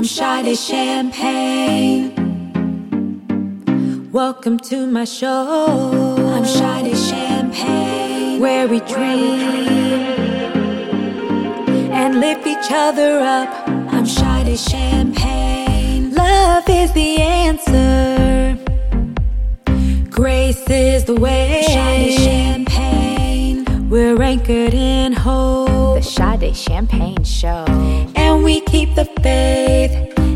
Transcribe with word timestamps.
I'm 0.00 0.06
Sade 0.06 0.56
Champagne. 0.56 2.14
Welcome 4.10 4.58
to 4.60 4.86
my 4.86 5.04
show. 5.04 6.16
I'm 6.16 6.46
Sade 6.46 6.96
Champagne. 6.96 8.40
Where 8.40 8.66
we 8.66 8.80
dream 8.80 9.40
and 11.92 12.18
lift 12.18 12.46
each 12.46 12.70
other 12.70 13.18
up. 13.20 13.50
I'm 13.92 14.06
Sade 14.06 14.58
Champagne. 14.58 16.14
Love 16.14 16.66
is 16.66 16.92
the 16.92 17.20
answer. 17.20 18.56
Grace 20.08 20.66
is 20.70 21.04
the 21.04 21.16
way. 21.20 21.62
Sade 21.66 22.18
Champagne. 22.20 23.90
We're 23.90 24.22
anchored 24.22 24.72
in 24.72 25.12
hope. 25.12 25.59
The 26.00 26.06
Sade 26.06 26.56
Champagne 26.56 27.24
Show. 27.24 27.66
And 28.16 28.42
we 28.42 28.62
keep 28.62 28.94
the 28.94 29.04
faith. 29.20 29.92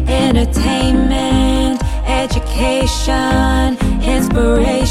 Entertainment, 0.07 1.83
education, 2.07 3.79
inspiration. 4.03 4.85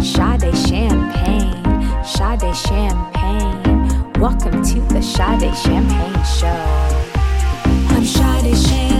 Sade 0.00 0.54
Champagne. 0.68 2.04
Sade 2.04 2.54
Champagne. 2.54 4.12
Welcome 4.20 4.62
to 4.62 4.80
the 4.94 5.02
Sade 5.02 5.52
Champagne 5.56 6.24
Show. 6.38 6.46
I'm 7.90 8.04
Sade 8.04 8.56
Champagne. 8.56 8.97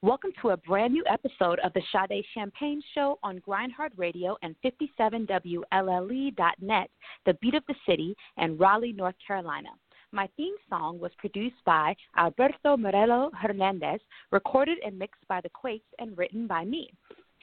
Welcome 0.00 0.30
to 0.42 0.50
a 0.50 0.56
brand 0.56 0.92
new 0.92 1.02
episode 1.10 1.58
of 1.58 1.72
the 1.72 1.82
Sade 1.92 2.24
Champagne 2.32 2.80
Show 2.94 3.18
on 3.24 3.38
Grindhard 3.38 3.90
Radio 3.96 4.36
and 4.44 4.54
57WLLE.net, 4.64 6.90
the 7.26 7.34
beat 7.40 7.54
of 7.54 7.64
the 7.66 7.74
city, 7.84 8.14
and 8.36 8.60
Raleigh, 8.60 8.92
North 8.92 9.16
Carolina. 9.26 9.70
My 10.12 10.28
theme 10.36 10.54
song 10.70 11.00
was 11.00 11.10
produced 11.18 11.56
by 11.66 11.96
Alberto 12.16 12.76
Morello 12.76 13.32
Hernandez, 13.34 13.98
recorded 14.30 14.78
and 14.86 14.96
mixed 14.96 15.26
by 15.26 15.40
the 15.40 15.48
Quakes, 15.48 15.88
and 15.98 16.16
written 16.16 16.46
by 16.46 16.64
me. 16.64 16.92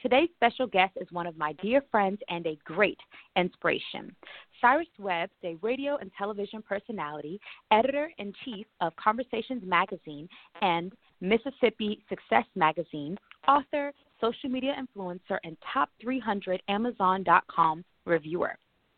Today's 0.00 0.30
special 0.36 0.66
guest 0.66 0.96
is 0.98 1.08
one 1.10 1.26
of 1.26 1.36
my 1.36 1.52
dear 1.54 1.82
friends 1.90 2.20
and 2.30 2.46
a 2.46 2.56
great 2.64 3.00
inspiration. 3.36 4.16
Cyrus 4.62 4.86
Webb 4.98 5.28
is 5.42 5.52
a 5.52 5.66
radio 5.66 5.96
and 5.96 6.10
television 6.16 6.62
personality, 6.62 7.38
editor 7.70 8.10
in 8.18 8.32
chief 8.44 8.66
of 8.80 8.96
Conversations 8.96 9.62
Magazine 9.66 10.28
and 10.62 10.92
Mississippi 11.20 12.02
Success 12.08 12.44
Magazine, 12.54 13.16
author, 13.48 13.92
social 14.20 14.48
media 14.48 14.74
influencer, 14.78 15.38
and 15.44 15.56
top 15.72 15.90
300 16.00 16.62
Amazon.com 16.68 17.84
reviewer. 18.04 18.56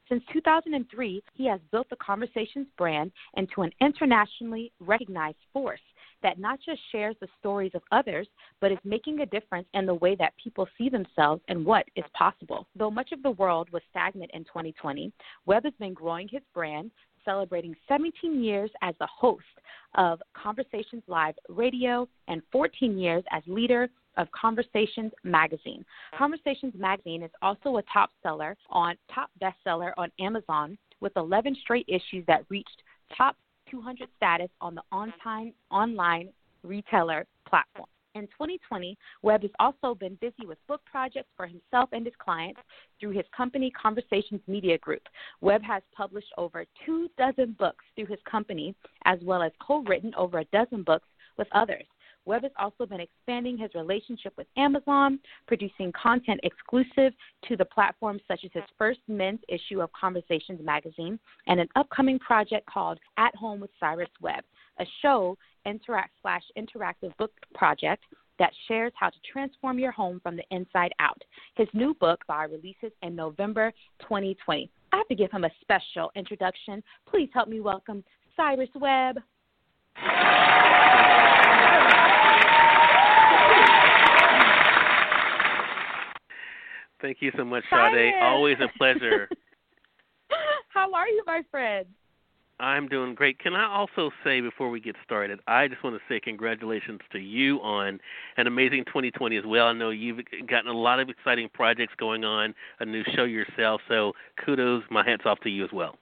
Since 0.09 0.23
2003, 0.33 1.23
he 1.35 1.47
has 1.47 1.61
built 1.71 1.91
the 1.91 1.97
Conversations 1.97 2.67
brand 2.79 3.13
into 3.37 3.63
an 3.63 3.71
internationally 3.81 4.73
recognized 4.81 5.37
force 5.53 5.81
that 6.23 6.39
not 6.39 6.59
just 6.65 6.81
shares 6.91 7.15
the 7.21 7.29
stories 7.39 7.73
of 7.75 7.83
others, 7.93 8.27
but 8.61 8.73
is 8.73 8.79
making 8.85 9.21
a 9.21 9.27
difference 9.27 9.69
in 9.75 9.87
the 9.87 9.95
way 9.95 10.15
that 10.17 10.33
people 10.43 10.67
see 10.77 10.89
themselves 10.89 11.43
and 11.49 11.65
what 11.65 11.85
is 11.95 12.05
possible. 12.15 12.67
Though 12.75 12.91
much 12.91 13.13
of 13.13 13.23
the 13.23 13.33
world 13.33 13.71
was 13.71 13.83
stagnant 13.91 14.31
in 14.35 14.45
2020, 14.45 15.13
Webb 15.47 15.65
has 15.65 15.75
been 15.79 15.95
growing 15.95 16.27
his 16.29 16.43
brand, 16.55 16.91
celebrating 17.25 17.75
17 17.87 18.43
years 18.43 18.71
as 18.83 18.95
the 18.99 19.07
host 19.07 19.45
of 19.95 20.21
Conversations 20.35 21.03
Live 21.07 21.35
Radio 21.49 22.09
and 22.29 22.43
14 22.53 22.99
years 22.99 23.25
as 23.31 23.43
leader 23.47 23.89
of 24.17 24.29
Conversations 24.33 25.13
Magazine. 25.25 25.85
Conversations 26.17 26.75
Magazine 26.77 27.23
is 27.23 27.31
also 27.41 27.77
a 27.77 27.83
top 27.93 28.11
seller 28.23 28.57
on 28.71 28.97
top 29.15 29.31
bestseller 29.41 29.93
on 29.97 30.11
Amazon 30.21 30.77
with 31.01 31.13
11 31.17 31.57
straight 31.63 31.87
issues 31.89 32.25
that 32.27 32.45
reached 32.49 32.83
top 33.17 33.37
200 33.71 34.09
status 34.17 34.49
on 34.61 34.75
the 34.75 34.83
on-time 34.91 35.53
online 35.71 36.29
retailer 36.63 37.27
platform. 37.49 37.89
In 38.19 38.27
2020, 38.27 38.99
Webb 39.23 39.43
has 39.43 39.51
also 39.61 39.95
been 39.95 40.17
busy 40.21 40.45
with 40.45 40.59
book 40.67 40.81
projects 40.85 41.29
for 41.37 41.47
himself 41.47 41.89
and 41.93 42.05
his 42.05 42.15
clients 42.19 42.61
through 42.99 43.13
his 43.13 43.25
company 43.35 43.71
Conversations 43.71 44.41
Media 44.49 44.77
Group. 44.79 45.03
Webb 45.41 45.63
has 45.63 45.85
published 45.97 46.33
over 46.37 46.65
two 46.85 47.09
dozen 47.17 47.55
books 47.61 47.85
through 47.95 48.07
his 48.07 48.19
company, 48.29 48.75
as 49.05 49.21
well 49.23 49.41
as 49.41 49.53
co 49.65 49.85
written 49.85 50.13
over 50.17 50.41
a 50.41 50.45
dozen 50.47 50.83
books 50.83 51.07
with 51.37 51.47
others. 51.53 51.85
Webb 52.25 52.43
has 52.43 52.53
also 52.59 52.87
been 52.87 53.01
expanding 53.01 53.57
his 53.57 53.71
relationship 53.77 54.35
with 54.37 54.49
Amazon, 54.57 55.21
producing 55.47 55.93
content 55.93 56.41
exclusive 56.43 57.13
to 57.47 57.57
the 57.57 57.65
platform, 57.65 58.19
such 58.27 58.41
as 58.45 58.51
his 58.53 58.65
first 58.77 59.01
men's 59.07 59.41
issue 59.49 59.81
of 59.81 59.91
Conversations 59.93 60.61
magazine 60.61 61.21
and 61.47 61.61
an 61.61 61.69
upcoming 61.77 62.19
project 62.19 62.67
called 62.67 62.99
At 63.17 63.35
Home 63.37 63.61
with 63.61 63.71
Cyrus 63.79 64.11
Webb, 64.21 64.43
a 64.81 64.85
show 65.03 65.39
interact 65.69 66.13
slash 66.23 66.43
interactive 66.57 67.17
book 67.17 67.33
project 67.55 68.05
that 68.39 68.53
shares 68.67 68.93
how 68.95 69.11
to 69.11 69.17
transform 69.31 69.79
your 69.79 69.93
home 69.93 70.21
from 70.23 70.37
the 70.37 70.45
inside 70.51 70.93
out. 71.01 71.21
His 71.57 71.69
new 71.73 71.95
book 71.95 72.21
by 72.27 72.45
releases 72.45 72.93
in 73.03 73.15
November 73.15 73.73
2020. 74.03 74.71
I 74.93 74.97
have 74.97 75.09
to 75.09 75.15
give 75.15 75.31
him 75.31 75.45
a 75.45 75.51
special 75.61 76.11
introduction. 76.15 76.83
Please 77.09 77.29
help 77.35 77.49
me 77.49 77.61
welcome 77.61 78.03
Cyrus 78.37 78.71
Webb. 78.75 79.19
Thank 87.01 87.19
you 87.21 87.31
so 87.37 87.45
much, 87.45 87.63
Sade. 87.71 88.13
Always 88.23 88.57
a 88.61 88.77
pleasure. 88.77 89.29
How 90.69 90.93
are 90.93 91.09
you, 91.09 91.23
my 91.27 91.43
friend? 91.51 91.87
I'm 92.61 92.89
doing 92.89 93.15
great. 93.15 93.39
Can 93.39 93.55
I 93.55 93.73
also 93.73 94.11
say 94.25 94.41
before 94.41 94.69
we 94.69 94.81
get 94.81 94.97
started, 95.05 95.39
I 95.47 95.69
just 95.69 95.85
want 95.85 95.97
to 95.97 96.03
say 96.09 96.19
congratulations 96.19 97.01
to 97.13 97.19
you 97.19 97.59
on 97.59 98.01
an 98.37 98.47
amazing 98.47 98.85
2020 98.87 99.37
as 99.37 99.45
well. 99.47 99.67
I 99.67 99.73
know 99.73 99.91
you've 99.91 100.19
gotten 100.49 100.69
a 100.69 100.77
lot 100.77 100.99
of 100.99 101.09
exciting 101.09 101.49
projects 101.55 101.93
going 101.99 102.25
on, 102.25 102.55
a 102.81 102.85
new 102.85 103.05
show 103.15 103.25
yourself, 103.25 103.81
so 103.89 104.13
kudos, 104.45 104.83
my 104.91 105.09
hats 105.09 105.23
off 105.25 105.39
to 105.41 105.51
you 105.51 105.65
as 105.65 105.71
well. 105.73 105.97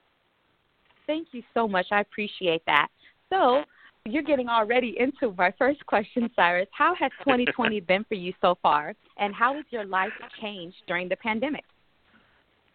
Thank 1.05 1.27
you 1.31 1.43
so 1.53 1.67
much. 1.67 1.87
I 1.91 2.01
appreciate 2.01 2.63
that. 2.65 2.87
So, 3.29 3.63
you're 4.05 4.23
getting 4.23 4.47
already 4.47 4.95
into 4.97 5.35
my 5.37 5.53
first 5.57 5.85
question, 5.85 6.29
Cyrus. 6.35 6.67
How 6.71 6.95
has 6.95 7.11
2020 7.19 7.81
been 7.81 8.03
for 8.05 8.15
you 8.15 8.33
so 8.41 8.57
far, 8.61 8.93
and 9.17 9.33
how 9.33 9.53
has 9.55 9.65
your 9.69 9.85
life 9.85 10.11
changed 10.41 10.77
during 10.87 11.09
the 11.09 11.17
pandemic? 11.17 11.63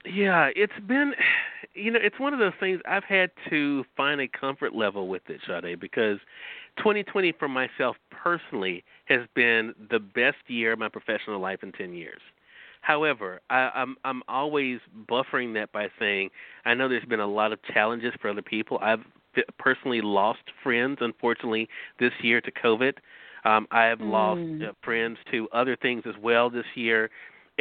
Yeah, 0.05 0.51
it's 0.57 0.73
been, 0.87 1.13
you 1.75 1.91
know, 1.91 1.99
it's 2.03 2.19
one 2.19 2.33
of 2.33 2.39
those 2.39 2.53
things 2.61 2.81
I've 2.87 3.05
had 3.05 3.31
to 3.51 3.85
find 3.97 4.21
a 4.21 4.29
comfort 4.29 4.75
level 4.75 5.09
with 5.09 5.23
it, 5.29 5.41
Sade, 5.47 5.79
because 5.81 6.19
2020 6.79 7.33
for 7.39 7.49
myself 7.49 7.97
personally 8.11 8.85
has 9.07 9.21
been 9.35 9.75
the 9.91 9.99
best 9.99 10.39
year 10.49 10.73
of 10.73 10.79
my 10.79 10.89
professional 10.89 11.41
life 11.41 11.63
in 11.63 11.73
10 11.73 11.93
years. 11.93 12.21
However, 12.83 13.41
I, 13.49 13.71
I'm 13.75 13.97
I'm 14.05 14.23
always 14.27 14.81
buffering 15.09 15.55
that 15.55 15.71
by 15.71 15.89
saying 16.01 16.31
I 16.65 16.75
know 16.75 16.89
there's 16.89 17.05
been 17.05 17.21
a 17.21 17.27
lot 17.27 17.53
of 17.53 17.61
challenges 17.73 18.13
for 18.21 18.29
other 18.29 18.43
people. 18.43 18.79
I've 18.83 19.05
personally 19.59 20.01
lost 20.01 20.41
friends, 20.63 20.99
unfortunately, 21.01 21.69
this 22.01 22.13
year 22.23 22.41
to 22.41 22.51
COVID. 22.51 22.95
Um, 23.45 23.67
I 23.71 23.85
have 23.85 24.01
mm. 24.01 24.11
lost 24.11 24.65
uh, 24.69 24.73
friends 24.83 25.19
to 25.31 25.49
other 25.53 25.77
things 25.77 26.03
as 26.07 26.15
well 26.21 26.51
this 26.51 26.67
year. 26.75 27.11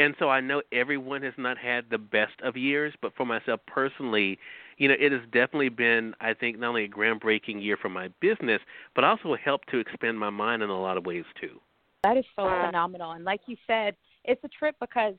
And 0.01 0.15
so 0.17 0.29
I 0.29 0.41
know 0.41 0.63
everyone 0.71 1.21
has 1.21 1.35
not 1.37 1.59
had 1.59 1.85
the 1.91 1.99
best 1.99 2.33
of 2.43 2.57
years, 2.57 2.91
but 3.03 3.13
for 3.15 3.23
myself 3.23 3.59
personally, 3.67 4.39
you 4.77 4.87
know, 4.87 4.95
it 4.99 5.11
has 5.11 5.21
definitely 5.31 5.69
been, 5.69 6.15
I 6.19 6.33
think, 6.33 6.57
not 6.57 6.69
only 6.69 6.85
a 6.85 6.89
groundbreaking 6.89 7.63
year 7.63 7.77
for 7.79 7.89
my 7.89 8.07
business, 8.19 8.61
but 8.95 9.03
also 9.03 9.35
helped 9.35 9.69
to 9.69 9.77
expand 9.77 10.17
my 10.17 10.31
mind 10.31 10.63
in 10.63 10.71
a 10.71 10.81
lot 10.81 10.97
of 10.97 11.05
ways 11.05 11.25
too. 11.39 11.59
That 12.03 12.17
is 12.17 12.25
so 12.35 12.45
phenomenal. 12.45 13.11
And 13.11 13.23
like 13.23 13.41
you 13.45 13.55
said, 13.67 13.95
it's 14.25 14.43
a 14.43 14.47
trip 14.47 14.75
because 14.81 15.13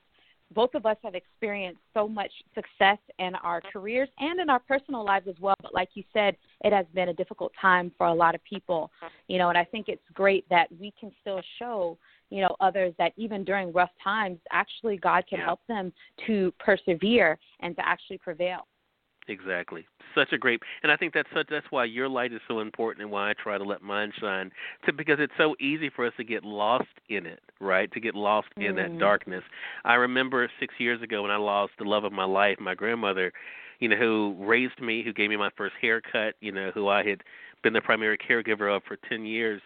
both 0.53 0.75
of 0.75 0.85
us 0.85 0.97
have 1.01 1.15
experienced 1.15 1.79
so 1.93 2.05
much 2.05 2.31
success 2.53 2.97
in 3.19 3.35
our 3.35 3.61
careers 3.61 4.09
and 4.19 4.41
in 4.41 4.49
our 4.49 4.59
personal 4.59 5.05
lives 5.05 5.29
as 5.29 5.35
well. 5.39 5.55
But 5.61 5.73
like 5.73 5.89
you 5.93 6.03
said, 6.11 6.35
it 6.65 6.73
has 6.73 6.85
been 6.93 7.07
a 7.07 7.13
difficult 7.13 7.53
time 7.59 7.89
for 7.97 8.07
a 8.07 8.13
lot 8.13 8.35
of 8.35 8.43
people, 8.43 8.91
you 9.29 9.37
know, 9.37 9.47
and 9.47 9.57
I 9.57 9.63
think 9.63 9.87
it's 9.87 10.03
great 10.13 10.47
that 10.49 10.67
we 10.77 10.93
can 10.99 11.11
still 11.21 11.41
show, 11.57 11.97
you 12.33 12.41
know, 12.41 12.55
others 12.59 12.93
that 12.97 13.13
even 13.15 13.43
during 13.43 13.71
rough 13.71 13.91
times, 14.03 14.39
actually 14.51 14.97
God 14.97 15.23
can 15.29 15.37
yeah. 15.37 15.45
help 15.45 15.59
them 15.67 15.93
to 16.25 16.51
persevere 16.59 17.37
and 17.59 17.75
to 17.75 17.87
actually 17.87 18.17
prevail. 18.17 18.67
Exactly. 19.27 19.85
Such 20.15 20.33
a 20.33 20.37
great, 20.37 20.59
and 20.81 20.91
I 20.91 20.97
think 20.97 21.13
that's 21.13 21.29
such, 21.33 21.47
that's 21.49 21.65
why 21.69 21.85
your 21.85 22.09
light 22.09 22.33
is 22.33 22.41
so 22.47 22.59
important, 22.59 23.03
and 23.03 23.11
why 23.11 23.29
I 23.29 23.33
try 23.33 23.57
to 23.57 23.63
let 23.63 23.81
mine 23.81 24.11
shine. 24.19 24.51
To, 24.85 24.93
because 24.93 25.17
it's 25.19 25.33
so 25.37 25.55
easy 25.59 25.89
for 25.95 26.07
us 26.07 26.13
to 26.17 26.23
get 26.23 26.43
lost 26.43 26.89
in 27.09 27.25
it, 27.25 27.39
right? 27.61 27.91
To 27.93 27.99
get 27.99 28.15
lost 28.15 28.47
mm. 28.59 28.67
in 28.67 28.75
that 28.77 28.91
mm. 28.91 28.99
darkness. 28.99 29.43
I 29.85 29.93
remember 29.93 30.49
six 30.59 30.73
years 30.79 31.01
ago 31.01 31.21
when 31.21 31.31
I 31.31 31.37
lost 31.37 31.73
the 31.77 31.85
love 31.85 32.03
of 32.03 32.11
my 32.11 32.25
life, 32.25 32.57
my 32.59 32.75
grandmother, 32.75 33.31
you 33.79 33.89
know, 33.89 33.95
who 33.95 34.35
raised 34.39 34.81
me, 34.81 35.03
who 35.03 35.13
gave 35.13 35.29
me 35.29 35.37
my 35.37 35.51
first 35.55 35.75
haircut, 35.79 36.33
you 36.41 36.51
know, 36.51 36.71
who 36.73 36.87
I 36.87 37.07
had 37.07 37.21
been 37.63 37.73
the 37.73 37.81
primary 37.81 38.17
caregiver 38.17 38.75
of 38.75 38.81
for 38.87 38.97
ten 39.07 39.25
years, 39.25 39.61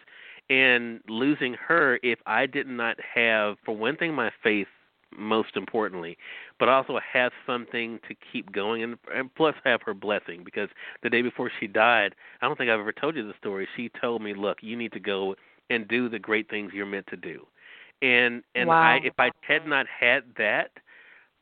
and 0.50 1.00
losing 1.08 1.54
her, 1.54 1.98
if 2.02 2.18
I 2.26 2.46
did 2.46 2.66
not 2.66 2.96
have, 3.14 3.56
for 3.64 3.76
one 3.76 3.96
thing, 3.96 4.14
my 4.14 4.30
faith 4.42 4.68
most 5.16 5.56
importantly, 5.56 6.18
but 6.58 6.68
also 6.68 6.98
have 7.12 7.32
something 7.46 7.98
to 8.08 8.14
keep 8.32 8.52
going, 8.52 8.82
and, 8.82 8.98
and 9.14 9.34
plus 9.34 9.54
have 9.64 9.80
her 9.82 9.94
blessing. 9.94 10.42
Because 10.44 10.68
the 11.02 11.10
day 11.10 11.22
before 11.22 11.50
she 11.58 11.66
died, 11.66 12.14
I 12.40 12.46
don't 12.46 12.56
think 12.56 12.70
I've 12.70 12.80
ever 12.80 12.92
told 12.92 13.16
you 13.16 13.26
the 13.26 13.34
story. 13.38 13.66
She 13.76 13.90
told 14.00 14.22
me, 14.22 14.34
"Look, 14.34 14.58
you 14.60 14.76
need 14.76 14.92
to 14.92 15.00
go 15.00 15.34
and 15.70 15.88
do 15.88 16.08
the 16.08 16.18
great 16.18 16.48
things 16.50 16.72
you're 16.74 16.86
meant 16.86 17.06
to 17.08 17.16
do." 17.16 17.46
And 18.02 18.42
and 18.54 18.68
wow. 18.68 18.80
I, 18.80 19.00
if 19.02 19.14
I 19.18 19.30
had 19.40 19.66
not 19.66 19.86
had 19.86 20.24
that, 20.36 20.70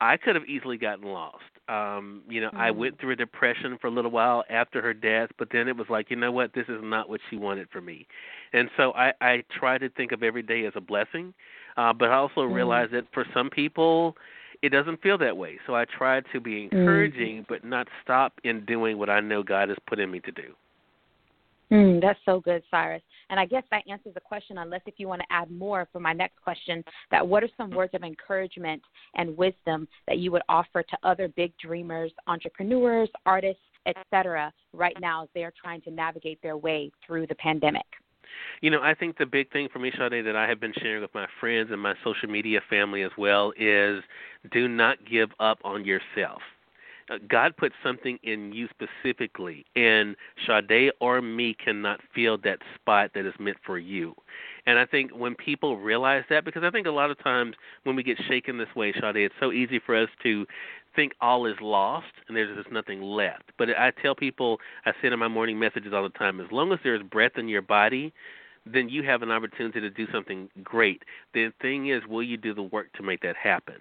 I 0.00 0.16
could 0.16 0.34
have 0.36 0.46
easily 0.46 0.78
gotten 0.78 1.06
lost. 1.06 1.42
Um, 1.68 2.22
you 2.28 2.40
know, 2.40 2.48
mm-hmm. 2.48 2.58
I 2.58 2.70
went 2.70 3.00
through 3.00 3.12
a 3.12 3.16
depression 3.16 3.76
for 3.80 3.88
a 3.88 3.90
little 3.90 4.10
while 4.10 4.44
after 4.48 4.80
her 4.80 4.94
death, 4.94 5.30
but 5.38 5.48
then 5.50 5.66
it 5.66 5.76
was 5.76 5.88
like, 5.90 6.10
you 6.10 6.16
know 6.16 6.30
what, 6.30 6.54
this 6.54 6.66
is 6.68 6.80
not 6.82 7.08
what 7.08 7.20
she 7.28 7.36
wanted 7.36 7.68
for 7.72 7.80
me. 7.80 8.06
And 8.52 8.70
so 8.76 8.92
I, 8.92 9.12
I 9.20 9.42
try 9.58 9.76
to 9.78 9.88
think 9.90 10.12
of 10.12 10.22
every 10.22 10.42
day 10.42 10.64
as 10.66 10.72
a 10.76 10.80
blessing, 10.80 11.34
uh, 11.76 11.92
but 11.92 12.10
I 12.10 12.14
also 12.14 12.42
mm-hmm. 12.42 12.54
realize 12.54 12.88
that 12.92 13.04
for 13.12 13.24
some 13.34 13.50
people, 13.50 14.16
it 14.62 14.70
doesn't 14.70 15.02
feel 15.02 15.18
that 15.18 15.36
way. 15.36 15.58
So 15.66 15.74
I 15.74 15.84
try 15.84 16.20
to 16.20 16.40
be 16.40 16.66
mm-hmm. 16.66 16.76
encouraging, 16.76 17.36
mm-hmm. 17.38 17.52
but 17.52 17.64
not 17.64 17.88
stop 18.02 18.34
in 18.44 18.64
doing 18.64 18.96
what 18.98 19.10
I 19.10 19.20
know 19.20 19.42
God 19.42 19.68
has 19.68 19.78
put 19.88 19.98
in 19.98 20.10
me 20.10 20.20
to 20.20 20.32
do. 20.32 20.54
Mm, 21.72 22.00
that's 22.00 22.18
so 22.24 22.40
good, 22.40 22.62
Cyrus. 22.70 23.02
And 23.30 23.40
I 23.40 23.46
guess 23.46 23.64
that 23.70 23.82
answers 23.88 24.14
the 24.14 24.20
question, 24.20 24.58
unless 24.58 24.82
if 24.86 24.94
you 24.98 25.08
want 25.08 25.20
to 25.22 25.26
add 25.30 25.50
more 25.50 25.88
for 25.92 26.00
my 26.00 26.12
next 26.12 26.40
question, 26.42 26.84
that 27.10 27.26
what 27.26 27.42
are 27.42 27.48
some 27.56 27.70
words 27.70 27.94
of 27.94 28.02
encouragement 28.02 28.82
and 29.16 29.36
wisdom 29.36 29.88
that 30.06 30.18
you 30.18 30.30
would 30.32 30.42
offer 30.48 30.82
to 30.82 30.98
other 31.02 31.28
big 31.28 31.52
dreamers, 31.58 32.12
entrepreneurs, 32.26 33.08
artists, 33.24 33.62
etc., 33.86 34.52
right 34.72 34.96
now 35.00 35.24
as 35.24 35.28
they're 35.34 35.52
trying 35.60 35.80
to 35.82 35.90
navigate 35.90 36.40
their 36.42 36.56
way 36.56 36.90
through 37.06 37.26
the 37.26 37.34
pandemic? 37.36 37.86
You 38.60 38.70
know, 38.70 38.82
I 38.82 38.94
think 38.94 39.18
the 39.18 39.26
big 39.26 39.50
thing 39.52 39.68
for 39.72 39.78
me, 39.78 39.92
Sade, 39.96 40.26
that 40.26 40.36
I 40.36 40.48
have 40.48 40.60
been 40.60 40.72
sharing 40.80 41.02
with 41.02 41.14
my 41.14 41.26
friends 41.40 41.70
and 41.72 41.80
my 41.80 41.94
social 42.04 42.28
media 42.28 42.60
family 42.68 43.02
as 43.02 43.12
well 43.16 43.52
is 43.58 44.02
do 44.52 44.68
not 44.68 44.98
give 45.08 45.30
up 45.40 45.58
on 45.64 45.84
yourself. 45.84 46.42
Uh, 47.08 47.18
God 47.28 47.56
put 47.56 47.72
something 47.84 48.18
in 48.22 48.52
you 48.52 48.68
specifically, 48.68 49.64
and 49.76 50.16
Sade 50.46 50.90
or 51.00 51.22
me 51.22 51.54
cannot 51.54 52.00
fill 52.14 52.36
that 52.38 52.58
spot 52.74 53.10
that 53.14 53.26
is 53.26 53.34
meant 53.38 53.58
for 53.64 53.78
you. 53.78 54.14
And 54.66 54.78
I 54.78 54.86
think 54.86 55.12
when 55.12 55.36
people 55.36 55.78
realize 55.78 56.24
that, 56.30 56.44
because 56.44 56.64
I 56.64 56.70
think 56.70 56.86
a 56.86 56.90
lot 56.90 57.10
of 57.12 57.22
times 57.22 57.54
when 57.84 57.94
we 57.94 58.02
get 58.02 58.18
shaken 58.26 58.58
this 58.58 58.74
way, 58.74 58.92
Sade, 58.92 59.16
it's 59.16 59.34
so 59.38 59.52
easy 59.52 59.78
for 59.78 59.94
us 59.94 60.08
to 60.24 60.46
think 60.96 61.12
all 61.20 61.46
is 61.46 61.56
lost 61.60 62.06
and 62.26 62.36
there's 62.36 62.56
just 62.56 62.72
nothing 62.72 63.02
left. 63.02 63.44
But 63.58 63.68
I 63.78 63.92
tell 64.02 64.14
people, 64.14 64.58
I 64.84 64.92
say 65.00 65.08
in 65.08 65.18
my 65.18 65.28
morning 65.28 65.58
messages 65.58 65.92
all 65.92 66.02
the 66.02 66.08
time, 66.08 66.40
as 66.40 66.50
long 66.50 66.72
as 66.72 66.80
there's 66.82 67.02
breath 67.02 67.32
in 67.36 67.48
your 67.48 67.62
body, 67.62 68.12
then 68.64 68.88
you 68.88 69.04
have 69.04 69.22
an 69.22 69.30
opportunity 69.30 69.80
to 69.80 69.90
do 69.90 70.06
something 70.12 70.48
great. 70.64 71.04
The 71.34 71.52
thing 71.62 71.88
is, 71.88 72.02
will 72.08 72.22
you 72.22 72.36
do 72.36 72.52
the 72.52 72.62
work 72.62 72.92
to 72.94 73.02
make 73.02 73.20
that 73.22 73.36
happen? 73.36 73.76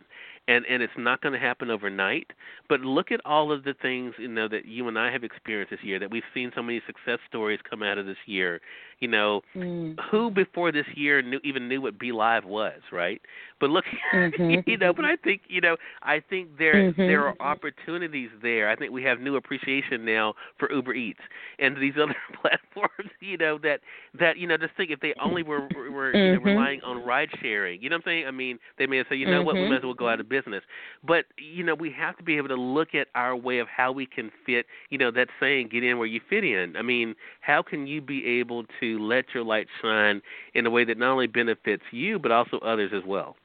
And 0.47 0.65
and 0.69 0.83
it's 0.83 0.93
not 0.97 1.21
going 1.21 1.33
to 1.33 1.39
happen 1.39 1.69
overnight. 1.69 2.31
But 2.69 2.81
look 2.81 3.11
at 3.11 3.21
all 3.25 3.51
of 3.51 3.63
the 3.63 3.73
things 3.81 4.13
you 4.17 4.27
know 4.27 4.47
that 4.47 4.65
you 4.65 4.87
and 4.87 4.97
I 4.97 5.11
have 5.11 5.23
experienced 5.23 5.71
this 5.71 5.83
year. 5.83 5.99
That 5.99 6.11
we've 6.11 6.23
seen 6.33 6.51
so 6.55 6.61
many 6.61 6.81
success 6.85 7.19
stories 7.27 7.59
come 7.67 7.83
out 7.83 7.97
of 7.97 8.05
this 8.05 8.17
year. 8.25 8.61
You 8.99 9.09
know, 9.09 9.41
mm. 9.55 9.95
who 10.09 10.31
before 10.31 10.71
this 10.71 10.85
year 10.95 11.21
knew 11.21 11.39
even 11.43 11.67
knew 11.67 11.81
what 11.81 11.99
BeLive 11.99 12.45
was, 12.45 12.79
right? 12.91 13.21
But 13.59 13.69
look, 13.69 13.85
mm-hmm. 14.13 14.69
you 14.69 14.77
know. 14.77 14.93
But 14.93 15.05
I 15.05 15.15
think 15.17 15.41
you 15.47 15.61
know, 15.61 15.75
I 16.01 16.21
think 16.29 16.57
there 16.57 16.75
mm-hmm. 16.75 17.01
there 17.01 17.27
are 17.27 17.35
opportunities 17.39 18.29
there. 18.41 18.69
I 18.69 18.75
think 18.75 18.91
we 18.91 19.03
have 19.03 19.19
new 19.19 19.35
appreciation 19.35 20.05
now 20.05 20.33
for 20.57 20.71
Uber 20.71 20.93
Eats 20.93 21.19
and 21.59 21.75
these 21.77 21.93
other 22.01 22.15
platforms. 22.41 23.11
You 23.19 23.37
know 23.37 23.57
that 23.63 23.81
that 24.19 24.37
you 24.37 24.47
know 24.47 24.57
just 24.57 24.75
think 24.77 24.91
if 24.91 24.99
they 24.99 25.13
only 25.21 25.43
were 25.43 25.67
were 25.91 26.13
mm-hmm. 26.13 26.17
you 26.17 26.35
know, 26.35 26.41
relying 26.41 26.81
on 26.81 27.05
ride 27.05 27.29
sharing. 27.41 27.81
You 27.81 27.89
know 27.89 27.97
what 27.97 28.07
I'm 28.07 28.11
saying? 28.11 28.27
I 28.27 28.31
mean, 28.31 28.59
they 28.77 28.87
may 28.87 29.03
say, 29.09 29.15
you 29.15 29.25
know 29.29 29.43
what, 29.43 29.55
we 29.55 29.65
Mm-hmm. 29.65 29.71
might 29.71 29.77
as 29.77 29.83
well 29.83 29.93
go 29.93 30.09
out 30.09 30.19
of 30.19 30.29
business. 30.29 30.63
But 31.03 31.25
you 31.37 31.63
know, 31.63 31.75
we 31.75 31.91
have 31.91 32.17
to 32.17 32.23
be 32.23 32.37
able 32.37 32.49
to 32.49 32.55
look 32.55 32.93
at 32.93 33.07
our 33.15 33.35
way 33.35 33.59
of 33.59 33.67
how 33.67 33.91
we 33.91 34.05
can 34.05 34.31
fit. 34.45 34.65
You 34.89 34.97
know, 34.97 35.11
that 35.11 35.27
saying, 35.39 35.69
"Get 35.71 35.83
in 35.83 35.97
where 35.97 36.07
you 36.07 36.21
fit 36.29 36.43
in." 36.43 36.75
I 36.77 36.81
mean, 36.81 37.15
how 37.41 37.61
can 37.63 37.87
you 37.87 38.01
be 38.01 38.25
able 38.39 38.65
to 38.79 38.84
let 38.85 39.25
your 39.33 39.43
light 39.43 39.67
shine 39.81 40.21
in 40.53 40.65
a 40.65 40.69
way 40.69 40.85
that 40.85 40.97
not 40.97 41.11
only 41.11 41.27
benefits 41.27 41.83
you 41.91 42.19
but 42.19 42.31
also 42.31 42.57
others 42.59 42.91
as 42.93 43.03
well? 43.05 43.35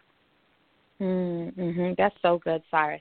Mm-hmm. 1.01 1.93
That's 1.97 2.15
so 2.21 2.39
good, 2.39 2.63
Cyrus. 2.71 3.01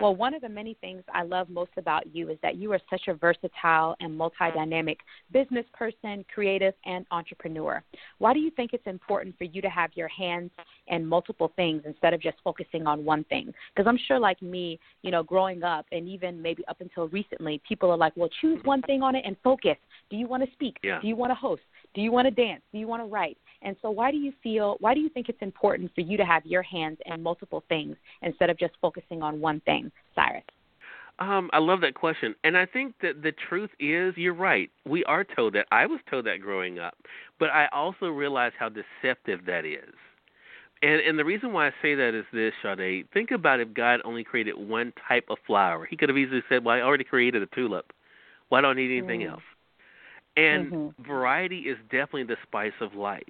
Well, 0.00 0.16
one 0.16 0.34
of 0.34 0.40
the 0.40 0.48
many 0.48 0.74
things 0.80 1.02
I 1.12 1.22
love 1.22 1.48
most 1.50 1.70
about 1.76 2.14
you 2.14 2.30
is 2.30 2.38
that 2.42 2.56
you 2.56 2.72
are 2.72 2.80
such 2.90 3.02
a 3.08 3.14
versatile 3.14 3.94
and 4.00 4.16
multi 4.16 4.50
dynamic 4.54 4.98
business 5.32 5.66
person, 5.74 6.24
creative, 6.32 6.74
and 6.86 7.04
entrepreneur. 7.10 7.82
Why 8.18 8.32
do 8.32 8.40
you 8.40 8.50
think 8.50 8.72
it's 8.72 8.86
important 8.86 9.36
for 9.36 9.44
you 9.44 9.60
to 9.60 9.68
have 9.68 9.90
your 9.94 10.08
hands 10.08 10.50
in 10.86 11.06
multiple 11.06 11.52
things 11.56 11.82
instead 11.84 12.14
of 12.14 12.22
just 12.22 12.38
focusing 12.42 12.86
on 12.86 13.04
one 13.04 13.24
thing? 13.24 13.52
Because 13.74 13.86
I'm 13.88 13.98
sure, 14.08 14.18
like 14.18 14.40
me, 14.40 14.80
you 15.02 15.10
know, 15.10 15.22
growing 15.22 15.62
up 15.62 15.86
and 15.92 16.08
even 16.08 16.40
maybe 16.40 16.64
up 16.68 16.80
until 16.80 17.08
recently, 17.08 17.60
people 17.68 17.90
are 17.90 17.96
like, 17.96 18.16
well, 18.16 18.30
choose 18.40 18.60
one 18.64 18.82
thing 18.82 19.02
on 19.02 19.14
it 19.14 19.24
and 19.26 19.36
focus. 19.44 19.76
Do 20.10 20.16
you 20.16 20.26
want 20.26 20.42
to 20.42 20.50
speak? 20.52 20.78
Yeah. 20.82 21.00
Do 21.00 21.08
you 21.08 21.16
want 21.16 21.30
to 21.30 21.36
host? 21.36 21.62
Do 21.94 22.00
you 22.00 22.10
want 22.10 22.26
to 22.26 22.30
dance? 22.30 22.62
Do 22.72 22.78
you 22.78 22.88
want 22.88 23.02
to 23.02 23.06
write? 23.06 23.36
And 23.64 23.76
so, 23.82 23.90
why 23.90 24.10
do 24.10 24.16
you 24.16 24.32
feel? 24.42 24.76
Why 24.80 24.94
do 24.94 25.00
you 25.00 25.08
think 25.08 25.28
it's 25.28 25.42
important 25.42 25.92
for 25.94 26.00
you 26.00 26.16
to 26.16 26.24
have 26.24 26.44
your 26.44 26.62
hands 26.62 26.98
in 27.06 27.22
multiple 27.22 27.64
things 27.68 27.96
instead 28.22 28.50
of 28.50 28.58
just 28.58 28.74
focusing 28.80 29.22
on 29.22 29.40
one 29.40 29.60
thing, 29.60 29.90
Cyrus? 30.14 30.44
Um, 31.18 31.50
I 31.52 31.58
love 31.58 31.80
that 31.82 31.94
question, 31.94 32.34
and 32.42 32.56
I 32.56 32.66
think 32.66 32.94
that 33.02 33.22
the 33.22 33.32
truth 33.48 33.70
is, 33.78 34.14
you're 34.16 34.34
right. 34.34 34.70
We 34.86 35.04
are 35.04 35.24
told 35.24 35.54
that. 35.54 35.66
I 35.70 35.86
was 35.86 36.00
told 36.10 36.26
that 36.26 36.40
growing 36.40 36.78
up, 36.78 36.94
but 37.38 37.50
I 37.50 37.68
also 37.72 38.06
realize 38.06 38.52
how 38.58 38.68
deceptive 38.68 39.44
that 39.46 39.64
is. 39.64 39.94
And 40.82 41.00
and 41.00 41.18
the 41.18 41.24
reason 41.24 41.52
why 41.52 41.68
I 41.68 41.70
say 41.80 41.94
that 41.94 42.14
is 42.14 42.24
this, 42.32 42.52
Sade. 42.62 43.06
Think 43.12 43.30
about 43.30 43.60
if 43.60 43.72
God 43.72 44.00
only 44.04 44.24
created 44.24 44.56
one 44.56 44.92
type 45.06 45.26
of 45.30 45.38
flower. 45.46 45.86
He 45.86 45.96
could 45.96 46.08
have 46.08 46.18
easily 46.18 46.42
said, 46.48 46.64
"Well, 46.64 46.74
I 46.74 46.80
already 46.80 47.04
created 47.04 47.42
a 47.42 47.46
tulip. 47.46 47.92
Why 48.48 48.60
do 48.60 48.66
I 48.66 48.74
need 48.74 48.96
anything 48.96 49.20
mm. 49.20 49.30
else?" 49.30 49.42
And 50.36 50.72
mm-hmm. 50.72 51.02
variety 51.04 51.60
is 51.60 51.76
definitely 51.90 52.24
the 52.24 52.36
spice 52.42 52.72
of 52.80 52.94
life. 52.94 53.22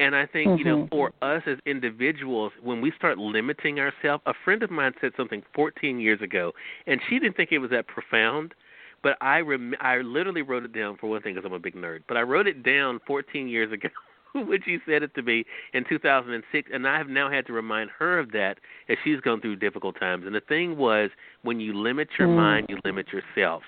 And 0.00 0.16
I 0.16 0.26
think, 0.26 0.48
mm-hmm. 0.48 0.58
you 0.58 0.64
know, 0.64 0.88
for 0.90 1.12
us 1.22 1.42
as 1.46 1.58
individuals, 1.66 2.52
when 2.62 2.80
we 2.80 2.92
start 2.96 3.18
limiting 3.18 3.78
ourselves, 3.78 4.22
a 4.26 4.34
friend 4.44 4.62
of 4.62 4.70
mine 4.70 4.92
said 5.00 5.12
something 5.16 5.42
14 5.54 6.00
years 6.00 6.20
ago, 6.20 6.52
and 6.86 7.00
she 7.08 7.18
didn't 7.18 7.36
think 7.36 7.52
it 7.52 7.58
was 7.58 7.70
that 7.70 7.86
profound. 7.86 8.54
But 9.02 9.18
I 9.20 9.40
rem- 9.40 9.76
I 9.80 9.98
literally 9.98 10.42
wrote 10.42 10.64
it 10.64 10.72
down 10.72 10.96
for 10.96 11.08
one 11.08 11.20
thing 11.20 11.34
because 11.34 11.46
I'm 11.46 11.52
a 11.52 11.58
big 11.58 11.74
nerd. 11.74 12.00
But 12.08 12.16
I 12.16 12.22
wrote 12.22 12.46
it 12.46 12.62
down 12.62 13.00
14 13.06 13.46
years 13.48 13.70
ago 13.70 13.90
when 14.32 14.60
she 14.64 14.78
said 14.86 15.02
it 15.02 15.14
to 15.14 15.22
me 15.22 15.44
in 15.74 15.84
2006, 15.88 16.70
and 16.72 16.88
I 16.88 16.98
have 16.98 17.08
now 17.08 17.30
had 17.30 17.46
to 17.46 17.52
remind 17.52 17.90
her 17.98 18.18
of 18.18 18.32
that 18.32 18.58
as 18.88 18.96
she's 19.04 19.20
gone 19.20 19.40
through 19.40 19.56
difficult 19.56 20.00
times. 20.00 20.24
And 20.26 20.34
the 20.34 20.40
thing 20.40 20.76
was, 20.76 21.10
when 21.42 21.60
you 21.60 21.78
limit 21.78 22.08
your 22.18 22.28
mm. 22.28 22.36
mind, 22.36 22.66
you 22.68 22.78
limit 22.84 23.06
yourself. 23.12 23.62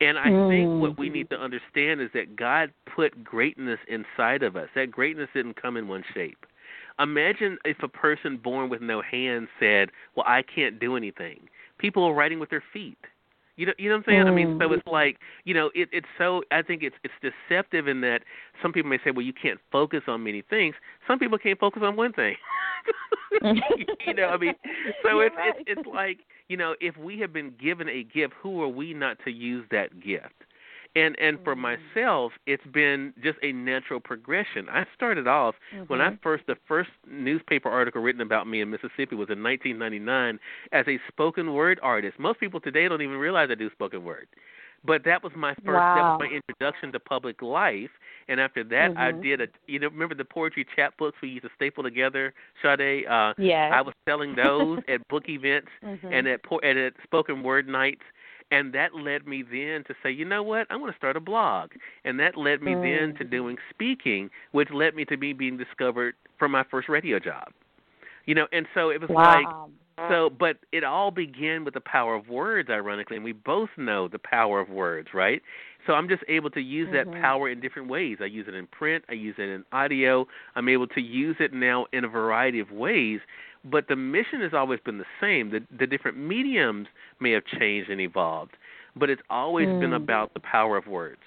And 0.00 0.18
I 0.18 0.28
mm. 0.28 0.48
think 0.48 0.80
what 0.80 0.98
we 0.98 1.10
need 1.10 1.28
to 1.30 1.36
understand 1.36 2.00
is 2.00 2.08
that 2.14 2.34
God 2.34 2.72
put 2.94 3.22
greatness 3.22 3.78
inside 3.88 4.42
of 4.42 4.56
us. 4.56 4.68
That 4.74 4.90
greatness 4.90 5.28
didn't 5.34 5.60
come 5.60 5.76
in 5.76 5.88
one 5.88 6.04
shape. 6.14 6.46
Imagine 6.98 7.58
if 7.64 7.76
a 7.82 7.88
person 7.88 8.36
born 8.36 8.70
with 8.70 8.80
no 8.80 9.02
hands 9.02 9.48
said, 9.58 9.90
"Well, 10.14 10.24
I 10.26 10.42
can't 10.42 10.78
do 10.78 10.96
anything." 10.96 11.48
People 11.78 12.04
are 12.04 12.14
writing 12.14 12.38
with 12.38 12.50
their 12.50 12.62
feet. 12.72 12.98
You 13.56 13.66
know, 13.66 13.72
you 13.78 13.90
know 13.90 13.96
what 13.96 14.08
I'm 14.08 14.12
saying? 14.12 14.24
Mm. 14.24 14.28
I 14.28 14.34
mean, 14.34 14.58
so 14.60 14.72
it's 14.72 14.86
like, 14.86 15.18
you 15.44 15.52
know, 15.52 15.70
it, 15.74 15.88
it's 15.92 16.06
so. 16.16 16.42
I 16.50 16.62
think 16.62 16.82
it's 16.82 16.96
it's 17.04 17.14
deceptive 17.20 17.88
in 17.88 18.00
that 18.00 18.22
some 18.62 18.72
people 18.72 18.88
may 18.90 18.98
say, 19.04 19.10
"Well, 19.10 19.24
you 19.24 19.34
can't 19.34 19.60
focus 19.70 20.02
on 20.08 20.24
many 20.24 20.42
things." 20.42 20.74
Some 21.06 21.18
people 21.18 21.36
can't 21.36 21.58
focus 21.58 21.82
on 21.84 21.96
one 21.96 22.12
thing. 22.12 22.36
you 24.06 24.14
know, 24.14 24.28
I 24.28 24.36
mean, 24.38 24.54
so 25.02 25.10
You're 25.10 25.26
it's 25.26 25.36
right. 25.36 25.54
it's 25.58 25.80
it's 25.80 25.86
like 25.86 26.20
you 26.50 26.56
know, 26.56 26.74
if 26.80 26.96
we 26.96 27.16
have 27.20 27.32
been 27.32 27.54
given 27.62 27.88
a 27.88 28.02
gift, 28.02 28.34
who 28.42 28.60
are 28.60 28.68
we 28.68 28.92
not 28.92 29.16
to 29.24 29.30
use 29.30 29.64
that 29.70 30.00
gift? 30.00 30.34
And 30.96 31.16
and 31.20 31.38
for 31.44 31.54
Mm. 31.54 31.78
myself, 31.94 32.32
it's 32.46 32.66
been 32.66 33.14
just 33.22 33.38
a 33.42 33.52
natural 33.52 34.00
progression. 34.00 34.68
I 34.68 34.84
started 34.92 35.28
off 35.28 35.54
when 35.86 36.00
I 36.00 36.10
Mhm. 36.10 36.20
first 36.20 36.46
the 36.46 36.56
first 36.66 36.90
newspaper 37.06 37.70
article 37.70 38.02
written 38.02 38.20
about 38.20 38.48
me 38.48 38.60
in 38.60 38.70
Mississippi 38.70 39.14
was 39.14 39.30
in 39.30 39.40
1999 39.40 40.40
as 40.72 40.88
a 40.88 40.98
spoken 41.06 41.54
word 41.54 41.78
artist. 41.80 42.18
Most 42.18 42.40
people 42.40 42.58
today 42.58 42.88
don't 42.88 43.02
even 43.02 43.18
realize 43.18 43.50
I 43.50 43.54
do 43.54 43.70
spoken 43.70 44.02
word. 44.04 44.26
But 44.84 45.04
that 45.04 45.22
was 45.22 45.32
my 45.36 45.54
first 45.64 45.86
that 45.94 46.04
was 46.06 46.14
my 46.18 46.26
introduction 46.26 46.92
to 46.92 47.00
public 47.00 47.42
life. 47.42 47.90
And 48.28 48.40
after 48.40 48.62
that 48.64 48.92
I 48.96 49.12
Mhm. 49.12 49.20
did 49.22 49.40
a 49.40 49.46
you 49.66 49.78
know, 49.78 49.88
remember 49.88 50.14
the 50.14 50.24
poetry 50.24 50.66
chapbooks 50.76 51.14
we 51.22 51.28
used 51.28 51.44
to 51.44 51.50
staple 51.54 51.82
together, 51.82 52.32
Sade? 52.62 53.06
Uh 53.06 53.34
Yes. 53.36 53.70
I 53.70 53.80
was 53.82 53.94
selling 54.08 54.34
those 54.34 54.80
at 54.88 55.06
book 55.08 55.28
events 55.28 55.68
Mhm. 55.82 56.12
and 56.12 56.26
at, 56.28 56.42
po- 56.42 56.60
and 56.60 56.78
at 56.78 56.94
spoken 57.04 57.42
word 57.42 57.68
nights 57.68 58.02
and 58.50 58.72
that 58.72 58.94
led 58.94 59.26
me 59.26 59.42
then 59.42 59.84
to 59.86 59.94
say, 60.02 60.10
you 60.10 60.24
know 60.24 60.42
what, 60.42 60.66
I'm 60.70 60.78
going 60.80 60.90
to 60.92 60.96
start 60.98 61.16
a 61.16 61.20
blog, 61.20 61.70
and 62.04 62.18
that 62.20 62.36
led 62.36 62.62
me 62.62 62.74
then 62.74 63.12
to 63.18 63.24
Mm. 63.24 63.30
doing 63.30 63.56
speaking, 63.70 64.30
which 64.52 64.70
led 64.70 64.94
me 64.94 65.04
to 65.06 65.16
me 65.16 65.32
being 65.32 65.56
discovered 65.56 66.14
for 66.38 66.48
my 66.48 66.62
first 66.70 66.88
radio 66.88 67.18
job. 67.18 67.48
You 68.26 68.34
know, 68.34 68.46
and 68.52 68.66
so 68.74 68.90
it 68.90 69.00
was 69.00 69.10
like 69.16 69.54
wow. 69.54 69.70
So, 70.08 70.30
but 70.30 70.56
it 70.72 70.84
all 70.84 71.10
began 71.10 71.64
with 71.64 71.74
the 71.74 71.80
power 71.80 72.14
of 72.14 72.28
words, 72.28 72.70
ironically, 72.70 73.16
and 73.16 73.24
we 73.24 73.32
both 73.32 73.70
know 73.76 74.08
the 74.08 74.18
power 74.18 74.60
of 74.60 74.68
words, 74.68 75.08
right? 75.12 75.42
So 75.86 75.94
I'm 75.94 76.08
just 76.08 76.22
able 76.28 76.50
to 76.50 76.60
use 76.60 76.90
that 76.92 77.06
Mhm. 77.06 77.20
power 77.20 77.48
in 77.48 77.60
different 77.60 77.88
ways. 77.88 78.18
I 78.20 78.26
use 78.26 78.46
it 78.48 78.54
in 78.54 78.66
print, 78.66 79.04
I 79.08 79.14
use 79.14 79.34
it 79.38 79.48
in 79.48 79.64
audio. 79.72 80.26
I'm 80.54 80.68
able 80.68 80.86
to 80.88 81.00
use 81.00 81.36
it 81.40 81.52
now 81.52 81.86
in 81.92 82.04
a 82.04 82.08
variety 82.08 82.60
of 82.60 82.70
ways 82.70 83.20
but 83.64 83.88
the 83.88 83.96
mission 83.96 84.40
has 84.40 84.54
always 84.54 84.80
been 84.80 84.98
the 84.98 85.04
same. 85.20 85.50
The 85.50 85.60
the 85.78 85.86
different 85.86 86.16
mediums 86.16 86.86
may 87.20 87.32
have 87.32 87.44
changed 87.58 87.90
and 87.90 88.00
evolved, 88.00 88.52
but 88.96 89.10
it's 89.10 89.22
always 89.28 89.68
mm. 89.68 89.80
been 89.80 89.92
about 89.92 90.32
the 90.34 90.40
power 90.40 90.76
of 90.76 90.86
words. 90.86 91.20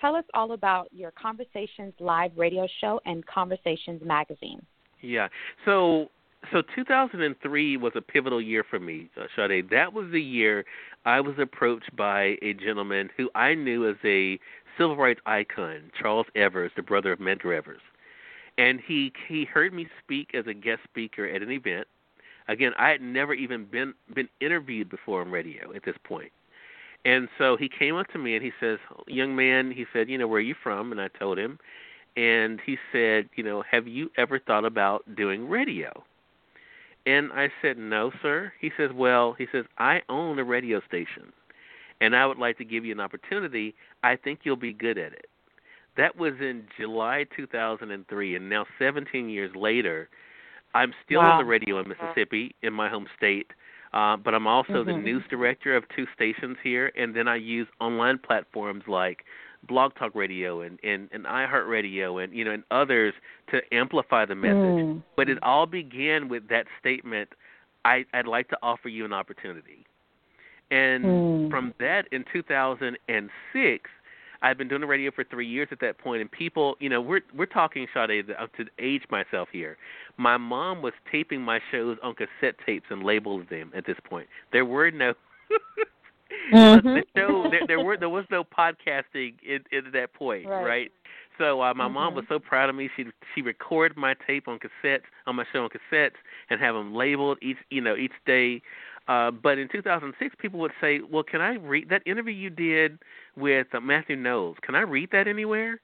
Tell 0.00 0.16
us 0.16 0.24
all 0.34 0.52
about 0.52 0.88
your 0.92 1.12
Conversations 1.12 1.94
live 1.98 2.32
radio 2.36 2.66
show 2.80 3.00
and 3.06 3.24
Conversations 3.26 4.02
magazine. 4.04 4.60
Yeah. 5.00 5.28
So 5.64 6.10
so 6.52 6.62
2003 6.74 7.76
was 7.76 7.92
a 7.94 8.00
pivotal 8.00 8.40
year 8.40 8.64
for 8.68 8.78
me, 8.78 9.08
uh, 9.20 9.26
Sade. 9.36 9.70
That 9.70 9.92
was 9.92 10.10
the 10.10 10.20
year 10.20 10.64
I 11.04 11.20
was 11.20 11.34
approached 11.38 11.94
by 11.96 12.36
a 12.42 12.54
gentleman 12.54 13.10
who 13.16 13.30
I 13.34 13.54
knew 13.54 13.88
as 13.88 13.96
a 14.04 14.38
civil 14.78 14.96
rights 14.96 15.20
icon, 15.26 15.90
Charles 16.00 16.26
Evers, 16.34 16.72
the 16.76 16.82
brother 16.82 17.12
of 17.12 17.18
Medgar 17.18 17.56
Evers. 17.56 17.80
And 18.58 18.80
he 18.80 19.12
he 19.28 19.44
heard 19.44 19.72
me 19.72 19.88
speak 20.02 20.30
as 20.34 20.46
a 20.46 20.54
guest 20.54 20.82
speaker 20.84 21.26
at 21.26 21.42
an 21.42 21.50
event. 21.50 21.86
Again, 22.48 22.72
I 22.78 22.90
had 22.90 23.02
never 23.02 23.34
even 23.34 23.64
been 23.64 23.94
been 24.14 24.28
interviewed 24.40 24.88
before 24.88 25.20
on 25.20 25.30
radio 25.30 25.72
at 25.74 25.84
this 25.84 25.96
point. 26.04 26.30
And 27.04 27.28
so 27.36 27.56
he 27.56 27.68
came 27.68 27.96
up 27.96 28.08
to 28.12 28.18
me 28.18 28.34
and 28.34 28.44
he 28.44 28.52
says, 28.60 28.78
"Young 29.06 29.34
man," 29.36 29.70
he 29.70 29.86
said, 29.92 30.08
"You 30.08 30.18
know, 30.18 30.26
where 30.26 30.38
are 30.38 30.40
you 30.40 30.54
from?" 30.62 30.92
And 30.92 31.00
I 31.00 31.08
told 31.08 31.38
him, 31.38 31.58
and 32.16 32.60
he 32.64 32.78
said, 32.92 33.28
"You 33.34 33.44
know, 33.44 33.62
have 33.62 33.88
you 33.88 34.10
ever 34.16 34.38
thought 34.38 34.64
about 34.64 35.14
doing 35.16 35.48
radio?" 35.48 36.04
And 37.06 37.32
I 37.32 37.52
said, 37.60 37.76
"No, 37.76 38.10
sir." 38.22 38.52
He 38.58 38.70
says, 38.76 38.90
"Well," 38.92 39.34
he 39.34 39.46
says, 39.52 39.66
"I 39.78 40.02
own 40.08 40.38
a 40.38 40.44
radio 40.44 40.80
station, 40.80 41.32
and 42.00 42.16
I 42.16 42.26
would 42.26 42.38
like 42.38 42.56
to 42.58 42.64
give 42.64 42.84
you 42.84 42.92
an 42.92 43.00
opportunity. 43.00 43.74
I 44.02 44.16
think 44.16 44.40
you'll 44.44 44.56
be 44.56 44.72
good 44.72 44.98
at 44.98 45.12
it." 45.12 45.28
That 45.96 46.16
was 46.16 46.34
in 46.40 46.66
July 46.76 47.26
2003, 47.36 48.36
and 48.36 48.48
now 48.48 48.66
17 48.78 49.28
years 49.28 49.54
later, 49.54 50.08
I'm 50.74 50.92
still 51.04 51.20
wow. 51.20 51.32
on 51.32 51.38
the 51.38 51.44
radio 51.44 51.78
in 51.78 51.88
Mississippi, 51.88 52.54
in 52.62 52.72
my 52.72 52.88
home 52.88 53.06
state. 53.16 53.52
Uh, 53.92 54.16
but 54.16 54.34
I'm 54.34 54.48
also 54.48 54.72
mm-hmm. 54.72 54.90
the 54.90 54.96
news 54.96 55.22
director 55.30 55.76
of 55.76 55.84
two 55.94 56.06
stations 56.12 56.56
here, 56.64 56.90
and 56.96 57.14
then 57.14 57.28
I 57.28 57.36
use 57.36 57.68
online 57.80 58.18
platforms 58.18 58.82
like 58.88 59.24
Blog 59.66 59.94
Talk 59.94 60.14
Radio 60.14 60.60
and 60.60 60.78
and, 60.82 61.08
and 61.12 61.24
iHeartRadio 61.24 62.22
and 62.22 62.32
you 62.34 62.44
know 62.44 62.52
and 62.52 62.64
others 62.70 63.14
to 63.50 63.60
amplify 63.72 64.24
the 64.24 64.34
message. 64.34 64.54
Mm. 64.54 65.02
But 65.16 65.28
it 65.28 65.38
all 65.42 65.66
began 65.66 66.28
with 66.28 66.48
that 66.48 66.66
statement. 66.80 67.30
I, 67.84 68.04
I'd 68.14 68.26
like 68.26 68.48
to 68.48 68.56
offer 68.62 68.88
you 68.88 69.04
an 69.04 69.12
opportunity. 69.12 69.84
And 70.70 71.04
mm. 71.04 71.50
from 71.50 71.74
that, 71.78 72.08
in 72.12 72.24
2006, 72.32 73.90
I've 74.42 74.58
been 74.58 74.68
doing 74.68 74.80
the 74.80 74.86
radio 74.86 75.10
for 75.10 75.24
three 75.24 75.46
years 75.46 75.68
at 75.70 75.80
that 75.80 75.98
point, 75.98 76.20
and 76.20 76.30
people, 76.30 76.76
you 76.78 76.88
know, 76.88 77.00
we're 77.00 77.22
we're 77.36 77.46
talking, 77.46 77.86
Sade, 77.94 78.26
to 78.26 78.64
age 78.78 79.02
myself 79.10 79.48
here. 79.52 79.76
My 80.16 80.36
mom 80.36 80.82
was 80.82 80.92
taping 81.10 81.40
my 81.40 81.60
shows 81.70 81.96
on 82.02 82.14
cassette 82.14 82.56
tapes 82.64 82.86
and 82.90 83.02
labeled 83.02 83.48
them 83.48 83.72
at 83.74 83.86
this 83.86 83.96
point. 84.04 84.28
There 84.52 84.64
were 84.64 84.90
no. 84.90 85.14
mm-hmm. 86.52 86.88
the 86.88 87.02
show, 87.16 87.46
there, 87.50 87.66
there 87.66 87.84
were 87.84 87.96
there 87.96 88.08
was 88.08 88.24
no 88.30 88.44
podcasting 88.44 89.34
at, 89.48 89.62
at 89.76 89.92
that 89.92 90.12
point, 90.14 90.46
right? 90.46 90.64
right? 90.64 90.92
So 91.38 91.62
uh, 91.62 91.74
my 91.74 91.84
mm-hmm. 91.84 91.94
mom 91.94 92.14
was 92.14 92.24
so 92.28 92.38
proud 92.38 92.70
of 92.70 92.76
me. 92.76 92.88
She 92.96 93.06
she 93.34 93.42
recorded 93.42 93.96
my 93.96 94.14
tape 94.26 94.48
on 94.48 94.58
cassettes 94.58 95.02
on 95.26 95.36
my 95.36 95.44
show 95.52 95.64
on 95.64 95.70
cassettes 95.70 96.16
and 96.50 96.60
have 96.60 96.74
them 96.74 96.94
labeled 96.94 97.38
each 97.42 97.58
you 97.70 97.80
know 97.80 97.96
each 97.96 98.12
day. 98.26 98.62
Uh, 99.06 99.30
but 99.30 99.58
in 99.58 99.68
2006, 99.68 100.34
people 100.38 100.60
would 100.60 100.72
say, 100.80 101.00
"Well, 101.10 101.24
can 101.24 101.40
I 101.40 101.56
read 101.56 101.88
that 101.90 102.02
interview 102.06 102.32
you 102.32 102.50
did 102.50 102.98
with 103.36 103.66
uh, 103.74 103.80
Matthew 103.80 104.16
Knowles? 104.16 104.56
Can 104.62 104.74
I 104.74 104.80
read 104.80 105.10
that 105.12 105.28
anywhere?" 105.28 105.80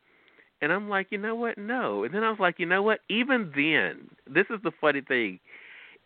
And 0.63 0.73
I'm 0.73 0.89
like, 0.89 1.07
you 1.11 1.19
know 1.19 1.35
what? 1.35 1.57
No. 1.57 2.05
And 2.05 2.15
then 2.15 2.23
I 2.23 2.31
was 2.31 2.39
like, 2.39 2.59
you 2.59 2.67
know 2.67 2.83
what? 2.83 3.01
Even 3.09 3.51
then, 3.55 4.09
this 4.27 4.45
is 4.51 4.61
the 4.63 4.73
funny 4.79 5.01
thing. 5.01 5.41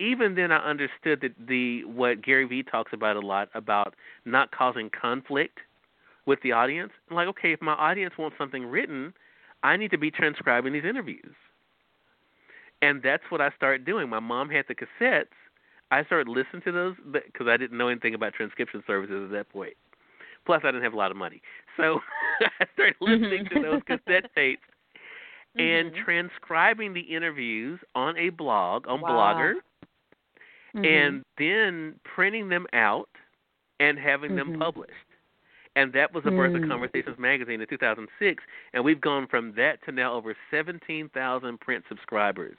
Even 0.00 0.34
then, 0.34 0.50
I 0.52 0.58
understood 0.58 1.20
that 1.22 1.32
the 1.46 1.84
what 1.84 2.22
Gary 2.22 2.44
Vee 2.46 2.62
talks 2.62 2.92
about 2.92 3.16
a 3.16 3.20
lot 3.20 3.48
about 3.54 3.94
not 4.24 4.50
causing 4.50 4.90
conflict 4.90 5.58
with 6.26 6.40
the 6.42 6.52
audience. 6.52 6.92
I'm 7.08 7.16
like, 7.16 7.28
okay, 7.28 7.52
if 7.52 7.62
my 7.62 7.74
audience 7.74 8.14
wants 8.18 8.36
something 8.38 8.66
written, 8.66 9.12
I 9.62 9.76
need 9.76 9.90
to 9.92 9.98
be 9.98 10.10
transcribing 10.10 10.72
these 10.72 10.84
interviews. 10.84 11.34
And 12.82 13.02
that's 13.02 13.22
what 13.30 13.40
I 13.40 13.50
started 13.56 13.84
doing. 13.86 14.08
My 14.08 14.20
mom 14.20 14.50
had 14.50 14.64
the 14.68 14.74
cassettes, 14.74 15.26
I 15.90 16.04
started 16.04 16.28
listening 16.28 16.62
to 16.62 16.72
those 16.72 16.94
because 17.12 17.46
I 17.46 17.56
didn't 17.56 17.78
know 17.78 17.88
anything 17.88 18.14
about 18.14 18.34
transcription 18.34 18.82
services 18.86 19.24
at 19.24 19.30
that 19.30 19.48
point. 19.50 19.74
Plus, 20.44 20.60
I 20.64 20.68
didn't 20.68 20.82
have 20.82 20.92
a 20.92 20.96
lot 20.96 21.10
of 21.10 21.16
money, 21.16 21.40
so 21.76 22.00
I 22.60 22.66
started 22.74 22.96
listening 23.00 23.46
to 23.50 23.62
those 23.62 23.80
cassette 23.86 24.24
tapes 24.34 24.62
and 25.58 25.92
Mm-hmm. 25.92 26.04
transcribing 26.04 26.92
the 26.94 27.00
interviews 27.00 27.78
on 27.94 28.16
a 28.18 28.30
blog 28.30 28.88
on 28.88 29.00
Wow. 29.02 29.10
Blogger, 29.10 29.54
Mhm. 30.74 30.84
and 30.84 31.24
then 31.38 32.00
printing 32.04 32.48
them 32.48 32.66
out 32.72 33.08
and 33.80 33.98
having 33.98 34.34
them 34.36 34.54
Mhm. 34.54 34.58
published. 34.58 34.92
And 35.76 35.92
that 35.92 36.12
was 36.12 36.22
the 36.22 36.30
birth 36.30 36.52
Mm. 36.52 36.62
of 36.62 36.68
Conversations 36.68 37.18
Magazine 37.18 37.60
in 37.60 37.66
2006, 37.66 38.44
and 38.72 38.84
we've 38.84 39.00
gone 39.00 39.26
from 39.26 39.52
that 39.54 39.82
to 39.82 39.92
now 39.92 40.12
over 40.14 40.36
17,000 40.50 41.58
print 41.60 41.84
subscribers 41.88 42.56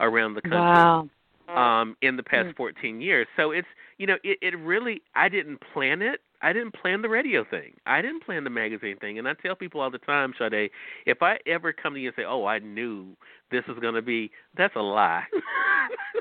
around 0.00 0.34
the 0.34 0.42
country 0.42 0.58
wow. 0.58 1.08
um 1.48 1.96
in 2.00 2.16
the 2.16 2.22
past 2.22 2.48
Mm. 2.50 2.56
14 2.56 3.00
years. 3.00 3.26
So 3.36 3.50
it's 3.50 3.68
you 3.98 4.06
know 4.06 4.18
it 4.22 4.38
it 4.40 4.56
really 4.58 5.02
I 5.14 5.28
didn't 5.28 5.58
plan 5.60 6.00
it. 6.02 6.22
I 6.42 6.52
didn't 6.52 6.72
plan 6.72 7.02
the 7.02 7.08
radio 7.08 7.44
thing. 7.44 7.78
I 7.86 8.00
didn't 8.00 8.20
plan 8.20 8.44
the 8.44 8.50
magazine 8.50 8.96
thing. 8.96 9.18
And 9.18 9.28
I 9.28 9.34
tell 9.34 9.54
people 9.54 9.80
all 9.80 9.90
the 9.90 9.98
time, 9.98 10.32
Sade, 10.38 10.70
if 11.06 11.22
I 11.22 11.38
ever 11.46 11.72
come 11.72 11.94
to 11.94 12.00
you 12.00 12.08
and 12.08 12.16
say, 12.16 12.24
"Oh, 12.24 12.46
I 12.46 12.60
knew 12.60 13.14
this 13.50 13.66
was 13.66 13.78
going 13.78 13.94
to 13.94 14.02
be," 14.02 14.30
that's 14.54 14.74
a 14.76 14.80
lie. 14.80 15.26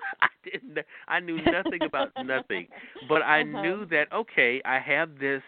I 0.53 0.57
didn't. 0.57 0.85
I 1.07 1.19
knew 1.19 1.39
nothing 1.51 1.83
about 1.83 2.11
nothing, 2.17 2.67
but 3.07 3.21
I 3.21 3.41
Uh-huh. 3.41 3.61
knew 3.61 3.85
that 3.87 4.11
okay, 4.13 4.61
I 4.65 4.79
have 4.79 5.19
this 5.19 5.41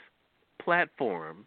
platform. 0.62 1.46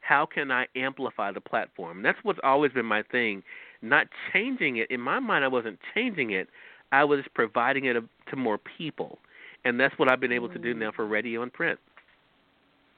How 0.00 0.26
can 0.26 0.50
I 0.52 0.66
amplify 0.76 1.32
the 1.32 1.40
platform? 1.40 2.02
That's 2.02 2.18
what's 2.22 2.38
always 2.44 2.72
been 2.72 2.86
my 2.86 3.02
thing. 3.02 3.42
Not 3.82 4.06
changing 4.32 4.76
it. 4.76 4.90
In 4.90 5.00
my 5.00 5.18
mind, 5.18 5.44
I 5.44 5.48
wasn't 5.48 5.78
changing 5.94 6.30
it. 6.30 6.48
I 6.92 7.04
was 7.04 7.20
providing 7.34 7.86
it 7.86 7.96
to 8.30 8.36
more 8.36 8.58
people, 8.78 9.18
and 9.64 9.78
that's 9.80 9.98
what 9.98 10.08
I've 10.08 10.20
been 10.20 10.32
able 10.32 10.48
to 10.50 10.58
do 10.58 10.74
now 10.74 10.92
for 10.94 11.06
radio 11.06 11.42
and 11.42 11.52
print. 11.52 11.78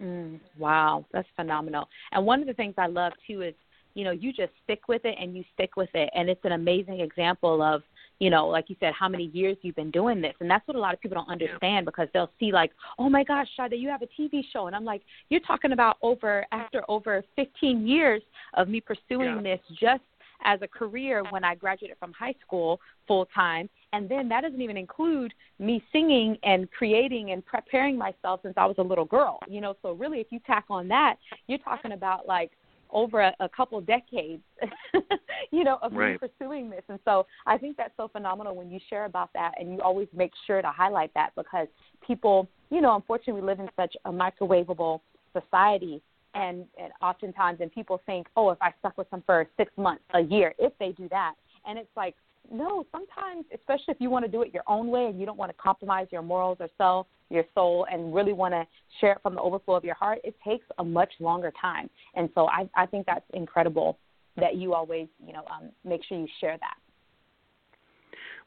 Mm, 0.02 0.40
wow, 0.58 1.04
that's 1.12 1.28
phenomenal. 1.34 1.88
And 2.12 2.24
one 2.24 2.40
of 2.40 2.46
the 2.46 2.54
things 2.54 2.74
I 2.78 2.86
love 2.86 3.12
too 3.26 3.42
is, 3.42 3.54
you 3.94 4.04
know, 4.04 4.10
you 4.12 4.32
just 4.32 4.52
stick 4.64 4.88
with 4.88 5.04
it 5.04 5.16
and 5.20 5.36
you 5.36 5.44
stick 5.54 5.76
with 5.76 5.88
it, 5.94 6.10
and 6.14 6.28
it's 6.28 6.44
an 6.44 6.52
amazing 6.52 7.00
example 7.00 7.62
of, 7.62 7.82
you 8.18 8.30
know, 8.30 8.48
like 8.48 8.68
you 8.68 8.76
said, 8.80 8.92
how 8.94 9.08
many 9.08 9.26
years 9.32 9.56
you've 9.62 9.76
been 9.76 9.90
doing 9.90 10.20
this, 10.20 10.34
and 10.40 10.50
that's 10.50 10.66
what 10.66 10.76
a 10.76 10.80
lot 10.80 10.94
of 10.94 11.00
people 11.00 11.16
don't 11.16 11.30
understand 11.30 11.86
because 11.86 12.08
they'll 12.12 12.30
see 12.40 12.52
like, 12.52 12.72
oh 12.98 13.08
my 13.08 13.22
gosh, 13.24 13.46
Sade, 13.56 13.74
you 13.78 13.88
have 13.88 14.02
a 14.02 14.08
TV 14.20 14.42
show, 14.52 14.66
and 14.66 14.74
I'm 14.74 14.84
like, 14.84 15.02
you're 15.30 15.40
talking 15.40 15.72
about 15.72 15.96
over 16.02 16.44
after 16.52 16.82
over 16.88 17.24
15 17.36 17.86
years 17.86 18.22
of 18.54 18.68
me 18.68 18.80
pursuing 18.80 19.36
Yeah. 19.36 19.42
this 19.42 19.60
just 19.80 20.02
as 20.44 20.60
a 20.62 20.68
career 20.68 21.24
when 21.30 21.42
I 21.44 21.54
graduated 21.56 21.98
from 21.98 22.12
high 22.12 22.34
school 22.44 22.80
full 23.06 23.26
time. 23.34 23.68
And 23.92 24.08
then 24.08 24.28
that 24.28 24.42
doesn't 24.42 24.60
even 24.60 24.76
include 24.76 25.32
me 25.58 25.82
singing 25.90 26.38
and 26.44 26.70
creating 26.70 27.32
and 27.32 27.44
preparing 27.44 27.96
myself 27.96 28.40
since 28.42 28.54
I 28.56 28.66
was 28.66 28.76
a 28.78 28.82
little 28.82 29.04
girl. 29.04 29.40
You 29.48 29.60
know, 29.60 29.74
so 29.82 29.92
really, 29.92 30.20
if 30.20 30.28
you 30.30 30.38
tack 30.46 30.66
on 30.70 30.86
that, 30.88 31.16
you're 31.48 31.58
talking 31.58 31.92
about 31.92 32.26
like 32.28 32.52
over 32.90 33.20
a, 33.20 33.34
a 33.40 33.48
couple 33.48 33.80
decades, 33.80 34.42
you 35.50 35.64
know, 35.64 35.78
of 35.82 35.92
Right. 35.92 36.20
me 36.20 36.28
pursuing 36.28 36.70
this. 36.70 36.82
And 36.88 36.98
so 37.04 37.26
I 37.46 37.58
think 37.58 37.76
that's 37.76 37.96
so 37.96 38.08
phenomenal 38.08 38.54
when 38.54 38.70
you 38.70 38.78
share 38.88 39.04
about 39.04 39.30
that, 39.34 39.52
and 39.58 39.72
you 39.72 39.80
always 39.80 40.08
make 40.12 40.32
sure 40.46 40.62
to 40.62 40.68
highlight 40.68 41.12
that 41.14 41.30
because 41.36 41.68
people, 42.06 42.48
you 42.70 42.80
know, 42.80 42.94
unfortunately, 42.96 43.40
we 43.40 43.46
live 43.46 43.60
in 43.60 43.68
such 43.76 43.96
a 44.04 44.10
microwavable 44.10 45.00
society 45.32 46.02
and, 46.34 46.64
and 46.80 46.92
oftentimes 47.00 47.60
and 47.60 47.72
people 47.72 48.00
think 48.06 48.26
oh 48.36 48.50
if 48.50 48.58
i 48.60 48.70
stuck 48.78 48.96
with 48.98 49.08
them 49.10 49.22
for 49.24 49.46
six 49.56 49.72
months 49.76 50.02
a 50.14 50.20
year 50.20 50.54
if 50.58 50.72
they 50.78 50.92
do 50.92 51.08
that 51.08 51.34
and 51.66 51.78
it's 51.78 51.88
like 51.96 52.14
no 52.50 52.84
sometimes 52.92 53.44
especially 53.54 53.92
if 53.92 53.96
you 54.00 54.10
want 54.10 54.24
to 54.24 54.30
do 54.30 54.42
it 54.42 54.52
your 54.52 54.62
own 54.66 54.88
way 54.88 55.06
and 55.06 55.20
you 55.20 55.26
don't 55.26 55.38
want 55.38 55.50
to 55.50 55.56
compromise 55.56 56.06
your 56.10 56.22
morals 56.22 56.56
or 56.60 56.68
self 56.78 57.06
your 57.30 57.44
soul 57.54 57.86
and 57.90 58.14
really 58.14 58.32
want 58.32 58.52
to 58.54 58.66
share 59.00 59.12
it 59.12 59.18
from 59.22 59.34
the 59.34 59.40
overflow 59.40 59.74
of 59.74 59.84
your 59.84 59.94
heart 59.94 60.18
it 60.24 60.34
takes 60.46 60.64
a 60.78 60.84
much 60.84 61.12
longer 61.20 61.52
time 61.60 61.88
and 62.14 62.28
so 62.34 62.48
i 62.48 62.68
i 62.76 62.86
think 62.86 63.06
that's 63.06 63.24
incredible 63.34 63.98
that 64.36 64.56
you 64.56 64.74
always 64.74 65.08
you 65.26 65.32
know 65.32 65.44
um 65.50 65.70
make 65.84 66.00
sure 66.04 66.18
you 66.18 66.28
share 66.40 66.56
that 66.58 66.74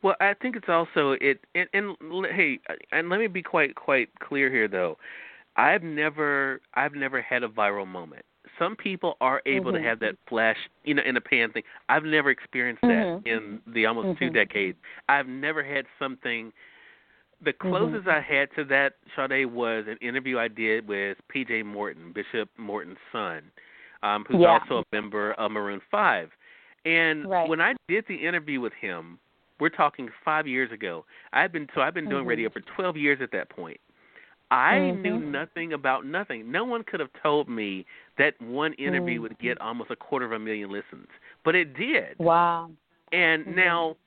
Well, 0.03 0.15
I 0.19 0.33
think 0.33 0.55
it's 0.55 0.69
also 0.69 1.15
it, 1.21 1.41
and, 1.53 1.67
and 1.73 1.95
hey, 2.31 2.59
and 2.91 3.09
let 3.09 3.19
me 3.19 3.27
be 3.27 3.43
quite 3.43 3.75
quite 3.75 4.09
clear 4.19 4.49
here 4.49 4.67
though. 4.67 4.97
I've 5.55 5.83
never 5.83 6.61
I've 6.73 6.95
never 6.95 7.21
had 7.21 7.43
a 7.43 7.47
viral 7.47 7.87
moment. 7.87 8.25
Some 8.61 8.75
people 8.75 9.17
are 9.21 9.41
able 9.47 9.71
Mhm. 9.71 9.75
to 9.77 9.81
have 9.81 9.99
that 10.01 10.15
flash, 10.27 10.57
you 10.83 10.93
know, 10.93 11.01
in 11.01 11.15
the 11.15 11.21
pan 11.21 11.51
thing. 11.51 11.63
I've 11.89 12.03
never 12.03 12.29
experienced 12.29 12.83
that 12.83 13.07
Mhm. 13.07 13.25
in 13.25 13.61
the 13.65 13.87
almost 13.87 14.19
two 14.19 14.29
Mhm. 14.29 14.33
decades. 14.33 14.77
I've 15.09 15.27
never 15.27 15.63
had 15.63 15.87
something. 15.97 16.53
The 17.41 17.53
Mm-hmm. 17.53 17.69
closest 17.69 18.07
I 18.07 18.19
had 18.19 18.53
to 18.53 18.63
that, 18.65 18.97
Sade, 19.15 19.47
was 19.47 19.87
an 19.87 19.97
interview 19.97 20.37
I 20.37 20.47
did 20.47 20.87
with 20.87 21.17
P.J. 21.29 21.63
Morton, 21.63 22.11
Bishop 22.11 22.49
Morton's 22.57 22.99
son, 23.11 23.51
um, 24.03 24.25
who's 24.25 24.41
Yeah. 24.41 24.49
also 24.49 24.81
a 24.81 24.83
member 24.91 25.31
of 25.33 25.51
Maroon 25.51 25.81
Five. 25.89 26.31
And 26.85 27.25
Right. 27.25 27.49
when 27.49 27.61
I 27.61 27.73
did 27.87 28.05
the 28.05 28.15
interview 28.15 28.61
with 28.61 28.73
him, 28.73 29.17
We're 29.59 29.69
talking 29.69 30.09
five 30.25 30.47
years 30.47 30.71
ago. 30.71 31.05
I've 31.33 31.51
been 31.51 31.69
so 31.75 31.81
I've 31.81 31.93
been 31.93 32.09
doing 32.09 32.23
Mhm. 32.23 32.29
radio 32.29 32.49
for 32.49 32.61
12 32.61 32.97
years 32.97 33.21
at 33.21 33.29
that 33.29 33.47
point. 33.49 33.79
I 34.51 34.77
Mhm. 34.77 35.01
knew 35.01 35.17
nothing 35.17 35.73
about 35.73 36.05
nothing. 36.05 36.51
No 36.51 36.65
one 36.65 36.83
could 36.83 36.99
have 36.99 37.09
told 37.23 37.49
me 37.49 37.85
that 38.17 38.39
one 38.41 38.73
interview 38.73 39.19
Mm. 39.19 39.21
would 39.21 39.39
get 39.39 39.59
almost 39.61 39.91
a 39.91 39.95
quarter 39.95 40.25
of 40.25 40.33
a 40.33 40.39
million 40.39 40.71
listens, 40.71 41.07
but 41.43 41.55
it 41.55 41.73
did. 41.73 42.17
Wow. 42.19 42.71
And 43.11 43.45
Mhm. 43.47 43.55
now 43.55 43.97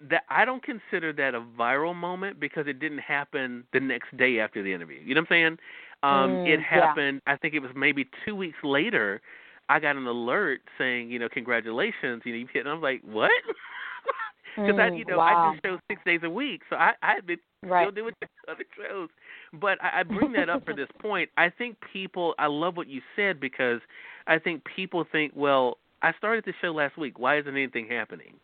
that 0.00 0.24
I 0.28 0.44
don't 0.44 0.62
consider 0.62 1.12
that 1.14 1.34
a 1.34 1.40
viral 1.40 1.94
moment 1.94 2.40
because 2.40 2.66
it 2.66 2.80
didn't 2.80 2.98
happen 2.98 3.64
the 3.72 3.80
next 3.80 4.16
day 4.16 4.40
after 4.40 4.62
the 4.62 4.72
interview. 4.72 5.00
You 5.00 5.14
know 5.14 5.20
what 5.22 5.30
I'm 5.32 5.34
saying? 5.34 5.58
Um 6.02 6.40
Mm, 6.40 6.44
it 6.44 6.60
yeah. 6.74 6.96
happened 6.96 7.20
I 7.26 7.36
think 7.36 7.54
it 7.54 7.60
was 7.60 7.70
maybe 7.76 8.08
2 8.24 8.34
weeks 8.34 8.58
later 8.64 9.20
I 9.68 9.78
got 9.80 9.96
an 9.96 10.06
alert 10.06 10.60
saying, 10.78 11.10
you 11.10 11.18
know, 11.18 11.28
congratulations, 11.28 12.22
you 12.24 12.32
know, 12.32 12.38
you've 12.38 12.50
hit 12.50 12.60
and 12.60 12.68
I 12.70 12.74
was 12.74 12.82
like, 12.82 13.02
"What?" 13.02 13.30
Because 14.66 14.78
I, 14.78 14.90
Mm, 14.90 14.98
you 14.98 15.04
know, 15.06 15.18
wow. 15.18 15.26
I 15.26 15.34
do 15.34 15.58
show 15.64 15.78
six 15.90 16.02
days 16.04 16.20
a 16.24 16.30
week, 16.30 16.62
so 16.68 16.76
I 16.76 16.92
I 17.02 17.14
had 17.14 17.26
been 17.26 17.38
Right. 17.62 17.84
still 17.84 17.90
doing 17.92 18.14
other 18.48 18.64
shows. 18.76 19.08
But 19.52 19.82
I, 19.82 20.00
I 20.00 20.02
bring 20.02 20.32
that 20.32 20.48
up 20.48 20.64
for 20.64 20.74
this 20.74 20.88
point. 21.00 21.30
I 21.36 21.50
think 21.50 21.76
people. 21.92 22.34
I 22.38 22.46
love 22.46 22.76
what 22.76 22.88
you 22.88 23.00
said 23.16 23.40
because 23.40 23.80
I 24.26 24.38
think 24.38 24.62
people 24.76 25.04
think, 25.10 25.32
well, 25.34 25.78
I 26.02 26.12
started 26.18 26.44
the 26.44 26.52
show 26.60 26.72
last 26.72 26.96
week. 26.96 27.18
Why 27.18 27.38
isn't 27.38 27.52
anything 27.54 27.86
happening? 27.88 28.34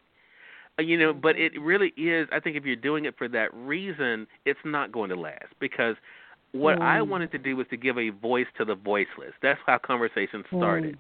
Uh, 0.79 0.83
You 0.83 0.99
know, 0.99 1.13
but 1.13 1.37
it 1.37 1.53
really 1.61 1.93
is. 1.97 2.29
I 2.33 2.41
think 2.41 2.57
if 2.57 2.65
you're 2.65 2.77
doing 2.77 3.05
it 3.05 3.17
for 3.17 3.29
that 3.29 3.53
reason, 3.55 4.27
it's 4.45 4.61
not 4.65 4.93
going 4.93 5.11
to 5.11 5.17
last 5.17 5.53
because 5.61 5.97
what 6.53 6.81
I 6.81 6.99
Mm. 6.99 7.09
wanted 7.09 7.31
to 7.33 7.39
do 7.39 7.57
was 7.57 7.67
to 7.69 7.77
give 7.77 7.99
a 7.99 8.11
voice 8.11 8.47
to 8.57 8.65
the 8.65 8.75
voiceless. 8.75 9.35
That's 9.43 9.61
how 9.67 9.79
conversations 9.79 10.45
started. 10.57 10.95
Mm. 10.95 10.99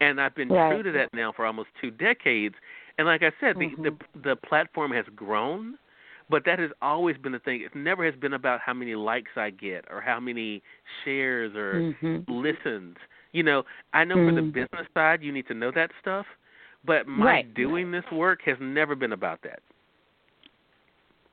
And 0.00 0.20
I've 0.20 0.34
been 0.34 0.48
Right. 0.48 0.68
true 0.68 0.82
to 0.82 0.92
that 0.92 1.12
now 1.12 1.32
for 1.32 1.44
almost 1.46 1.68
two 1.80 1.90
decades. 1.90 2.54
And 2.98 3.06
like 3.06 3.22
I 3.22 3.32
said, 3.40 3.56
Mhm. 3.56 3.76
the, 3.82 3.90
the 3.90 4.20
the 4.30 4.36
platform 4.36 4.90
has 4.92 5.04
grown, 5.14 5.78
but 6.30 6.44
that 6.44 6.58
has 6.58 6.70
always 6.80 7.16
been 7.18 7.32
the 7.32 7.38
thing. 7.40 7.62
It 7.62 7.74
never 7.74 8.04
has 8.04 8.14
been 8.14 8.34
about 8.34 8.60
how 8.60 8.72
many 8.72 8.94
likes 8.94 9.32
I 9.36 9.50
get 9.50 9.84
or 9.90 10.00
how 10.00 10.20
many 10.20 10.62
shares 11.04 11.54
or 11.56 11.94
Mhm. 12.02 12.24
listens. 12.28 12.96
You 13.32 13.42
know, 13.42 13.64
I 13.92 14.04
know 14.04 14.16
for 14.16 14.32
the 14.32 14.40
Mm. 14.40 14.52
business 14.52 14.86
side, 14.94 15.22
you 15.22 15.32
need 15.32 15.46
to 15.48 15.54
know 15.54 15.70
that 15.72 15.90
stuff, 16.00 16.26
but 16.84 17.06
my 17.06 17.24
Right. 17.24 17.54
doing 17.54 17.90
this 17.90 18.10
work 18.12 18.42
has 18.42 18.58
never 18.60 18.94
been 18.94 19.12
about 19.12 19.40
that. 19.42 19.60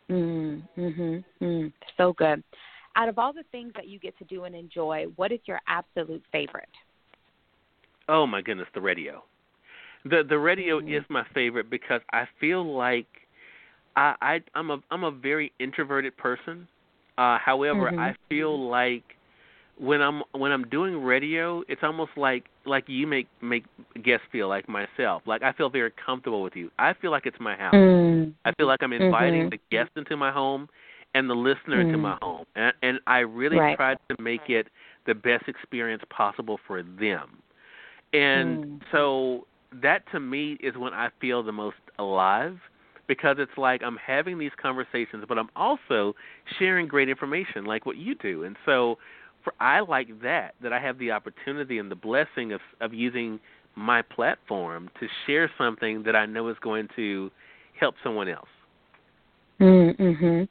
Mm, 0.10 0.68
mhm. 0.78 1.24
Mm. 1.42 1.74
So 1.98 2.14
good. 2.14 2.44
Out 2.96 3.10
of 3.10 3.20
all 3.20 3.34
the 3.34 3.44
things 3.52 3.74
that 3.76 3.88
you 3.88 4.00
get 4.00 4.18
to 4.18 4.26
do 4.26 4.46
and 4.46 4.56
enjoy, 4.56 5.06
what 5.16 5.32
is 5.32 5.40
your 5.46 5.62
absolute 5.68 6.24
favorite? 6.32 6.70
Oh 8.08 8.26
my 8.26 8.42
goodness, 8.42 8.68
the 8.74 8.82
radio. 8.82 9.24
The 10.06 10.24
the 10.24 10.40
radio 10.40 10.80
Mhm. 10.80 10.98
is 10.98 11.04
my 11.10 11.24
favorite 11.34 11.70
because 11.70 12.02
I 12.12 12.28
feel 12.40 12.64
like 12.64 13.27
I, 13.98 14.16
I 14.22 14.42
I'm 14.56 14.72
a 14.72 14.78
I'm 14.92 15.04
a 15.04 15.12
very 15.12 15.52
introverted 15.60 16.16
person. 16.18 16.68
Uh 17.18 17.38
however, 17.40 17.92
Mhm. 17.92 18.00
I 18.00 18.16
feel 18.30 18.70
like 18.70 19.04
when 19.78 20.02
I'm 20.02 20.24
when 20.32 20.52
I'm 20.52 20.70
doing 20.70 21.04
radio, 21.04 21.64
it's 21.68 21.82
almost 21.84 22.12
like 22.16 22.46
like 22.66 22.86
you 22.88 23.08
make 23.08 23.28
make 23.42 23.66
guests 24.04 24.26
feel 24.32 24.48
like 24.48 24.70
myself. 24.70 25.24
Like 25.26 25.44
I 25.44 25.52
feel 25.54 25.70
very 25.70 25.92
comfortable 26.06 26.42
with 26.44 26.56
you. 26.56 26.72
I 26.80 26.94
feel 26.94 27.12
like 27.12 27.26
it's 27.26 27.40
my 27.40 27.56
house. 27.56 27.74
Mm. 27.76 28.34
I 28.46 28.54
feel 28.54 28.68
like 28.68 28.82
I'm 28.82 28.94
inviting 28.94 29.48
Mhm. 29.48 29.52
the 29.52 29.60
guest 29.72 29.92
into 29.98 30.16
my 30.16 30.32
home 30.32 30.70
and 31.14 31.30
the 31.30 31.34
listener 31.36 31.82
into 31.82 31.98
Mm. 31.98 32.02
my 32.02 32.18
home. 32.22 32.46
And, 32.56 32.74
and 32.82 33.00
I 33.08 33.20
really 33.20 33.58
Right. 33.58 33.76
tried 33.76 33.98
to 34.10 34.16
make 34.22 34.50
it 34.50 34.68
the 35.06 35.16
best 35.16 35.48
experience 35.48 36.04
possible 36.10 36.60
for 36.68 36.84
them. 36.84 37.42
And 38.14 38.60
Mm. 38.60 38.82
so 38.92 39.48
that 39.82 40.04
to 40.12 40.20
me 40.20 40.54
is 40.62 40.76
when 40.78 40.94
I 40.94 41.10
feel 41.20 41.44
the 41.44 41.52
most 41.52 41.78
alive 42.00 42.58
because 43.08 43.38
it's 43.40 43.58
like 43.58 43.82
I'm 43.84 43.98
having 43.98 44.38
these 44.38 44.52
conversations 44.62 45.26
but 45.28 45.38
I'm 45.38 45.50
also 45.56 46.16
sharing 46.60 46.88
great 46.88 47.10
information 47.10 47.66
like 47.66 47.86
what 47.86 47.98
you 47.98 48.16
do. 48.16 48.44
And 48.44 48.56
so 48.66 48.98
for 49.44 49.54
I 49.60 49.80
like 49.82 50.22
that 50.22 50.56
that 50.62 50.74
I 50.74 50.80
have 50.80 50.98
the 51.00 51.12
opportunity 51.12 51.78
and 51.78 51.90
the 51.90 51.96
blessing 51.96 52.52
of 52.54 52.62
of 52.82 52.94
using 52.94 53.40
my 53.76 54.02
platform 54.02 54.90
to 55.00 55.08
share 55.26 55.50
something 55.58 56.04
that 56.04 56.16
I 56.16 56.26
know 56.26 56.50
is 56.50 56.58
going 56.62 56.88
to 56.96 57.30
help 57.80 57.96
someone 58.04 58.28
else. 58.28 58.48
Mm-hmm. 59.62 60.44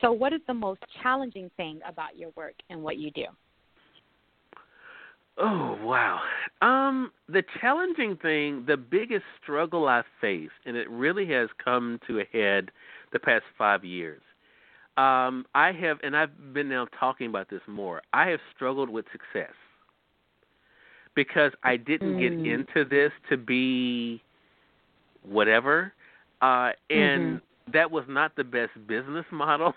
So, 0.00 0.12
what 0.12 0.32
is 0.32 0.40
the 0.46 0.54
most 0.54 0.80
challenging 1.02 1.50
thing 1.56 1.80
about 1.88 2.16
your 2.16 2.30
work 2.36 2.54
and 2.70 2.82
what 2.82 2.98
you 2.98 3.10
do? 3.12 3.24
Oh 5.40 5.78
wow. 5.82 6.20
Um 6.62 7.12
the 7.28 7.42
challenging 7.60 8.16
thing, 8.16 8.64
the 8.66 8.76
biggest 8.76 9.24
struggle 9.42 9.86
I 9.88 10.02
face 10.20 10.50
and 10.66 10.76
it 10.76 10.88
really 10.90 11.26
has 11.28 11.48
come 11.62 11.98
to 12.06 12.20
a 12.20 12.24
head 12.32 12.70
the 13.12 13.18
past 13.18 13.44
5 13.56 13.84
years. 13.84 14.22
Um 14.96 15.46
I 15.54 15.72
have 15.72 15.98
and 16.02 16.16
I've 16.16 16.52
been 16.52 16.68
now 16.68 16.86
talking 16.98 17.28
about 17.28 17.48
this 17.48 17.62
more. 17.66 18.02
I 18.12 18.28
have 18.28 18.40
struggled 18.54 18.90
with 18.90 19.04
success. 19.12 19.54
Because 21.14 21.52
I 21.64 21.76
didn't 21.76 22.16
get 22.18 22.32
Mm. 22.38 22.44
into 22.44 22.84
this 22.88 23.12
to 23.28 23.36
be 23.36 24.22
whatever. 25.22 25.92
Uh 26.42 26.70
and 26.90 27.40
that 27.72 27.90
was 27.90 28.04
not 28.08 28.34
the 28.36 28.44
best 28.44 28.72
business 28.86 29.26
model. 29.32 29.74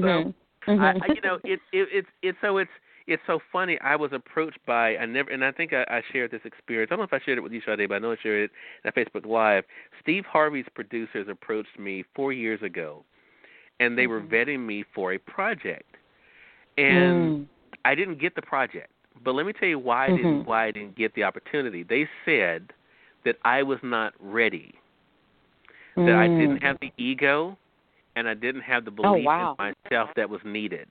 so 0.00 0.32
Mm-hmm. 0.66 0.80
I, 0.80 0.92
I 1.02 1.06
you 1.14 1.20
know 1.20 1.38
it 1.44 1.60
it 1.72 1.88
it's 1.92 2.08
it's 2.22 2.38
so 2.40 2.58
it's 2.58 2.70
it's 3.06 3.22
so 3.26 3.38
funny. 3.52 3.78
I 3.80 3.96
was 3.96 4.10
approached 4.12 4.58
by 4.66 4.96
I 4.96 5.06
never 5.06 5.30
and 5.30 5.44
I 5.44 5.52
think 5.52 5.72
I, 5.72 5.84
I 5.88 6.02
shared 6.12 6.30
this 6.30 6.40
experience. 6.44 6.88
I 6.90 6.96
don't 6.96 7.00
know 7.00 7.16
if 7.16 7.22
I 7.22 7.24
shared 7.24 7.38
it 7.38 7.42
with 7.42 7.52
you, 7.52 7.60
Sade, 7.64 7.88
but 7.88 7.96
I 7.96 7.98
know 7.98 8.12
I 8.12 8.16
shared 8.22 8.50
it 8.50 8.86
on 8.86 8.92
Facebook 8.92 9.26
Live. 9.26 9.64
Steve 10.00 10.24
Harvey's 10.24 10.66
producers 10.74 11.26
approached 11.28 11.78
me 11.78 12.04
four 12.14 12.32
years 12.32 12.62
ago, 12.62 13.04
and 13.80 13.98
they 13.98 14.06
were 14.06 14.20
Mhm. 14.20 14.30
vetting 14.30 14.60
me 14.60 14.84
for 14.94 15.12
a 15.12 15.18
project, 15.18 15.96
and 16.78 17.44
Mm. 17.44 17.48
I 17.84 17.94
didn't 17.94 18.18
get 18.18 18.34
the 18.34 18.42
project. 18.42 18.90
But 19.22 19.34
let 19.34 19.46
me 19.46 19.52
tell 19.52 19.68
you 19.68 19.78
why 19.78 20.06
I 20.06 20.08
didn't 20.16 20.42
Mhm. 20.42 20.46
why 20.46 20.64
I 20.66 20.70
didn't 20.70 20.96
get 20.96 21.14
the 21.14 21.24
opportunity. 21.24 21.82
They 21.82 22.08
said 22.24 22.72
that 23.24 23.38
I 23.44 23.62
was 23.62 23.82
not 23.82 24.14
ready, 24.18 24.74
that 25.96 26.16
I 26.16 26.28
didn't 26.28 26.62
have 26.62 26.78
the 26.80 26.92
ego, 26.96 27.56
and 28.16 28.28
I 28.28 28.34
didn't 28.34 28.62
have 28.62 28.84
the 28.84 28.90
Mm. 28.90 29.04
Oh, 29.04 29.12
belief 29.12 29.26
wow. 29.26 29.56
in 29.58 29.74
myself 29.90 30.14
that 30.14 30.28
was 30.28 30.42
needed 30.44 30.88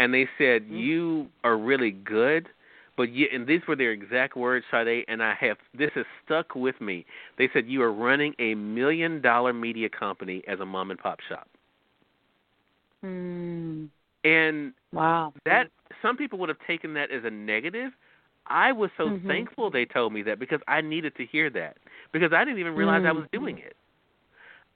and 0.00 0.14
they 0.14 0.26
said 0.38 0.64
Mhm. 0.70 0.80
you 0.80 1.28
are 1.44 1.58
really 1.58 1.90
good 1.90 2.48
but 2.96 3.10
you 3.10 3.28
and 3.32 3.46
these 3.46 3.60
were 3.68 3.76
their 3.76 3.92
exact 3.92 4.34
words 4.34 4.64
Sade 4.70 5.04
and 5.08 5.22
I 5.22 5.34
have 5.34 5.58
this 5.76 5.90
has 5.94 6.06
stuck 6.24 6.54
with 6.54 6.80
me 6.80 7.04
they 7.38 7.48
said 7.52 7.66
you 7.68 7.82
are 7.82 7.92
running 7.92 8.34
a 8.38 8.54
million 8.54 9.20
dollar 9.20 9.52
media 9.52 9.88
company 9.88 10.42
as 10.48 10.58
a 10.60 10.66
mom 10.66 10.90
and 10.90 10.98
pop 10.98 11.20
shop 11.28 11.46
Mm. 13.04 13.88
and 14.24 14.74
Wow. 14.92 15.32
that 15.46 15.68
some 16.02 16.16
people 16.16 16.38
would 16.38 16.48
have 16.50 16.58
taken 16.66 16.92
that 16.94 17.10
as 17.10 17.24
a 17.24 17.30
negative 17.30 17.92
I 18.46 18.72
was 18.72 18.90
so 18.96 19.10
Mhm. 19.10 19.26
thankful 19.28 19.70
they 19.70 19.84
told 19.84 20.12
me 20.12 20.22
that 20.22 20.38
because 20.38 20.60
I 20.66 20.80
needed 20.80 21.14
to 21.16 21.26
hear 21.26 21.50
that 21.50 21.76
because 22.12 22.32
I 22.32 22.44
didn't 22.44 22.58
even 22.58 22.74
realize 22.74 23.04
I 23.06 23.12
Mm. 23.12 23.16
was 23.16 23.26
doing 23.32 23.58
it 23.58 23.76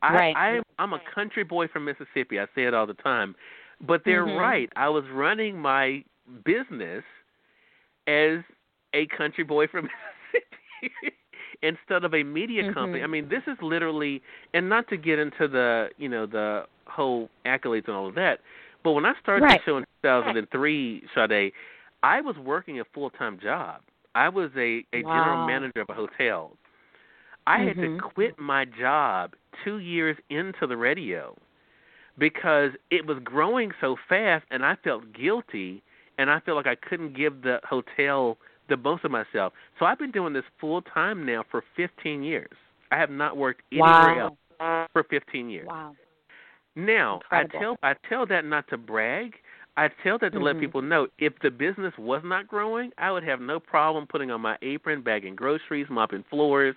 I 0.02 0.14
Right. 0.14 0.36
I 0.36 0.60
I'm 0.78 0.92
a 0.92 1.00
country 1.14 1.44
boy 1.44 1.66
from 1.68 1.84
Mississippi 1.86 2.38
I 2.40 2.46
say 2.54 2.64
it 2.64 2.74
all 2.74 2.86
the 2.86 2.94
time 2.94 3.34
but 3.80 4.02
they're 4.04 4.26
Mhm. 4.26 4.38
right. 4.38 4.72
I 4.76 4.88
was 4.88 5.04
running 5.10 5.58
my 5.58 6.04
business 6.44 7.04
as 8.06 8.38
a 8.92 9.06
country 9.06 9.44
boy 9.44 9.66
from 9.66 9.88
Mississippi 10.32 11.16
instead 11.62 12.04
of 12.04 12.14
a 12.14 12.22
media 12.22 12.72
company. 12.72 13.00
Mhm. 13.00 13.04
I 13.04 13.06
mean, 13.06 13.28
this 13.28 13.42
is 13.46 13.60
literally 13.62 14.22
and 14.52 14.68
not 14.68 14.86
to 14.88 14.96
get 14.96 15.18
into 15.18 15.48
the, 15.48 15.90
you 15.96 16.08
know, 16.08 16.26
the 16.26 16.66
whole 16.86 17.28
accolades 17.46 17.86
and 17.88 17.96
all 17.96 18.06
of 18.06 18.14
that, 18.14 18.40
but 18.82 18.92
when 18.92 19.04
I 19.06 19.14
started 19.20 19.44
Right. 19.44 19.60
the 19.60 19.64
show 19.64 19.76
in 19.78 19.84
2003, 20.02 21.02
Sade, 21.14 21.52
I 22.02 22.20
was 22.20 22.36
working 22.38 22.80
a 22.80 22.84
full-time 22.84 23.38
job. 23.38 23.80
I 24.14 24.28
was 24.28 24.50
a 24.56 24.84
a 24.92 25.02
general 25.02 25.38
manager 25.46 25.80
of 25.80 25.88
a 25.88 25.94
hotel. 25.94 26.56
I 27.46 27.58
had 27.58 27.76
Mhm. 27.76 27.96
to 27.98 28.08
quit 28.14 28.38
my 28.38 28.64
job 28.64 29.34
2 29.64 29.78
years 29.78 30.16
into 30.30 30.66
the 30.66 30.76
radio 30.76 31.36
because 32.18 32.70
it 32.90 33.06
was 33.06 33.18
growing 33.24 33.72
so 33.80 33.96
fast 34.08 34.44
and 34.50 34.64
I 34.64 34.76
felt 34.82 35.12
guilty 35.12 35.82
and 36.18 36.30
I 36.30 36.40
felt 36.40 36.56
like 36.56 36.66
I 36.66 36.76
couldn't 36.76 37.16
give 37.16 37.42
the 37.42 37.60
hotel 37.68 38.38
the 38.68 38.76
most 38.76 39.04
of 39.04 39.10
myself. 39.10 39.52
So 39.78 39.84
I've 39.84 39.98
been 39.98 40.10
doing 40.10 40.32
this 40.32 40.44
full 40.60 40.82
time 40.82 41.26
now 41.26 41.44
for 41.50 41.62
15 41.76 42.22
years. 42.22 42.52
I 42.90 42.98
have 42.98 43.10
not 43.10 43.36
worked 43.36 43.62
anywhere 43.72 44.20
Wow. 44.20 44.36
else 44.60 44.88
for 44.92 45.04
15 45.04 45.50
years. 45.50 45.68
Wow. 45.68 45.96
Now, 46.76 47.20
Incredible. 47.22 47.58
I 47.58 47.62
tell 47.62 47.76
I 47.82 47.94
tell 48.08 48.26
that 48.26 48.44
not 48.44 48.68
to 48.68 48.76
brag. 48.76 49.34
I 49.76 49.88
tell 50.04 50.18
that 50.18 50.32
to 50.32 50.38
let 50.38 50.56
Mhm. 50.56 50.60
people 50.60 50.82
know 50.82 51.08
if 51.18 51.32
the 51.40 51.50
business 51.50 51.92
was 51.98 52.22
not 52.24 52.46
growing, 52.46 52.92
I 52.96 53.10
would 53.10 53.24
have 53.24 53.40
no 53.40 53.58
problem 53.58 54.06
putting 54.06 54.30
on 54.30 54.40
my 54.40 54.56
apron, 54.62 55.02
bagging 55.02 55.34
groceries, 55.34 55.86
mopping 55.90 56.24
floors, 56.30 56.76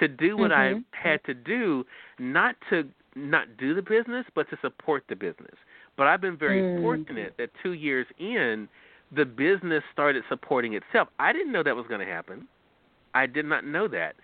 to 0.00 0.08
do 0.08 0.36
what 0.36 0.50
Mhm. 0.50 0.84
I 0.94 0.96
had 0.96 1.22
to 1.24 1.34
do, 1.34 1.84
not 2.18 2.56
to 2.70 2.88
not 3.18 3.56
do 3.56 3.74
the 3.74 3.82
business, 3.82 4.24
but 4.34 4.48
to 4.50 4.58
support 4.62 5.04
the 5.08 5.16
business. 5.16 5.54
But 5.96 6.06
I've 6.06 6.20
been 6.20 6.36
very 6.36 6.62
Mm. 6.62 6.80
fortunate 6.80 7.36
that 7.36 7.50
2 7.62 7.72
years 7.72 8.06
in, 8.18 8.68
the 9.12 9.24
business 9.24 9.82
started 9.92 10.24
supporting 10.28 10.74
itself. 10.74 11.08
I 11.18 11.32
didn't 11.32 11.52
know 11.52 11.62
that 11.62 11.74
was 11.74 11.86
going 11.86 12.00
to 12.00 12.12
happen. 12.12 12.46
I 13.14 13.26
did 13.26 13.46
not 13.46 13.64
know 13.64 13.88
that. 13.88 14.16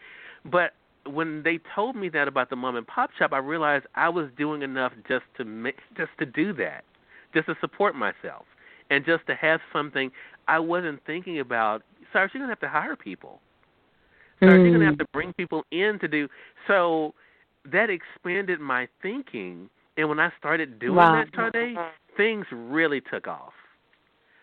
But 0.44 0.74
when 1.04 1.42
they 1.42 1.58
told 1.74 1.96
me 1.96 2.08
that 2.10 2.28
about 2.28 2.48
the 2.50 2.56
mom 2.56 2.76
and 2.76 2.86
pop 2.86 3.10
shop, 3.12 3.32
I 3.32 3.38
realized 3.38 3.86
I 3.94 4.08
was 4.08 4.30
doing 4.36 4.62
enough 4.62 4.92
just 5.08 5.24
to 5.36 5.44
make, 5.44 5.78
just 5.96 6.16
to 6.18 6.26
do 6.26 6.52
that, 6.54 6.84
just 7.32 7.46
to 7.46 7.56
support 7.60 7.94
myself, 7.94 8.46
and 8.90 9.04
just 9.04 9.26
to 9.26 9.34
have 9.34 9.60
something. 9.72 10.12
I 10.46 10.58
wasn't 10.58 11.02
thinking 11.04 11.40
about. 11.40 11.82
Cyrus, 12.12 12.32
you're 12.34 12.42
gonna 12.42 12.52
have 12.52 12.60
to 12.60 12.68
hire 12.68 12.94
people. 12.94 13.40
Cyrus, 14.40 14.60
you're 14.62 14.72
gonna 14.72 14.84
have 14.84 14.98
to 14.98 15.06
bring 15.12 15.32
people 15.32 15.64
in 15.70 15.98
to 16.00 16.08
do. 16.08 16.28
So 16.66 17.14
that 17.70 17.90
expanded 17.90 18.60
my 18.60 18.88
thinking, 19.02 19.68
and 19.96 20.08
when 20.08 20.20
I 20.20 20.30
started 20.38 20.78
doing 20.78 20.96
Wow. 20.96 21.24
that, 21.34 21.52
Sade, 21.54 21.78
things 22.16 22.46
really 22.52 23.00
took 23.00 23.26
off. 23.26 23.54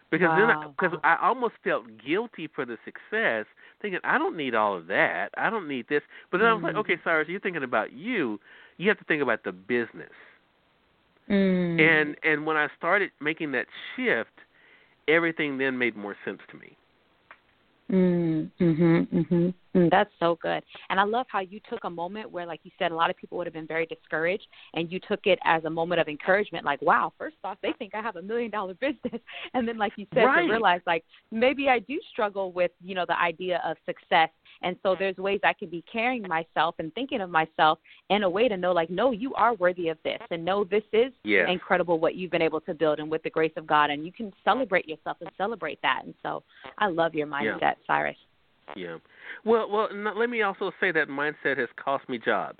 Because 0.09 0.29
Wow. 0.29 0.47
then, 0.47 0.69
because 0.71 0.99
I 1.03 1.15
almost 1.21 1.55
felt 1.63 1.85
guilty 1.97 2.47
for 2.47 2.65
the 2.65 2.77
success, 2.83 3.45
thinking 3.81 4.01
I 4.03 4.17
don't 4.17 4.35
need 4.35 4.55
all 4.55 4.75
of 4.75 4.87
that. 4.87 5.29
I 5.37 5.49
don't 5.49 5.67
need 5.67 5.87
this. 5.87 6.03
But 6.29 6.39
then 6.39 6.47
I 6.47 6.53
was 6.53 6.63
like, 6.63 6.75
Mhm. 6.75 6.79
okay, 6.79 6.97
Cyrus, 7.03 7.29
you're 7.29 7.39
thinking 7.39 7.63
about 7.63 7.93
you. 7.93 8.39
You 8.77 8.89
have 8.89 8.97
to 8.97 9.05
think 9.05 9.21
about 9.21 9.43
the 9.43 9.53
business. 9.53 10.11
Mm. 11.29 11.79
And 11.79 12.17
and 12.23 12.45
when 12.45 12.57
I 12.57 12.67
started 12.77 13.11
making 13.21 13.51
that 13.53 13.67
shift, 13.95 14.37
everything 15.07 15.57
then 15.57 15.77
made 15.77 15.95
more 15.95 16.17
sense 16.25 16.41
to 16.49 16.57
me. 16.57 16.75
Mm, 17.89 18.51
mhm, 18.59 19.07
mhm. 19.07 19.53
Mm, 19.75 19.89
that's 19.89 20.09
so 20.19 20.37
good. 20.41 20.63
And 20.89 20.99
I 20.99 21.03
love 21.03 21.25
how 21.29 21.39
you 21.39 21.59
took 21.69 21.83
a 21.85 21.89
moment 21.89 22.29
where, 22.29 22.45
like 22.45 22.59
you 22.63 22.71
said, 22.77 22.91
a 22.91 22.95
lot 22.95 23.09
of 23.09 23.15
people 23.17 23.37
would 23.37 23.47
have 23.47 23.53
been 23.53 23.67
very 23.67 23.85
discouraged, 23.85 24.47
and 24.73 24.91
you 24.91 24.99
took 25.07 25.21
it 25.25 25.39
as 25.45 25.63
a 25.63 25.69
moment 25.69 26.01
of 26.01 26.07
encouragement. 26.07 26.65
Like, 26.65 26.81
wow, 26.81 27.13
first 27.17 27.37
off, 27.43 27.57
they 27.61 27.73
think 27.79 27.95
I 27.95 28.01
have 28.01 28.17
a 28.17 28.21
million 28.21 28.51
dollar 28.51 28.73
business, 28.81 29.21
and 29.53 29.67
then, 29.67 29.77
like 29.77 29.93
you 29.95 30.05
said, 30.13 30.25
Right. 30.25 30.45
to 30.45 30.51
realize, 30.51 30.81
like, 30.85 31.05
maybe 31.31 31.69
I 31.69 31.79
do 31.79 31.99
struggle 32.11 32.51
with, 32.51 32.71
you 32.83 32.95
know, 32.95 33.05
the 33.07 33.19
idea 33.19 33.61
of 33.65 33.77
success. 33.85 34.29
And 34.63 34.75
so 34.83 34.95
there's 34.97 35.17
ways 35.17 35.39
I 35.43 35.53
can 35.53 35.69
be 35.69 35.83
carrying 35.91 36.27
myself 36.27 36.75
and 36.77 36.93
thinking 36.93 37.21
of 37.21 37.29
myself 37.29 37.79
in 38.09 38.23
a 38.23 38.29
way 38.29 38.47
to 38.47 38.57
know, 38.57 38.73
like, 38.73 38.89
no, 38.89 39.11
you 39.11 39.33
are 39.35 39.53
worthy 39.55 39.87
of 39.87 39.97
this, 40.03 40.19
and 40.31 40.43
no, 40.43 40.63
this 40.63 40.83
is 40.93 41.13
Yes. 41.23 41.47
incredible 41.49 41.97
what 41.99 42.15
you've 42.15 42.31
been 42.31 42.41
able 42.41 42.61
to 42.61 42.73
build, 42.73 42.99
and 42.99 43.09
with 43.09 43.23
the 43.23 43.29
grace 43.29 43.53
of 43.55 43.65
God, 43.65 43.89
and 43.89 44.05
you 44.05 44.11
can 44.11 44.33
celebrate 44.43 44.87
yourself 44.87 45.17
and 45.21 45.29
celebrate 45.37 45.81
that. 45.81 46.01
And 46.03 46.13
so 46.21 46.43
I 46.77 46.87
love 46.87 47.15
your 47.15 47.27
mindset, 47.27 47.75
Cyrus. 47.87 48.17
Yeah. 48.75 48.97
Well, 49.45 49.69
well. 49.69 49.89
Let 49.93 50.29
me 50.29 50.41
also 50.41 50.71
say 50.79 50.91
that 50.91 51.07
mindset 51.09 51.57
has 51.57 51.69
cost 51.83 52.07
me 52.09 52.17
jobs. 52.17 52.59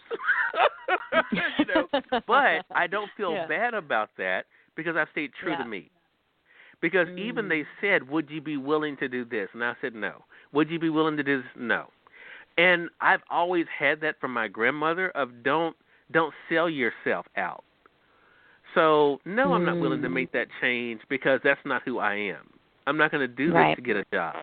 you 1.31 1.65
know, 1.65 1.87
but 2.27 2.65
I 2.71 2.87
don't 2.87 3.09
feel 3.17 3.33
Yeah. 3.33 3.47
bad 3.47 3.73
about 3.73 4.09
that 4.17 4.45
because 4.75 4.95
I've 4.95 5.09
stayed 5.11 5.31
true 5.39 5.51
Yeah. 5.51 5.57
to 5.63 5.65
me. 5.65 5.89
Because 6.81 7.07
even 7.09 7.45
Mm. 7.45 7.49
they 7.49 7.65
said, 7.79 8.09
"Would 8.09 8.29
you 8.29 8.41
be 8.41 8.57
willing 8.57 8.97
to 8.97 9.07
do 9.07 9.23
this?" 9.23 9.49
and 9.53 9.63
I 9.63 9.75
said, 9.81 9.93
"No." 9.93 10.23
Would 10.51 10.69
you 10.69 10.79
be 10.79 10.89
willing 10.89 11.15
to 11.17 11.23
do 11.23 11.41
this? 11.41 11.51
No. 11.55 11.89
And 12.57 12.89
I've 12.99 13.21
always 13.29 13.65
had 13.67 14.01
that 14.01 14.19
from 14.19 14.33
my 14.33 14.47
grandmother 14.47 15.09
of 15.11 15.43
don't 15.43 15.75
don't 16.11 16.33
sell 16.49 16.69
yourself 16.69 17.25
out. 17.37 17.63
So 18.75 19.19
no, 19.25 19.53
I'm 19.53 19.63
not 19.65 19.79
willing 19.79 20.01
to 20.01 20.09
Mm. 20.09 20.13
make 20.13 20.31
that 20.31 20.47
change 20.59 21.01
because 21.07 21.39
that's 21.43 21.63
not 21.65 21.83
who 21.83 21.99
I 21.99 22.15
am. 22.15 22.49
I'm 22.87 22.97
not 22.97 23.11
going 23.11 23.21
to 23.21 23.27
do 23.33 23.51
this 23.51 23.75
to 23.75 23.81
get 23.81 23.95
a 23.95 24.05
job. 24.11 24.35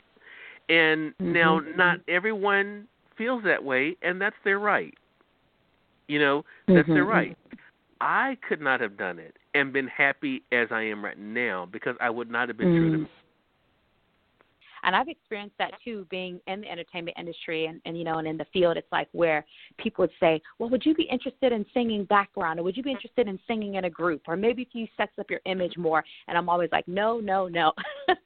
And 0.69 1.15
now, 1.19 1.61
Mhm. 1.61 1.77
not 1.77 2.01
everyone 2.09 2.89
feels 3.17 3.43
that 3.45 3.63
way, 3.63 3.97
and 4.03 4.21
that's 4.21 4.37
their 4.45 4.59
right. 4.59 4.95
You 6.09 6.19
know, 6.19 6.45
that's 6.67 6.89
their 6.89 7.05
Mhm. 7.05 7.09
right. 7.09 7.39
I 8.01 8.37
could 8.49 8.61
not 8.61 8.81
have 8.81 8.97
done 8.97 9.19
it 9.19 9.37
and 9.55 9.73
been 9.73 9.89
happy 9.89 10.43
as 10.53 10.71
I 10.71 10.83
am 10.83 11.05
right 11.05 11.19
now 11.19 11.67
because 11.67 11.97
I 12.01 12.11
would 12.11 12.31
not 12.31 12.49
have 12.49 12.57
been 12.57 12.69
true 12.79 12.91
to 12.91 12.99
Mm. 12.99 13.01
me. 13.03 13.09
and 14.85 14.95
I've 14.95 15.09
experienced 15.09 15.59
that 15.59 15.73
too, 15.83 16.07
being 16.09 16.41
in 16.47 16.61
the 16.61 16.71
entertainment 16.71 17.19
industry 17.19 17.67
and, 17.67 17.81
and 17.85 17.99
you 17.99 18.05
know, 18.05 18.19
and 18.19 18.29
in 18.29 18.37
the 18.37 18.45
field. 18.47 18.77
It's 18.77 18.91
like 18.93 19.09
where 19.13 19.45
people 19.77 20.03
would 20.05 20.13
say, 20.21 20.41
"Well, 20.59 20.69
would 20.71 20.87
you 20.87 20.95
be 20.95 21.03
interested 21.05 21.53
in 21.53 21.67
singing 21.75 22.05
background, 22.05 22.61
or 22.61 22.63
would 22.63 22.77
you 22.77 22.83
be 22.85 22.93
interested 22.93 23.27
in 23.29 23.39
singing 23.47 23.75
in 23.75 23.85
a 23.85 23.91
group, 23.91 24.23
or 24.29 24.37
maybe 24.37 24.63
if 24.63 24.69
you 24.73 24.87
sex 24.97 25.13
up 25.19 25.31
your 25.31 25.41
image 25.47 25.77
more?" 25.77 26.05
And 26.29 26.39
I'm 26.39 26.49
always 26.49 26.71
like, 26.71 26.87
"No, 26.87 27.19
no, 27.21 27.49
no." 27.49 27.73
and 28.09 28.19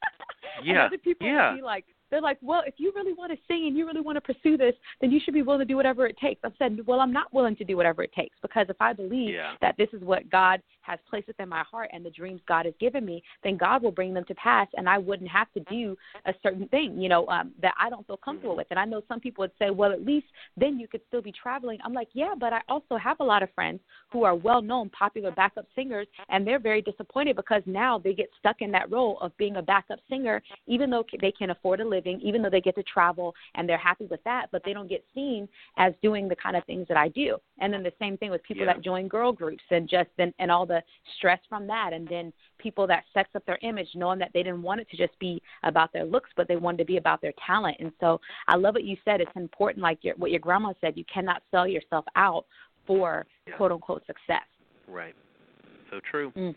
Yeah, 0.62 0.84
other 0.86 0.98
people 0.98 1.26
yeah. 1.26 1.50
would 1.50 1.56
be 1.56 1.62
like, 1.62 1.86
they're 2.12 2.20
like, 2.20 2.38
well, 2.42 2.62
if 2.66 2.74
you 2.76 2.92
really 2.94 3.14
want 3.14 3.32
to 3.32 3.38
sing 3.48 3.66
and 3.66 3.76
you 3.76 3.86
really 3.86 4.02
want 4.02 4.16
to 4.16 4.20
pursue 4.20 4.58
this, 4.58 4.74
then 5.00 5.10
you 5.10 5.18
should 5.24 5.32
be 5.32 5.40
willing 5.40 5.60
to 5.60 5.64
do 5.64 5.76
whatever 5.76 6.06
it 6.06 6.16
takes. 6.18 6.42
I've 6.44 6.52
said, 6.58 6.78
well, 6.86 7.00
I'm 7.00 7.12
not 7.12 7.32
willing 7.32 7.56
to 7.56 7.64
do 7.64 7.74
whatever 7.76 8.02
it 8.02 8.12
takes 8.12 8.36
because 8.42 8.66
if 8.68 8.76
I 8.80 8.92
believe 8.92 9.30
Yeah. 9.30 9.54
that 9.62 9.76
this 9.78 9.88
is 9.94 10.02
what 10.02 10.28
God 10.30 10.62
has 10.82 10.98
placed 11.08 11.26
within 11.28 11.48
my 11.48 11.62
heart 11.62 11.88
and 11.92 12.04
the 12.04 12.10
dreams 12.10 12.42
God 12.46 12.66
has 12.66 12.74
given 12.78 13.04
me, 13.06 13.22
then 13.42 13.56
God 13.56 13.82
will 13.82 13.92
bring 13.92 14.12
them 14.12 14.24
to 14.26 14.34
pass, 14.34 14.68
and 14.76 14.88
I 14.88 14.98
wouldn't 14.98 15.30
have 15.30 15.50
to 15.54 15.60
do 15.70 15.96
a 16.26 16.34
certain 16.42 16.68
thing, 16.68 17.00
you 17.00 17.08
know, 17.08 17.26
um, 17.28 17.52
that 17.62 17.72
I 17.80 17.88
don't 17.88 18.06
feel 18.06 18.18
comfortable 18.18 18.56
with. 18.56 18.66
And 18.70 18.78
I 18.78 18.84
know 18.84 19.00
some 19.08 19.20
people 19.20 19.42
would 19.42 19.52
say, 19.58 19.70
well, 19.70 19.92
at 19.92 20.04
least 20.04 20.26
then 20.56 20.78
you 20.78 20.88
could 20.88 21.00
still 21.08 21.22
be 21.22 21.32
traveling. 21.32 21.78
I'm 21.84 21.94
like, 21.94 22.08
yeah, 22.12 22.34
but 22.38 22.52
I 22.52 22.60
also 22.68 22.96
have 22.96 23.20
a 23.20 23.24
lot 23.24 23.42
of 23.42 23.48
friends 23.54 23.80
who 24.10 24.24
are 24.24 24.34
well-known, 24.34 24.90
popular 24.90 25.30
backup 25.30 25.66
singers, 25.74 26.08
and 26.28 26.46
they're 26.46 26.58
very 26.58 26.82
disappointed 26.82 27.36
because 27.36 27.62
now 27.64 27.98
they 27.98 28.12
get 28.12 28.28
stuck 28.38 28.60
in 28.60 28.70
that 28.72 28.90
role 28.90 29.18
of 29.20 29.34
being 29.38 29.56
a 29.56 29.62
backup 29.62 30.00
singer, 30.10 30.42
even 30.66 30.90
though 30.90 31.04
they 31.20 31.32
can 31.32 31.50
afford 31.50 31.80
a 31.80 31.84
living, 31.84 32.01
even 32.06 32.42
though 32.42 32.50
they 32.50 32.60
get 32.60 32.74
to 32.76 32.82
travel 32.82 33.34
and 33.54 33.68
they're 33.68 33.76
happy 33.78 34.06
with 34.06 34.22
that, 34.24 34.46
but 34.52 34.62
they 34.64 34.72
don't 34.72 34.88
get 34.88 35.04
seen 35.14 35.48
as 35.76 35.92
doing 36.02 36.28
the 36.28 36.36
kind 36.36 36.56
of 36.56 36.64
things 36.64 36.86
that 36.88 36.96
I 36.96 37.08
do. 37.08 37.36
And 37.60 37.72
then 37.72 37.82
the 37.82 37.92
same 37.98 38.16
thing 38.16 38.30
with 38.30 38.42
people 38.42 38.64
Yeah. 38.64 38.72
that 38.74 38.82
join 38.82 39.08
girl 39.08 39.32
groups 39.32 39.62
and 39.70 39.88
just 39.88 40.10
and, 40.18 40.32
and 40.38 40.50
all 40.50 40.66
the 40.66 40.82
stress 41.16 41.40
from 41.48 41.66
that, 41.66 41.92
and 41.92 42.06
then 42.08 42.32
people 42.58 42.86
that 42.86 43.04
sex 43.14 43.30
up 43.34 43.44
their 43.46 43.58
image, 43.62 43.88
knowing 43.94 44.18
that 44.18 44.30
they 44.32 44.42
didn't 44.42 44.62
want 44.62 44.80
it 44.80 44.88
to 44.90 44.96
just 44.96 45.18
be 45.18 45.42
about 45.62 45.92
their 45.92 46.04
looks, 46.04 46.30
but 46.36 46.48
they 46.48 46.56
wanted 46.56 46.78
to 46.78 46.84
be 46.84 46.96
about 46.96 47.20
their 47.20 47.32
talent. 47.46 47.76
And 47.80 47.92
so 48.00 48.20
I 48.48 48.56
love 48.56 48.74
what 48.74 48.84
you 48.84 48.96
said. 49.04 49.20
It's 49.20 49.30
important, 49.36 49.82
like 49.82 49.98
your, 50.02 50.14
what 50.16 50.30
your 50.30 50.40
grandma 50.40 50.72
said. 50.80 50.96
You 50.96 51.04
cannot 51.12 51.42
sell 51.50 51.66
yourself 51.66 52.04
out 52.16 52.46
for 52.86 53.26
Yeah. 53.46 53.56
quote 53.56 53.72
unquote 53.72 54.04
success. 54.06 54.46
Right. 54.88 55.14
So 55.90 56.00
true. 56.10 56.32
Mm. 56.32 56.54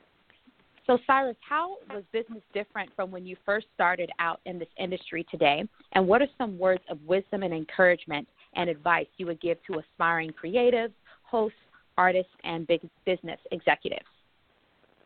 So, 0.87 0.99
Cyrus, 1.07 1.35
how 1.47 1.77
was 1.89 2.03
business 2.11 2.43
different 2.53 2.91
from 2.95 3.09
when 3.09 3.25
you 3.25 3.35
first 3.43 3.65
started 3.73 4.11
out 4.19 4.39
in 4.45 4.59
this 4.59 4.67
industry 4.77 5.25
today? 5.31 5.63
And 5.93 6.07
what 6.07 6.21
are 6.21 6.27
some 6.37 6.59
words 6.59 6.83
of 6.89 6.99
wisdom 7.05 7.41
and 7.41 7.53
encouragement 7.53 8.27
and 8.55 8.69
advice 8.69 9.07
you 9.17 9.25
would 9.25 9.41
give 9.41 9.57
to 9.65 9.79
aspiring 9.79 10.31
creatives, 10.31 10.93
hosts, 11.23 11.57
artists, 11.97 12.31
and 12.43 12.67
big 12.67 12.81
business 13.05 13.39
executives? 13.51 14.05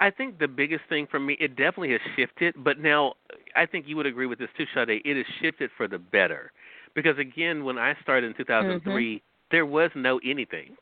I 0.02 0.10
think 0.10 0.39
the 0.39 0.48
biggest 0.48 0.84
thing 0.89 1.08
for 1.10 1.20
me, 1.20 1.38
it 1.39 1.56
definitely 1.56 1.92
has 1.92 2.02
shifted, 2.15 2.56
but 2.63 2.80
now 2.80 3.13
I 3.56 3.65
think 3.65 3.86
you 3.88 3.96
would 3.98 4.06
agree 4.06 4.28
with 4.28 4.39
this 4.39 4.50
too, 4.58 4.65
Sade. 4.74 5.02
It 5.04 5.18
has 5.18 5.26
shifted 5.42 5.72
for 5.76 5.88
the 5.88 5.98
better, 5.98 6.52
because 6.96 7.18
again, 7.18 7.63
when 7.65 7.78
I 7.78 7.96
started 8.02 8.28
in 8.28 8.34
2003, 8.36 9.15
mm-hmm. 9.15 9.18
there 9.52 9.65
was 9.65 9.92
no 9.96 10.20
anything. 10.26 10.76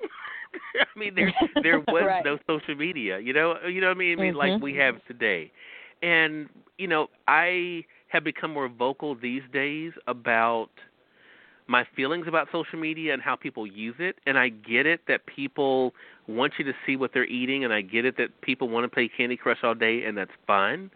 I 0.95 0.99
mean, 0.99 1.15
there 1.15 1.33
there 1.61 1.79
was 1.79 2.07
Right. 2.07 2.23
no 2.23 2.37
social 2.47 2.75
media. 2.75 3.19
You 3.19 3.33
know, 3.33 3.55
you 3.67 3.81
know 3.81 3.87
what 3.87 3.97
I 3.97 3.99
mean? 3.99 4.17
I 4.17 4.21
mean, 4.21 4.33
like 4.35 4.55
Mhm. 4.55 4.61
we 4.61 4.75
have 4.75 4.95
today, 5.07 5.51
and 6.01 6.47
you 6.77 6.87
know, 6.87 7.07
I 7.27 7.85
have 8.09 8.23
become 8.23 8.53
more 8.53 8.69
vocal 8.69 9.15
these 9.15 9.41
days 9.53 9.91
about 10.07 10.69
my 11.67 11.85
feelings 11.95 12.25
about 12.27 12.47
social 12.51 12.79
media 12.79 13.13
and 13.13 13.21
how 13.21 13.35
people 13.35 13.65
use 13.67 13.95
it 13.99 14.15
and 14.25 14.37
I 14.37 14.49
get 14.49 14.85
it 14.85 15.01
that 15.07 15.25
people 15.25 15.93
want 16.27 16.53
you 16.57 16.65
to 16.65 16.73
see 16.85 16.95
what 16.95 17.11
they're 17.13 17.25
eating 17.25 17.63
and 17.65 17.73
I 17.73 17.81
get 17.81 18.05
it 18.05 18.17
that 18.17 18.29
people 18.41 18.69
want 18.69 18.85
to 18.85 18.89
play 18.93 19.09
Candy 19.15 19.37
Crush 19.37 19.57
all 19.63 19.75
day 19.75 20.03
and 20.05 20.17
that's 20.17 20.31
fine. 20.45 20.89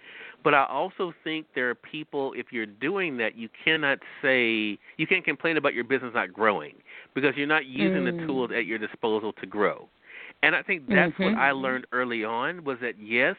But 0.43 0.53
I 0.53 0.65
also 0.65 1.13
think 1.23 1.47
there 1.53 1.69
are 1.69 1.75
people 1.75 2.33
if 2.35 2.47
you're 2.51 2.65
doing 2.65 3.17
that 3.17 3.35
you 3.37 3.49
cannot 3.63 3.99
say 4.21 4.77
you 4.97 5.07
can't 5.07 5.23
complain 5.23 5.57
about 5.57 5.73
your 5.73 5.83
business 5.83 6.13
not 6.13 6.33
growing 6.33 6.73
because 7.13 7.35
you're 7.35 7.47
not 7.47 7.65
using 7.65 8.03
the 8.03 8.13
Mm. 8.13 8.25
tools 8.25 8.51
at 8.55 8.65
your 8.65 8.77
disposal 8.77 9.33
to 9.33 9.45
grow. 9.45 9.87
And 10.43 10.55
I 10.55 10.61
think 10.63 10.83
that's 10.91 11.13
what 11.21 11.33
Mhm. 11.33 11.37
I 11.37 11.51
learned 11.51 11.85
early 11.91 12.23
on 12.23 12.63
was 12.63 12.77
that 12.81 12.93
yes, 12.99 13.35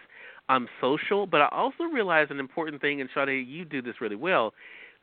I'm 0.49 0.69
social, 0.81 1.27
but 1.27 1.41
I 1.41 1.49
also 1.51 1.85
realized 1.85 2.31
an 2.31 2.39
important 2.41 2.81
thing 2.81 3.01
and 3.01 3.11
Sade, 3.15 3.47
you 3.47 3.65
do 3.65 3.83
this 3.83 4.01
really 4.01 4.17
well 4.17 4.53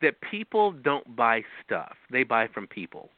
that 0.02 0.16
people 0.32 0.72
don't 0.72 1.16
buy 1.16 1.44
stuff; 1.66 1.96
they 2.12 2.24
buy 2.24 2.48
from 2.48 2.68
people. 2.68 3.10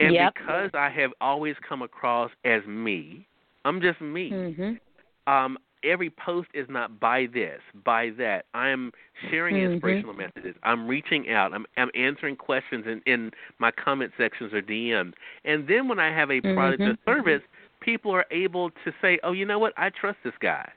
And 0.00 0.16
Yep. 0.16 0.34
because 0.34 0.70
I 0.74 0.88
have 0.90 1.10
always 1.20 1.54
come 1.68 1.82
across 1.82 2.30
as 2.44 2.64
me, 2.66 3.26
I'm 3.64 3.80
just 3.80 4.00
me. 4.00 4.46
Mhm. 4.46 4.78
Um, 5.26 5.58
every 5.84 6.10
post 6.10 6.48
is 6.54 6.66
not 6.68 7.00
buy 7.00 7.26
this, 7.32 7.60
buy 7.84 8.10
that. 8.18 8.46
I'm 8.54 8.92
sharing 9.30 9.56
Mhm. 9.56 9.72
inspirational 9.72 10.14
messages. 10.14 10.54
I'm 10.62 10.86
reaching 10.86 11.30
out. 11.30 11.52
I'm, 11.52 11.66
I'm 11.76 11.90
answering 11.94 12.36
questions 12.36 12.86
in, 12.86 13.02
in 13.06 13.30
my 13.58 13.70
comment 13.70 14.12
sections 14.16 14.52
or 14.52 14.62
DMs. 14.62 15.12
And 15.44 15.66
then 15.66 15.88
when 15.88 15.98
I 15.98 16.10
have 16.10 16.30
a 16.30 16.40
product 16.40 16.86
or 16.86 16.94
Mhm. 16.94 16.98
service, 17.04 17.42
people 17.80 18.12
are 18.12 18.26
able 18.30 18.70
to 18.70 18.92
say, 19.00 19.18
"Oh, 19.22 19.32
you 19.32 19.44
know 19.44 19.58
what? 19.58 19.72
I 19.76 19.90
trust 19.90 20.18
this 20.24 20.34
guy. 20.40 20.70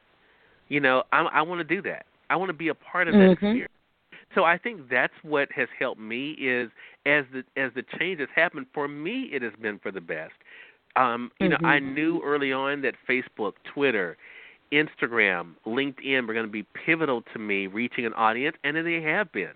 You 0.69 0.79
know, 0.79 1.03
I, 1.11 1.21
I 1.21 1.41
want 1.41 1.59
to 1.59 1.75
do 1.75 1.81
that. 1.83 2.05
I 2.29 2.35
want 2.35 2.49
to 2.49 2.53
be 2.53 2.69
a 2.69 2.75
part 2.75 3.07
of 3.07 3.13
that 3.15 3.31
Mhm. 3.31 3.33
experience." 3.33 3.71
So 4.33 4.43
I 4.43 4.57
think 4.57 4.89
that's 4.89 5.13
what 5.23 5.51
has 5.53 5.69
helped 5.77 5.99
me 5.99 6.31
is 6.31 6.69
as 7.05 7.25
the 7.31 7.43
as 7.55 7.71
the 7.75 7.83
change 7.99 8.19
has 8.19 8.29
happened 8.35 8.67
for 8.73 8.87
me, 8.87 9.29
it 9.31 9.41
has 9.41 9.53
been 9.61 9.79
for 9.79 9.91
the 9.91 10.01
best. 10.01 10.33
Um, 10.95 11.31
you 11.39 11.49
know, 11.49 11.57
I 11.63 11.79
Mhm. 11.79 11.93
knew 11.93 12.21
early 12.23 12.51
on 12.51 12.81
that 12.81 12.95
Facebook, 13.07 13.53
Twitter, 13.73 14.17
Instagram, 14.75 15.55
LinkedIn 15.65 16.27
were 16.27 16.33
going 16.33 16.45
to 16.45 16.51
be 16.51 16.65
pivotal 16.85 17.23
to 17.33 17.39
me 17.39 17.67
reaching 17.67 18.05
an 18.05 18.13
audience, 18.13 18.57
and 18.63 18.75
they 18.77 19.01
have 19.01 19.31
been. 19.31 19.53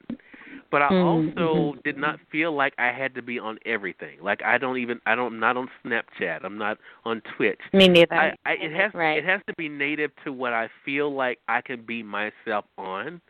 but 0.71 0.81
I 0.81 0.91
Mm-hmm. 0.91 1.01
also 1.01 1.75
did 1.83 1.97
not 1.97 2.19
feel 2.31 2.55
like 2.55 2.73
I 2.77 2.91
had 2.91 3.15
to 3.15 3.21
be 3.21 3.39
on 3.39 3.57
everything. 3.65 4.17
Like 4.21 4.41
I 4.43 4.57
don't 4.57 4.77
even 4.77 4.99
I 5.05 5.15
don't 5.15 5.33
I'm 5.33 5.39
not 5.39 5.57
on 5.57 5.69
Snapchat. 5.85 6.43
I'm 6.43 6.57
not 6.57 6.77
on 7.05 7.21
Twitch. 7.37 7.59
Me 7.73 7.87
neither. 7.87 8.15
I, 8.15 8.31
I 8.45 8.51
it 8.53 8.71
has 8.73 8.91
right. 8.93 9.17
it 9.17 9.25
has 9.25 9.41
to 9.47 9.53
be 9.57 9.67
native 9.69 10.11
to 10.25 10.31
what 10.33 10.53
I 10.53 10.69
feel 10.85 11.13
like 11.15 11.39
I 11.47 11.61
can 11.61 11.83
be 11.85 12.03
myself 12.03 12.65
on. 12.77 13.21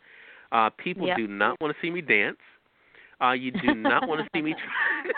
Uh 0.51 0.69
people 0.77 1.07
Yep. 1.07 1.17
do 1.17 1.27
not 1.27 1.59
want 1.61 1.75
to 1.75 1.81
see 1.81 1.91
me 1.91 2.01
dance. 2.01 2.37
Uh 3.21 3.31
you 3.31 3.51
do 3.51 3.73
not 3.73 4.07
want 4.07 4.21
to 4.21 4.27
see 4.33 4.41
me 4.41 4.53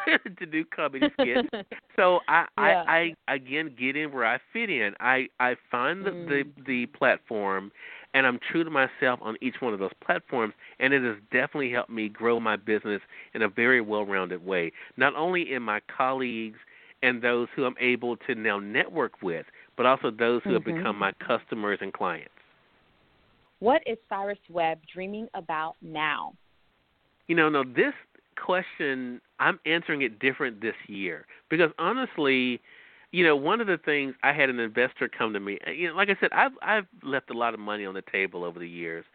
try 0.06 0.18
to 0.40 0.46
do 0.46 0.64
comedy 0.66 1.10
skits. 1.20 1.48
So 1.96 2.20
I, 2.30 2.46
Yeah. 2.58 2.84
I 2.88 3.14
I 3.28 3.34
again 3.36 3.76
get 3.78 3.96
in 3.98 4.12
where 4.14 4.26
I 4.26 4.40
fit 4.54 4.70
in. 4.70 4.94
I 5.00 5.28
I 5.40 5.56
find 5.70 6.06
the, 6.06 6.12
the 6.12 6.44
Mm. 6.44 6.66
the 6.66 6.86
platform 6.88 7.72
and 8.14 8.26
I'm 8.26 8.40
true 8.52 8.64
to 8.64 8.70
myself 8.70 9.20
on 9.22 9.36
each 9.42 9.56
one 9.60 9.74
of 9.74 9.80
those 9.80 9.92
platforms 10.04 10.54
and 10.80 10.94
it 10.94 11.04
has 11.04 11.18
definitely 11.32 11.72
helped 11.72 11.90
me 11.90 12.08
grow 12.10 12.40
my 12.40 12.56
business 12.56 13.02
in 13.34 13.42
a 13.42 13.50
very 13.50 13.82
well-rounded 13.82 14.44
way. 14.46 14.72
Not 14.98 15.16
only 15.16 15.54
in 15.54 15.62
my 15.64 15.82
colleagues 15.96 16.60
and 17.04 17.22
those 17.22 17.48
who 17.56 17.66
I'm 17.66 17.76
able 17.80 18.16
to 18.18 18.36
now 18.36 18.60
network 18.60 19.22
with, 19.22 19.46
but 19.76 19.86
also 19.86 20.12
those 20.12 20.42
who 20.48 20.54
have 20.54 20.64
Mhm. 20.64 20.76
become 20.78 20.98
my 20.98 21.12
customers 21.14 21.80
and 21.82 21.92
clients. 21.94 22.32
What 23.60 23.82
is 23.86 23.98
Cyrus 24.10 24.40
Webb 24.50 24.80
dreaming 24.88 25.28
about 25.34 25.76
now? 25.82 26.36
You 27.32 27.38
know, 27.38 27.48
no, 27.48 27.64
this 27.64 27.94
question 28.36 29.22
I'm 29.40 29.58
answering 29.66 30.02
it 30.02 30.20
different 30.20 30.60
this 30.60 30.76
year 30.88 31.26
because 31.50 31.72
honestly, 31.80 32.60
you 33.14 33.24
know, 33.24 33.38
one 33.38 33.62
of 33.62 33.68
the 33.68 33.78
things 33.78 34.16
I 34.22 34.34
had 34.34 34.50
an 34.50 34.60
investor 34.60 35.08
come 35.08 35.32
to 35.32 35.40
me. 35.40 35.58
Uh, 35.66 35.72
you 35.72 35.88
know, 35.88 35.96
like 35.96 36.10
I 36.10 36.18
said, 36.20 36.32
I've 36.34 36.52
I've 36.62 36.88
left 37.04 37.30
a 37.30 37.34
lot 37.34 37.54
of 37.54 37.62
money 37.62 37.86
on 37.86 37.94
the 37.94 38.04
table 38.12 38.44
over 38.44 38.60
the 38.60 38.68
years. 38.68 39.06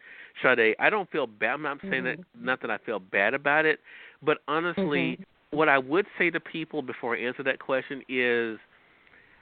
Sade, 0.41 0.75
I 0.79 0.89
don't 0.89 1.07
feel 1.11 1.27
bad. 1.27 1.51
I'm 1.51 1.61
not 1.61 1.77
saying 1.87 2.05
that 2.05 2.17
mm-hmm. 2.17 2.43
not 2.43 2.59
that 2.61 2.71
I 2.71 2.79
feel 2.79 2.97
bad 2.97 3.35
about 3.35 3.65
it, 3.65 3.81
but 4.23 4.39
honestly, 4.47 5.19
mm-hmm. 5.19 5.55
what 5.55 5.69
I 5.69 5.77
would 5.77 6.07
say 6.17 6.31
to 6.31 6.39
people 6.39 6.81
before 6.81 7.15
I 7.15 7.19
answer 7.19 7.43
that 7.43 7.59
question 7.59 8.01
is 8.09 8.57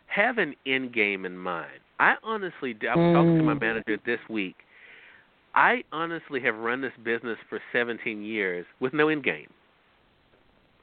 have 0.07 0.37
an 0.37 0.53
end 0.65 0.93
game 0.93 1.25
in 1.25 1.37
mind. 1.37 1.79
I 2.01 2.15
honestly, 2.23 2.75
I 2.81 2.93
was 2.93 3.15
talking 3.15 3.37
to 3.37 3.43
my 3.43 3.53
Mm. 3.53 3.61
manager 3.61 3.97
this 4.05 4.19
week. 4.29 4.57
I 5.55 5.83
honestly 5.91 6.39
have 6.41 6.55
run 6.55 6.81
this 6.81 6.93
business 7.03 7.37
for 7.49 7.59
17 7.71 8.21
years 8.21 8.65
with 8.79 8.93
no 8.93 9.09
end 9.09 9.23
game. 9.23 9.49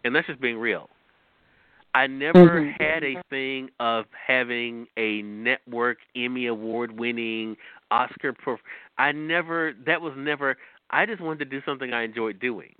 And 0.04 0.14
that's 0.14 0.26
just 0.26 0.40
being 0.40 0.58
real. 0.58 0.88
I 1.94 2.06
never 2.06 2.60
Mhm. 2.60 2.76
had 2.78 3.04
a 3.04 3.20
thing 3.30 3.70
of 3.80 4.06
having 4.12 4.86
a 4.96 5.22
network 5.22 5.98
Emmy 6.16 6.46
award 6.46 6.98
winning 6.98 7.56
Oscar 7.90 8.32
prof- 8.32 8.60
I 8.98 9.12
never 9.12 9.72
that 9.86 10.00
was 10.00 10.14
never 10.16 10.56
I 10.90 11.06
just 11.06 11.20
wanted 11.20 11.38
to 11.40 11.44
do 11.46 11.62
something 11.64 11.92
I 11.92 12.02
enjoyed 12.02 12.38
doing. 12.40 12.74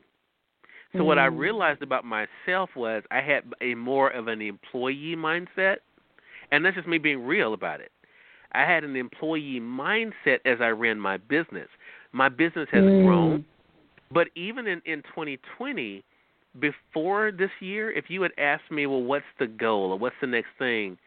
So 0.96 1.04
what 1.04 1.18
I 1.18 1.26
Mm. 1.26 1.38
realized 1.38 1.82
about 1.82 2.04
myself 2.04 2.70
was 2.76 3.02
I 3.10 3.20
had 3.20 3.44
a 3.60 3.74
more 3.74 4.10
of 4.10 4.28
an 4.28 4.40
employee 4.40 5.16
mindset, 5.16 5.78
and 6.50 6.64
that's 6.64 6.76
just 6.76 6.88
me 6.88 6.98
being 6.98 7.24
real 7.26 7.52
about 7.54 7.80
it. 7.80 7.92
I 8.52 8.62
had 8.62 8.84
an 8.84 8.96
employee 8.96 9.60
mindset 9.60 10.40
as 10.44 10.60
I 10.60 10.68
ran 10.68 10.98
my 11.00 11.16
business. 11.16 11.68
My 12.12 12.28
business 12.28 12.68
has 12.72 12.84
Mm. 12.84 13.02
grown, 13.02 13.44
but 14.12 14.28
even 14.34 14.66
in 14.66 14.80
in 14.84 15.02
2020, 15.02 16.04
before 16.60 17.32
this 17.32 17.50
year, 17.60 17.90
if 17.90 18.10
you 18.10 18.22
had 18.22 18.32
asked 18.38 18.70
me, 18.70 18.86
well, 18.86 19.02
what's 19.02 19.24
the 19.38 19.46
goal 19.46 19.92
or 19.92 19.98
what's 19.98 20.16
the 20.20 20.26
next 20.26 20.50
thing, 20.58 20.98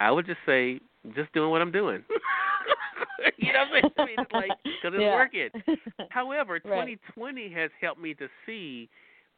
I 0.00 0.10
would 0.10 0.26
just 0.26 0.38
say, 0.46 0.80
just 1.14 1.32
doing 1.32 1.50
what 1.50 1.60
I'm 1.60 1.72
doing. 1.72 2.04
you 3.36 3.52
know 3.52 3.60
what 3.60 3.68
I'm 3.68 3.72
saying? 3.72 3.84
I 3.98 4.04
mean, 4.04 4.20
it's 4.20 4.32
like 4.32 4.56
because 4.80 4.94
it's 4.94 5.02
Yeah. 5.02 5.14
working. 5.14 5.50
However, 6.10 6.58
Right. 6.64 6.98
2020 7.14 7.50
has 7.52 7.70
helped 7.80 8.00
me 8.00 8.14
to 8.14 8.28
see 8.46 8.88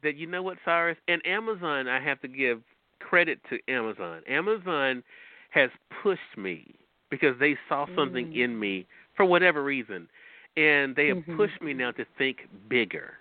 that 0.02 0.16
you 0.16 0.26
know 0.26 0.42
what, 0.42 0.58
Cyrus, 0.64 0.98
and 1.08 1.24
Amazon. 1.26 1.88
I 1.88 2.00
have 2.00 2.20
to 2.22 2.28
give 2.28 2.60
credit 3.00 3.40
to 3.50 3.58
Amazon. 3.72 4.22
Amazon 4.28 5.02
has 5.50 5.70
pushed 6.02 6.20
me 6.36 6.74
because 7.10 7.38
they 7.38 7.56
saw 7.68 7.86
something 7.94 8.26
Mm. 8.26 8.36
in 8.36 8.58
me 8.58 8.86
for 9.16 9.24
whatever 9.26 9.62
reason, 9.62 10.08
and 10.56 10.94
they 10.94 11.08
have 11.08 11.18
Mhm. 11.18 11.36
pushed 11.36 11.60
me 11.62 11.72
now 11.72 11.90
to 11.92 12.04
think 12.18 12.48
bigger. 12.68 13.18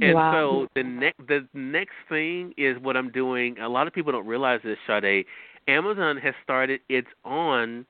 And 0.00 0.14
Wow. 0.14 0.32
so 0.32 0.68
the 0.74 0.84
next 0.84 1.26
the 1.26 1.46
next 1.54 1.96
thing 2.08 2.54
is 2.56 2.78
what 2.78 2.96
I'm 2.96 3.10
doing. 3.10 3.58
A 3.58 3.68
lot 3.68 3.86
of 3.86 3.92
people 3.92 4.12
don't 4.12 4.26
realize 4.26 4.62
this, 4.62 4.78
Sade. 4.86 5.26
Amazon 5.66 6.16
has 6.18 6.34
started 6.42 6.80
its 6.88 7.08
own 7.24 7.84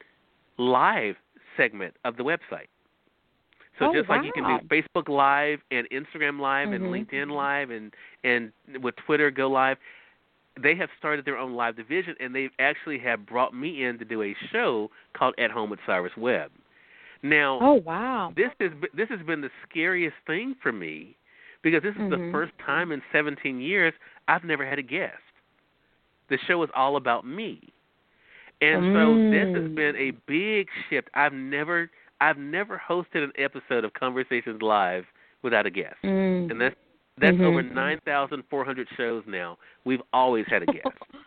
live 0.56 1.16
segment 1.56 1.94
of 2.04 2.16
the 2.16 2.24
website. 2.24 2.68
So 3.78 3.90
Oh, 3.90 3.92
just 3.92 4.08
like 4.08 4.24
you 4.24 4.32
can 4.32 4.44
do 4.44 4.58
Facebook 4.66 5.08
Live 5.08 5.62
and 5.70 5.88
Instagram 5.90 6.40
Live 6.40 6.72
and 6.72 6.84
Mhm. 6.84 6.90
LinkedIn 6.90 7.30
Live 7.30 7.70
and 7.70 7.94
and 8.24 8.52
with 8.80 8.96
Twitter 8.96 9.30
Go 9.30 9.48
Live, 9.48 9.78
they 10.56 10.74
have 10.74 10.90
started 10.98 11.24
their 11.24 11.36
own 11.38 11.54
live 11.54 11.76
division 11.76 12.16
and 12.18 12.34
they 12.34 12.50
actually 12.58 12.98
have 12.98 13.24
brought 13.26 13.54
me 13.54 13.84
in 13.84 13.98
to 13.98 14.04
do 14.04 14.22
a 14.22 14.34
show 14.50 14.90
called 15.12 15.34
At 15.38 15.50
Home 15.50 15.70
with 15.70 15.78
Cyrus 15.86 16.16
Webb. 16.16 16.50
Now, 17.22 17.58
oh 17.60 17.74
wow. 17.74 18.32
this 18.36 18.50
is 18.60 18.72
this 18.94 19.08
has 19.08 19.20
been 19.26 19.40
the 19.40 19.50
scariest 19.68 20.16
thing 20.26 20.54
for 20.62 20.72
me 20.72 21.16
because 21.62 21.82
this 21.82 21.94
is 21.96 22.10
the 22.10 22.16
Mhm. 22.16 22.30
first 22.32 22.52
time 22.64 22.92
in 22.92 23.02
17 23.12 23.60
years 23.60 23.92
I've 24.28 24.44
never 24.44 24.64
had 24.64 24.78
a 24.78 24.82
guest. 24.82 25.22
The 26.28 26.38
show 26.46 26.62
is 26.62 26.70
all 26.74 26.96
about 26.96 27.26
me. 27.26 27.72
And 28.60 28.92
so 28.92 29.16
this 29.30 29.48
has 29.54 29.64
Mm. 29.64 29.74
been 29.74 29.96
a 29.96 30.10
big 30.26 30.68
shift. 30.88 31.08
I've 31.14 31.32
never 31.32 31.90
I've 32.20 32.38
never 32.38 32.76
hosted 32.84 33.22
an 33.22 33.32
episode 33.36 33.84
of 33.84 33.92
Conversations 33.92 34.60
Live 34.60 35.06
without 35.42 35.66
a 35.66 35.70
guest. 35.70 36.02
Mm. 36.02 36.50
And 36.50 36.60
that's 36.60 36.76
that's 37.18 37.38
Mhm. 37.38 37.44
over 37.44 37.62
9,400 37.62 38.88
shows 38.96 39.24
now. 39.26 39.58
We've 39.84 40.02
always 40.12 40.46
had 40.46 40.62
a 40.62 40.66
guest. 40.66 40.86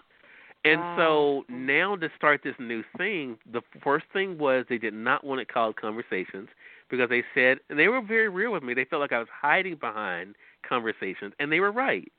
And 0.64 0.82
Wow. 0.82 0.96
so 0.96 1.46
now 1.50 1.96
to 1.96 2.10
start 2.16 2.42
this 2.44 2.56
new 2.60 2.84
thing, 2.98 3.38
the 3.52 3.62
first 3.84 4.06
thing 4.14 4.38
was 4.38 4.66
they 4.70 4.78
did 4.78 4.94
not 4.94 5.24
want 5.24 5.42
it 5.42 5.52
called 5.52 5.76
Conversations 5.76 6.50
because 6.90 7.10
they 7.10 7.24
said, 7.34 7.60
and 7.70 7.80
they 7.80 7.88
were 7.88 8.02
very 8.02 8.30
real 8.30 8.52
with 8.52 8.64
me, 8.64 8.74
they 8.74 8.86
felt 8.86 9.02
like 9.02 9.12
I 9.12 9.20
was 9.20 9.28
hiding 9.32 9.76
behind 9.76 10.36
Conversations, 10.68 11.34
and 11.40 11.52
they 11.52 11.60
were 11.60 11.72
right. 11.72 12.12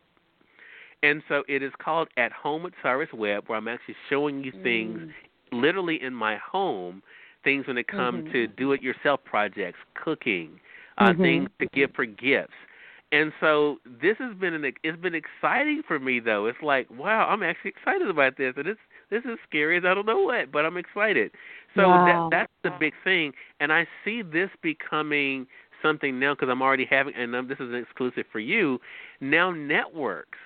And 1.02 1.22
so 1.28 1.42
it 1.48 1.62
is 1.62 1.72
called 1.78 2.08
At 2.16 2.32
Home 2.32 2.62
with 2.62 2.74
Cyrus 2.82 3.12
Webb, 3.12 3.44
where 3.46 3.58
I'm 3.58 3.68
actually 3.68 3.96
showing 4.08 4.42
you 4.42 4.52
things 4.62 4.98
Mm. 4.98 5.12
literally 5.52 6.02
in 6.02 6.14
my 6.14 6.36
home, 6.36 7.02
things 7.44 7.66
when 7.66 7.76
it 7.76 7.86
comes 7.88 8.24
Mhm. 8.24 8.32
to 8.32 8.46
do 8.46 8.72
it 8.72 8.82
yourself 8.82 9.22
projects, 9.24 9.78
cooking, 9.94 10.60
uh, 10.98 11.12
Mhm. 11.12 11.22
things 11.22 11.50
to 11.60 11.66
give 11.66 11.92
for 11.92 12.06
gifts. 12.06 12.54
And 13.12 13.32
so 13.40 13.78
this 13.84 14.16
has 14.18 14.34
been 14.36 14.54
an 14.54 14.64
it's 14.82 15.00
been 15.00 15.14
exciting 15.14 15.82
for 15.86 15.98
me 16.00 16.18
though. 16.20 16.46
It's 16.46 16.62
like, 16.62 16.88
wow, 16.90 17.26
I'm 17.28 17.42
actually 17.42 17.70
excited 17.70 18.08
about 18.08 18.36
this 18.38 18.54
and 18.56 18.66
it's 18.66 18.80
this 19.10 19.22
is 19.24 19.38
scary 19.48 19.76
as 19.78 19.84
I 19.86 19.94
don't 19.94 20.06
know 20.06 20.22
what, 20.22 20.50
but 20.50 20.64
I'm 20.64 20.78
excited. 20.78 21.30
So 21.76 21.82
Wow. 21.90 22.04
that 22.06 22.30
that's 22.30 22.52
the 22.64 22.70
big 22.80 22.94
thing 23.04 23.32
and 23.60 23.72
I 23.72 23.86
see 24.04 24.22
this 24.22 24.50
becoming 24.62 25.46
something 25.82 26.18
now 26.18 26.34
because 26.34 26.48
I'm 26.50 26.62
already 26.62 26.86
having 26.88 27.14
and 27.14 27.34
um, 27.36 27.48
this 27.48 27.58
is 27.60 27.68
an 27.70 27.76
exclusive 27.76 28.24
for 28.32 28.40
you. 28.40 28.80
Now 29.20 29.50
networks 29.50 30.38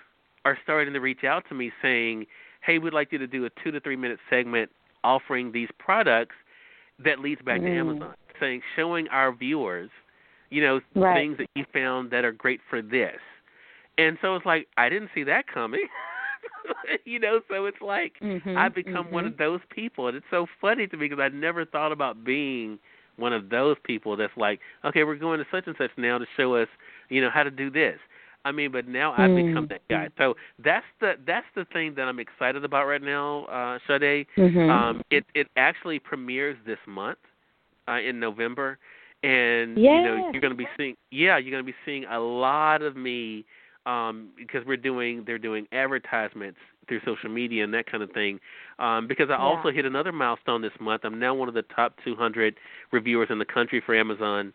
are 0.44 0.58
starting 0.64 0.92
to 0.94 1.00
reach 1.00 1.24
out 1.24 1.44
to 1.48 1.54
me 1.54 1.72
saying, 1.82 2.26
"Hey, 2.62 2.78
we'd 2.78 2.94
like 2.94 3.12
you 3.12 3.18
to 3.18 3.26
do 3.26 3.44
a 3.46 3.50
2 3.62 3.70
to 3.72 3.80
3 3.80 3.96
minute 3.96 4.18
segment 4.30 4.70
offering 5.04 5.52
these 5.52 5.68
products 5.78 6.34
that 7.04 7.20
leads 7.20 7.42
back 7.42 7.60
to 7.60 7.68
Mm. 7.68 7.78
Amazon, 7.78 8.14
saying 8.40 8.62
showing 8.74 9.08
our 9.08 9.32
viewers, 9.32 9.90
you 10.50 10.62
know, 10.62 10.80
Right. 10.94 11.14
things 11.14 11.36
that 11.38 11.48
you 11.54 11.64
found 11.72 12.10
that 12.10 12.24
are 12.24 12.32
great 12.32 12.60
for 12.68 12.82
this. 12.82 13.18
And 13.98 14.18
so 14.20 14.34
it's 14.36 14.46
like 14.46 14.68
I 14.76 14.88
didn't 14.88 15.10
see 15.14 15.24
that 15.24 15.46
coming. 15.46 15.86
you 17.04 17.18
know, 17.18 17.40
so 17.48 17.66
it's 17.66 17.80
like 17.80 18.14
Mhm. 18.22 18.56
I've 18.56 18.74
become 18.74 19.10
one 19.10 19.24
Mhm. 19.24 19.32
of 19.32 19.36
those 19.36 19.60
people, 19.70 20.08
and 20.08 20.16
it's 20.16 20.26
so 20.30 20.46
funny 20.60 20.86
to 20.86 20.96
me 20.96 21.08
because 21.08 21.22
I 21.22 21.28
never 21.28 21.64
thought 21.64 21.92
about 21.92 22.24
being 22.24 22.78
one 23.16 23.32
of 23.32 23.48
those 23.48 23.76
people 23.84 24.16
that's 24.16 24.36
like, 24.36 24.60
okay, 24.84 25.04
we're 25.04 25.16
going 25.16 25.38
to 25.38 25.46
such 25.50 25.66
and 25.66 25.76
such 25.78 25.90
now 25.96 26.18
to 26.18 26.26
show 26.36 26.54
us, 26.54 26.68
you 27.08 27.20
know, 27.20 27.30
how 27.30 27.42
to 27.42 27.50
do 27.50 27.70
this. 27.70 27.98
I 28.44 28.52
mean, 28.52 28.70
but 28.72 28.86
now 28.86 29.12
I've 29.12 29.30
Mm. 29.30 29.34
become 29.34 29.66
that 29.70 29.80
guy. 29.88 30.08
So 30.18 30.34
that's 30.62 30.86
the 31.00 31.14
that's 31.26 31.46
the 31.54 31.64
thing 31.66 31.94
that 31.96 32.08
I'm 32.08 32.18
excited 32.20 32.64
about 32.64 32.86
right 32.86 33.02
now, 33.02 33.44
uh, 33.46 33.78
Sade. 33.86 34.26
Mhm. 34.36 34.68
Um, 34.70 35.00
it 35.10 35.24
it 35.34 35.48
actually 35.56 35.98
premieres 35.98 36.56
this 36.66 36.78
month 36.86 37.18
uh, 37.88 37.98
in 38.00 38.18
November, 38.20 38.78
and 39.22 39.82
you 39.88 40.00
know 40.00 40.16
you're 40.32 40.40
going 40.40 40.52
to 40.52 40.56
be 40.56 40.68
seeing 40.76 40.94
yeah 41.10 41.38
you're 41.38 41.50
going 41.50 41.64
to 41.64 41.70
be 41.72 41.76
seeing 41.84 42.04
a 42.06 42.18
lot 42.18 42.82
of 42.82 42.96
me 42.96 43.44
um, 43.86 44.28
because 44.36 44.64
we're 44.66 44.76
doing 44.76 45.22
they're 45.26 45.38
doing 45.38 45.66
advertisements 45.72 46.58
through 46.88 47.00
social 47.04 47.28
media 47.30 47.64
and 47.64 47.72
that 47.74 47.90
kind 47.90 48.02
of 48.02 48.10
thing. 48.12 48.38
Um, 48.78 49.06
because 49.08 49.28
I 49.30 49.34
Yeah. 49.34 49.38
also 49.38 49.70
hit 49.70 49.84
another 49.84 50.12
milestone 50.12 50.60
this 50.62 50.78
month. 50.80 51.04
I'm 51.04 51.18
now 51.18 51.34
one 51.34 51.48
of 51.48 51.54
the 51.54 51.62
top 51.62 51.94
200 52.04 52.56
reviewers 52.92 53.28
in 53.30 53.38
the 53.38 53.44
country 53.44 53.80
for 53.84 53.94
Amazon. 53.94 54.52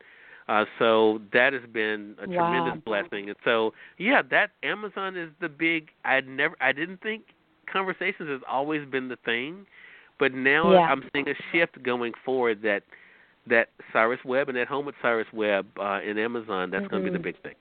Uh, 0.48 0.66
so 0.80 1.22
that 1.34 1.54
has 1.54 1.62
been 1.72 2.16
a 2.22 2.28
Wow. 2.28 2.36
tremendous 2.36 2.82
blessing. 2.86 3.30
And 3.30 3.38
so 3.44 3.74
yeah, 3.98 4.22
that 4.30 4.52
Amazon 4.64 5.16
is 5.18 5.30
the 5.40 5.50
big. 5.50 5.90
I 6.06 6.22
never 6.22 6.56
I 6.62 6.72
didn't 6.72 7.02
think 7.02 7.24
conversations 7.72 8.30
has 8.30 8.42
always 8.50 8.86
been 8.90 9.08
the 9.08 9.18
thing, 9.18 9.66
but 10.20 10.34
now 10.34 10.72
Yeah. 10.74 10.86
I'm 10.88 11.04
seeing 11.14 11.28
a 11.30 11.36
shift 11.52 11.82
going 11.84 12.14
forward 12.26 12.62
that 12.64 12.84
that 13.48 13.70
Cyrus 13.92 14.20
Webb 14.24 14.50
and 14.50 14.58
at 14.58 14.68
home 14.68 14.86
with 14.86 14.96
Cyrus 15.02 15.28
Webb 15.34 15.68
uh, 15.80 16.00
in 16.06 16.18
Amazon 16.18 16.70
that's 16.70 16.88
going 16.88 17.04
to 17.04 17.10
be 17.10 17.14
the 17.14 17.20
Mhm. 17.20 17.24
big 17.24 17.42
thing. 17.42 17.56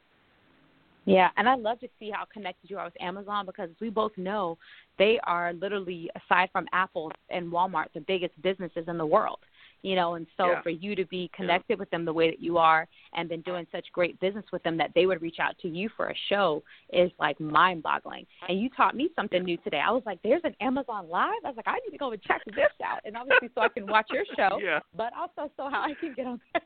Yeah, 1.07 1.31
and 1.37 1.49
I 1.49 1.55
love 1.55 1.81
to 1.81 1.89
see 1.99 2.11
how 2.11 2.25
connected 2.27 2.71
you 2.71 2.79
are 2.79 2.85
with 2.85 3.01
Amazon 3.01 3.47
because 3.47 3.71
we 3.81 3.89
both 3.89 4.17
know 4.19 4.59
they 4.99 5.19
are 5.25 5.53
literally, 5.55 6.11
aside 6.15 6.51
from 6.53 6.69
Apple 6.73 7.11
and 7.31 7.51
Walmart, 7.51 7.87
the 7.95 8.01
biggest 8.01 8.41
businesses 8.43 8.87
in 8.87 8.99
the 8.99 9.07
world. 9.07 9.39
You 9.83 9.97
know, 9.97 10.15
and 10.15 10.27
so 10.37 10.47
Yeah. 10.51 10.63
for 10.63 10.71
you 10.71 10.95
to 10.95 11.05
be 11.07 11.31
connected 11.35 11.79
with 11.79 11.89
them 11.91 12.05
the 12.05 12.13
way 12.13 12.29
that 12.31 12.41
you 12.41 12.59
are 12.59 12.87
and 13.15 13.29
been 13.29 13.41
doing 13.43 13.67
such 13.73 13.91
great 13.93 14.19
business 14.21 14.45
with 14.53 14.63
them 14.63 14.77
that 14.77 14.91
they 14.95 15.07
would 15.07 15.23
reach 15.23 15.39
out 15.41 15.57
to 15.63 15.69
you 15.69 15.89
for 15.97 16.09
a 16.09 16.15
show 16.29 16.63
is 16.93 17.11
like 17.19 17.41
mind 17.41 17.83
boggling. 17.83 18.27
And 18.49 18.61
you 18.61 18.69
taught 18.77 18.95
me 18.95 19.09
something 19.17 19.43
new 19.43 19.57
today. 19.59 19.81
I 19.81 19.91
was 19.91 20.03
like, 20.05 20.21
There's 20.23 20.43
an 20.45 20.55
Amazon 20.61 21.09
Live? 21.09 21.33
I 21.45 21.49
was 21.49 21.57
like, 21.57 21.69
I 21.69 21.79
need 21.87 21.93
to 21.93 21.99
go 21.99 22.13
and 22.13 22.23
check 22.23 22.43
this 22.47 22.57
out 22.85 23.01
and 23.05 23.17
obviously 23.17 23.49
so 23.55 23.63
I 23.63 23.69
can 23.69 23.87
watch 23.87 24.09
your 24.11 24.25
show. 24.37 24.59
Yeah. 24.63 24.81
But 24.97 25.13
also 25.19 25.51
so 25.57 25.69
how 25.71 25.83
I 25.83 25.95
can 25.99 26.15
get 26.15 26.27
on 26.27 26.41
there. 26.53 26.63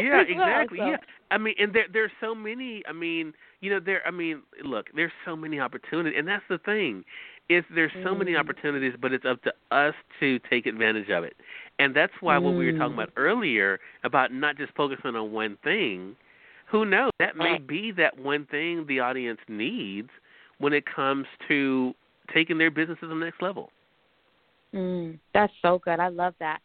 yeah, 0.00 0.20
exactly. 0.28 0.78
Yeah, 0.78 0.96
I 1.30 1.38
mean, 1.38 1.54
and 1.58 1.72
there 1.74 1.86
there's 1.92 2.10
so 2.20 2.34
many. 2.34 2.82
I 2.88 2.92
mean, 2.92 3.32
you 3.60 3.70
know, 3.70 3.80
there. 3.80 4.02
I 4.06 4.10
mean, 4.10 4.42
look, 4.64 4.86
there's 4.94 5.12
so 5.24 5.34
many 5.34 5.58
opportunities, 5.60 6.14
and 6.18 6.28
that's 6.28 6.44
the 6.48 6.58
thing, 6.58 7.04
is 7.50 7.64
there's 7.74 7.92
so 8.04 8.14
many 8.14 8.32
Mm. 8.32 8.38
opportunities, 8.38 8.94
but 9.00 9.12
it's 9.12 9.24
up 9.24 9.42
to 9.42 9.52
us 9.70 9.94
to 10.20 10.38
take 10.48 10.66
advantage 10.66 11.10
of 11.10 11.24
it, 11.24 11.36
and 11.78 11.94
that's 11.94 12.12
why 12.20 12.38
what 12.38 12.54
we 12.54 12.64
were 12.64 12.72
talking 12.72 12.92
Mm. 12.92 13.02
about 13.02 13.10
earlier 13.16 13.80
about 14.04 14.32
not 14.32 14.56
just 14.56 14.72
focusing 14.74 15.16
on 15.16 15.32
one 15.32 15.56
thing. 15.56 16.16
Who 16.66 16.84
knows? 16.84 17.10
That 17.18 17.36
may 17.36 17.58
be 17.58 17.90
that 17.92 18.16
one 18.16 18.46
thing 18.46 18.86
the 18.86 19.00
audience 19.00 19.40
needs 19.48 20.10
when 20.58 20.72
it 20.72 20.86
comes 20.86 21.26
to 21.48 21.94
taking 22.32 22.58
their 22.58 22.70
business 22.70 23.00
to 23.00 23.08
the 23.08 23.14
next 23.14 23.42
level. 23.42 23.72
Mm, 24.72 25.18
that's 25.34 25.52
so 25.60 25.78
good. 25.80 25.98
I 25.98 26.08
love 26.08 26.34
that. 26.38 26.62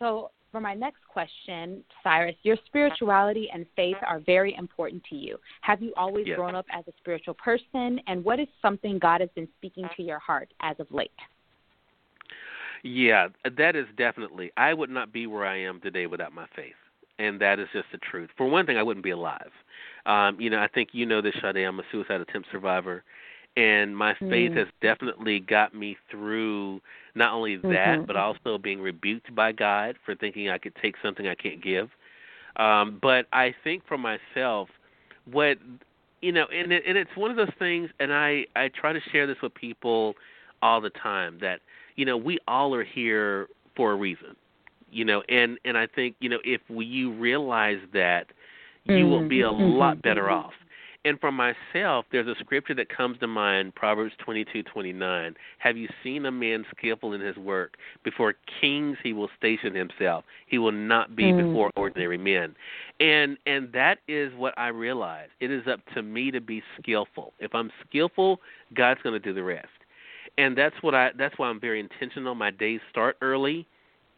So, 0.00 0.32
for 0.50 0.60
my 0.60 0.74
next 0.74 1.00
question, 1.08 1.84
Cyrus, 2.02 2.36
your 2.42 2.56
spirituality 2.66 3.48
and 3.52 3.66
faith 3.76 3.96
are 4.06 4.20
very 4.20 4.54
important 4.56 5.02
to 5.10 5.16
you. 5.16 5.38
Have 5.60 5.82
you 5.82 5.92
always 5.96 6.26
Yes. 6.26 6.36
grown 6.36 6.54
up 6.54 6.66
as 6.70 6.86
a 6.88 6.92
spiritual 6.98 7.34
person? 7.34 8.00
And 8.06 8.24
what 8.24 8.40
is 8.40 8.48
something 8.62 8.98
God 8.98 9.20
has 9.20 9.30
been 9.30 9.48
speaking 9.56 9.88
to 9.96 10.02
your 10.02 10.18
heart 10.18 10.52
as 10.60 10.78
of 10.80 10.90
late? 10.90 11.12
Yeah, 12.82 13.28
that 13.44 13.76
is 13.76 13.86
definitely. 13.96 14.52
I 14.56 14.72
would 14.72 14.90
not 14.90 15.12
be 15.12 15.26
where 15.26 15.44
I 15.44 15.56
am 15.56 15.80
today 15.80 16.06
without 16.06 16.32
my 16.32 16.46
faith, 16.54 16.76
and 17.18 17.40
that 17.40 17.58
is 17.58 17.68
just 17.72 17.90
the 17.90 17.98
truth. 17.98 18.30
For 18.36 18.46
one 18.46 18.66
thing, 18.66 18.76
I 18.76 18.82
wouldn't 18.82 19.04
be 19.04 19.10
alive. 19.10 19.50
Um, 20.06 20.40
you 20.40 20.48
know, 20.48 20.60
I 20.60 20.68
think 20.68 20.90
you 20.92 21.04
know 21.04 21.20
this, 21.20 21.34
Sade. 21.42 21.56
I'm 21.56 21.80
a 21.80 21.84
suicide 21.90 22.20
attempt 22.20 22.48
survivor, 22.52 23.02
and 23.58 23.96
my 23.96 24.14
faith 24.30 24.52
Mm. 24.52 24.56
has 24.56 24.68
definitely 24.80 25.40
got 25.40 25.74
me 25.74 25.96
through 26.10 26.80
not 27.16 27.32
only 27.34 27.56
that, 27.56 27.98
Mhm. 27.98 28.06
but 28.06 28.16
also 28.16 28.56
being 28.58 28.80
rebuked 28.80 29.34
by 29.34 29.52
God 29.52 29.96
for 30.04 30.14
thinking 30.14 30.48
I 30.48 30.58
could 30.58 30.74
take 30.76 30.94
something 31.02 31.26
I 31.26 31.34
can't 31.34 31.62
give. 31.62 31.90
Um, 32.56 32.98
but 33.02 33.26
I 33.32 33.54
think 33.64 33.82
for 33.86 33.98
myself, 33.98 34.68
what 35.30 35.58
you 36.22 36.32
know, 36.32 36.46
and 36.46 36.72
it, 36.72 36.84
and 36.86 36.96
it's 36.96 37.10
one 37.16 37.30
of 37.30 37.36
those 37.36 37.52
things, 37.58 37.90
and 38.00 38.12
I 38.12 38.46
I 38.56 38.68
try 38.68 38.92
to 38.92 39.00
share 39.12 39.26
this 39.26 39.36
with 39.42 39.54
people 39.54 40.14
all 40.62 40.80
the 40.80 40.90
time 40.90 41.38
that 41.40 41.60
you 41.96 42.04
know 42.04 42.16
we 42.16 42.38
all 42.48 42.74
are 42.74 42.84
here 42.84 43.48
for 43.76 43.92
a 43.92 43.96
reason, 43.96 44.36
you 44.90 45.04
know, 45.04 45.22
and 45.28 45.58
and 45.64 45.76
I 45.76 45.86
think 45.86 46.16
you 46.20 46.28
know 46.28 46.38
if 46.44 46.60
we, 46.68 46.86
you 46.86 47.12
realize 47.12 47.80
that, 47.92 48.26
you 48.84 49.06
will 49.06 49.28
be 49.28 49.42
a 49.42 49.50
Mhm, 49.50 49.78
lot 49.78 49.96
mhm, 49.98 50.02
better 50.02 50.30
off. 50.30 50.54
And 51.08 51.18
for 51.18 51.32
myself, 51.32 52.04
there's 52.12 52.26
a 52.26 52.34
scripture 52.38 52.74
that 52.74 52.94
comes 52.94 53.18
to 53.20 53.26
mind, 53.26 53.74
Proverbs 53.74 54.12
22:29. 54.18 55.34
Have 55.56 55.78
you 55.78 55.88
seen 56.02 56.26
a 56.26 56.30
man 56.30 56.66
skillful 56.76 57.14
in 57.14 57.22
his 57.22 57.36
work? 57.38 57.78
Before 58.02 58.34
kings 58.60 58.98
he 59.02 59.14
will 59.14 59.30
station 59.38 59.74
himself. 59.74 60.26
He 60.48 60.58
will 60.58 60.72
not 60.72 61.16
be 61.16 61.32
Mm. 61.32 61.46
before 61.46 61.70
ordinary 61.76 62.18
men. 62.18 62.54
And 63.00 63.38
and 63.46 63.72
that 63.72 64.00
is 64.06 64.34
what 64.34 64.52
I 64.58 64.68
realize. 64.68 65.30
It 65.40 65.50
is 65.50 65.66
up 65.66 65.80
to 65.94 66.02
me 66.02 66.30
to 66.30 66.42
be 66.42 66.62
skillful. 66.78 67.32
If 67.38 67.54
I'm 67.54 67.72
skillful, 67.86 68.42
God's 68.74 69.00
going 69.00 69.14
to 69.14 69.18
do 69.18 69.32
the 69.32 69.42
rest. 69.42 69.78
And 70.36 70.54
that's 70.54 70.76
what 70.82 70.94
I 70.94 71.12
that's 71.14 71.38
why 71.38 71.48
I'm 71.48 71.58
very 71.58 71.80
intentional. 71.80 72.34
My 72.34 72.50
days 72.50 72.82
start 72.90 73.16
early. 73.22 73.66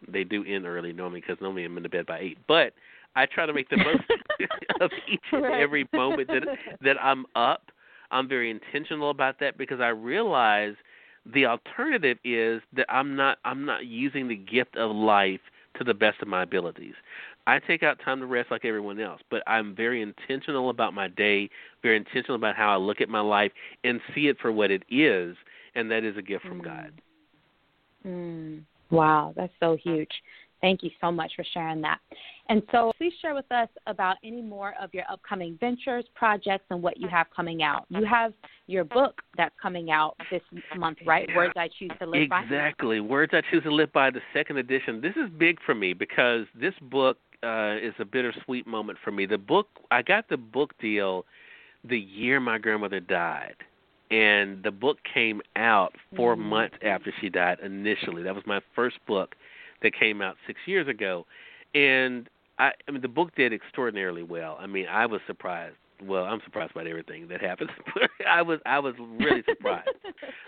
They 0.08 0.24
do 0.24 0.44
end 0.44 0.66
early 0.66 0.92
normally 0.92 1.20
because 1.20 1.40
normally 1.40 1.64
I'm 1.64 1.76
in 1.76 1.84
the 1.84 1.88
bed 1.88 2.06
by 2.06 2.18
8. 2.18 2.38
But 2.48 2.74
I 3.16 3.26
try 3.26 3.46
to 3.46 3.52
make 3.52 3.68
the 3.68 3.76
most 3.76 4.02
of 4.80 4.90
each 5.10 5.20
and 5.32 5.44
Right. 5.44 5.60
every 5.60 5.88
moment 5.92 6.28
that 6.30 6.42
that 6.82 6.96
I'm 7.02 7.26
up. 7.34 7.70
I'm 8.10 8.28
very 8.28 8.50
intentional 8.50 9.10
about 9.10 9.38
that 9.40 9.56
because 9.56 9.80
I 9.80 9.88
realize 9.88 10.74
the 11.32 11.46
alternative 11.46 12.18
is 12.24 12.60
that 12.74 12.86
I'm 12.88 13.14
not 13.16 13.38
I'm 13.44 13.64
not 13.64 13.86
using 13.86 14.28
the 14.28 14.36
gift 14.36 14.76
of 14.76 14.94
life 14.94 15.40
to 15.78 15.84
the 15.84 15.94
best 15.94 16.20
of 16.20 16.28
my 16.28 16.42
abilities. 16.42 16.94
I 17.46 17.58
take 17.58 17.82
out 17.82 17.98
time 18.04 18.20
to 18.20 18.26
rest 18.26 18.50
like 18.50 18.64
everyone 18.64 19.00
else, 19.00 19.20
but 19.30 19.42
I'm 19.46 19.74
very 19.74 20.02
intentional 20.02 20.70
about 20.70 20.94
my 20.94 21.08
day, 21.08 21.48
very 21.82 21.96
intentional 21.96 22.36
about 22.36 22.56
how 22.56 22.72
I 22.72 22.76
look 22.76 23.00
at 23.00 23.08
my 23.08 23.20
life 23.20 23.52
and 23.84 24.00
see 24.14 24.28
it 24.28 24.38
for 24.40 24.52
what 24.52 24.70
it 24.70 24.82
is, 24.90 25.36
and 25.74 25.90
that 25.90 26.04
is 26.04 26.16
a 26.16 26.22
gift 26.22 26.44
from 26.46 26.60
Mm. 26.60 26.64
God. 26.64 26.92
Mm, 28.06 28.62
wow, 28.90 29.32
that's 29.36 29.52
so 29.60 29.76
huge. 29.76 30.10
Thank 30.60 30.82
you 30.82 30.90
so 31.00 31.10
much 31.10 31.32
for 31.36 31.44
sharing 31.54 31.80
that. 31.82 31.98
And 32.48 32.62
so, 32.72 32.92
please 32.98 33.12
share 33.22 33.34
with 33.34 33.50
us 33.52 33.68
about 33.86 34.16
any 34.24 34.42
more 34.42 34.74
of 34.80 34.92
your 34.92 35.04
upcoming 35.10 35.56
ventures, 35.60 36.04
projects, 36.14 36.64
and 36.70 36.82
what 36.82 36.98
you 36.98 37.08
have 37.08 37.26
coming 37.34 37.62
out. 37.62 37.86
You 37.88 38.04
have 38.04 38.32
your 38.66 38.84
book 38.84 39.22
that's 39.36 39.54
coming 39.60 39.90
out 39.90 40.16
this 40.30 40.42
month, 40.76 40.98
right? 41.06 41.26
Yeah. 41.28 41.36
Words 41.36 41.54
I 41.56 41.68
Choose 41.78 41.92
to 42.00 42.06
Live 42.06 42.28
By. 42.28 42.42
Exactly. 42.42 43.00
Words 43.00 43.32
I 43.34 43.42
Choose 43.50 43.62
to 43.64 43.72
Live 43.72 43.92
By, 43.92 44.10
the 44.10 44.20
second 44.34 44.58
edition. 44.58 45.00
This 45.00 45.14
is 45.16 45.30
big 45.38 45.58
for 45.64 45.74
me 45.74 45.92
because 45.92 46.46
this 46.58 46.74
book 46.82 47.18
uh, 47.42 47.76
is 47.80 47.94
a 47.98 48.04
bittersweet 48.04 48.66
moment 48.66 48.98
for 49.02 49.10
me. 49.12 49.26
The 49.26 49.38
book, 49.38 49.68
I 49.90 50.02
got 50.02 50.28
the 50.28 50.36
book 50.36 50.72
deal 50.80 51.24
the 51.88 51.98
year 51.98 52.40
my 52.40 52.58
grandmother 52.58 53.00
died. 53.00 53.54
And 54.10 54.62
the 54.62 54.72
book 54.72 54.98
came 55.14 55.40
out 55.54 55.94
4 56.16 56.34
Mm. 56.34 56.40
months 56.40 56.76
after 56.82 57.12
she 57.20 57.28
died 57.28 57.58
initially. 57.60 58.22
That 58.24 58.34
was 58.34 58.44
my 58.44 58.60
first 58.74 58.96
book 59.06 59.36
that 59.82 59.94
came 59.98 60.22
out 60.22 60.36
six 60.46 60.60
years 60.66 60.88
ago. 60.88 61.26
And 61.74 62.28
I, 62.58 62.72
I 62.86 62.90
mean, 62.90 63.00
the 63.00 63.08
book 63.08 63.34
did 63.36 63.52
extraordinarily 63.52 64.22
well. 64.22 64.56
I 64.60 64.66
mean, 64.66 64.86
I 64.86 65.06
was 65.06 65.20
surprised. 65.26 65.76
Well, 66.02 66.24
I'm 66.24 66.40
surprised 66.44 66.72
by 66.72 66.84
everything 66.84 67.28
that 67.28 67.42
happens. 67.42 67.70
I 68.28 68.40
was, 68.42 68.58
I 68.64 68.78
was 68.78 68.94
really 68.98 69.42
surprised. 69.48 69.88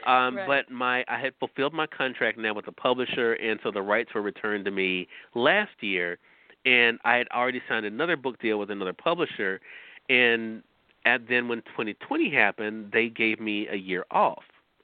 Um, 0.05 0.35
Right. 0.35 0.65
But 0.67 0.75
my 0.75 1.05
I 1.07 1.21
had 1.21 1.33
fulfilled 1.39 1.73
my 1.73 1.87
contract 1.87 2.37
now 2.37 2.53
with 2.55 2.65
the 2.65 2.73
publisher, 2.73 3.35
and 3.35 3.61
so 3.63 3.71
the 3.71 3.83
rights 3.83 4.11
were 4.13 4.21
returned 4.21 4.65
to 4.65 4.73
me 4.73 5.07
last 5.37 5.71
year, 5.79 6.19
and 6.65 6.99
I 7.05 7.15
had 7.15 7.29
already 7.29 7.63
signed 7.69 7.87
another 7.87 8.17
book 8.17 8.41
deal 8.41 8.59
with 8.59 8.73
another 8.73 8.93
publisher, 8.93 9.61
and 10.09 10.65
and 11.05 11.25
then 11.29 11.47
when 11.47 11.59
2020 11.63 12.31
happened, 12.35 12.91
they 12.93 13.09
gave 13.09 13.39
me 13.39 13.69
a 13.69 13.77
year 13.77 14.05
off. 14.11 14.43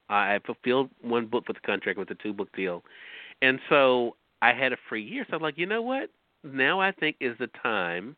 I 0.09 0.39
fulfilled 0.45 0.89
one 1.01 1.25
book 1.25 1.49
with 1.49 1.57
the 1.57 1.67
contract 1.67 1.99
with 1.99 2.07
the 2.07 2.15
two 2.15 2.31
book 2.31 2.55
deal, 2.55 2.83
and 3.41 3.59
so 3.67 4.15
I 4.41 4.53
had 4.53 4.73
a 4.73 4.77
free 4.87 5.03
year. 5.03 5.25
So 5.29 5.35
I'm 5.35 5.41
like, 5.41 5.57
you 5.57 5.65
know 5.65 5.81
what? 5.81 6.09
Now 6.43 6.79
I 6.79 6.91
think 6.91 7.17
is 7.19 7.35
the 7.39 7.49
time. 7.61 8.15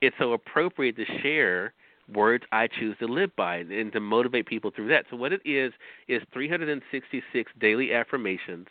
It's 0.00 0.16
so 0.18 0.32
appropriate 0.32 0.96
to 0.96 1.04
share 1.22 1.74
words 2.12 2.44
I 2.52 2.66
choose 2.66 2.96
to 2.98 3.06
live 3.06 3.34
by 3.36 3.58
and 3.58 3.92
to 3.92 4.00
motivate 4.00 4.46
people 4.46 4.70
through 4.74 4.88
that. 4.88 5.06
So 5.10 5.16
what 5.16 5.32
it 5.32 5.40
is 5.44 5.72
is 6.08 6.22
366 6.32 7.52
daily 7.60 7.92
affirmations 7.92 8.66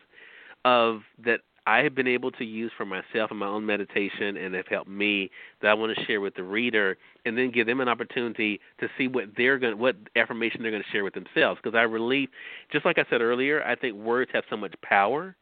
of 0.66 1.02
that 1.24 1.40
I 1.68 1.80
have 1.80 1.94
been 1.94 2.08
able 2.08 2.32
to 2.32 2.44
use 2.44 2.72
for 2.76 2.86
myself 2.86 3.30
in 3.30 3.38
my 3.38 3.46
own 3.46 3.66
meditation 3.66 4.36
and 4.36 4.56
have 4.56 4.68
helped 4.68 4.90
me 4.90 5.30
that 5.62 5.70
I 5.70 5.74
want 5.76 5.96
to 5.96 6.06
share 6.06 6.20
with 6.20 6.36
the 6.36 6.44
reader 6.44 6.98
and 7.26 7.38
then 7.38 7.52
give 7.52 7.68
them 7.68 7.82
an 7.82 7.88
opportunity 7.88 8.60
to 8.80 8.88
see 8.98 9.08
what 9.08 9.26
they're 9.38 9.60
going 9.60 9.78
what 9.78 9.96
affirmation 10.16 10.64
they're 10.64 10.72
going 10.72 10.84
to 10.84 10.90
share 10.92 11.04
with 11.04 11.14
themselves 11.14 11.60
because 11.64 11.78
I 11.78 11.86
believe 11.86 12.30
just 12.72 12.84
like 12.84 12.98
I 12.98 13.06
said 13.10 13.22
earlier, 13.22 13.64
I 13.64 13.76
think 13.76 13.96
words 13.96 14.32
have 14.34 14.44
so 14.50 14.58
much 14.58 14.74
power. 14.82 15.36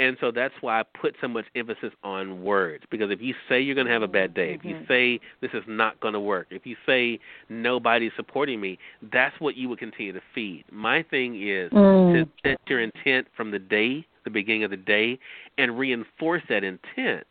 And 0.00 0.16
so 0.20 0.30
that's 0.30 0.54
why 0.60 0.80
I 0.80 0.84
put 1.00 1.16
so 1.20 1.26
much 1.26 1.46
emphasis 1.56 1.92
on 2.04 2.42
words 2.44 2.84
because 2.90 3.10
if 3.10 3.20
you 3.20 3.34
say 3.48 3.60
you're 3.60 3.74
going 3.74 3.88
to 3.88 3.92
have 3.92 4.02
a 4.02 4.08
bad 4.08 4.32
day, 4.32 4.54
if 4.54 4.64
you 4.64 4.76
Mhm. 4.76 4.86
say 4.86 5.20
this 5.40 5.52
is 5.54 5.64
not 5.66 5.98
going 5.98 6.14
to 6.14 6.20
work, 6.20 6.46
if 6.50 6.64
you 6.66 6.76
say 6.86 7.18
nobody's 7.48 8.12
supporting 8.14 8.60
me, 8.60 8.78
that's 9.02 9.38
what 9.40 9.56
you 9.56 9.68
would 9.68 9.80
continue 9.80 10.12
to 10.12 10.20
feed. 10.32 10.64
My 10.70 11.02
thing 11.02 11.42
is 11.42 11.72
Mm. 11.72 12.12
to 12.12 12.28
set 12.44 12.60
your 12.68 12.80
intent 12.80 13.26
from 13.34 13.50
the 13.50 13.58
day, 13.58 14.04
the 14.22 14.30
beginning 14.30 14.62
of 14.62 14.70
the 14.70 14.76
day, 14.76 15.18
and 15.56 15.76
reinforce 15.76 16.44
that 16.48 16.62
intent. 16.62 17.26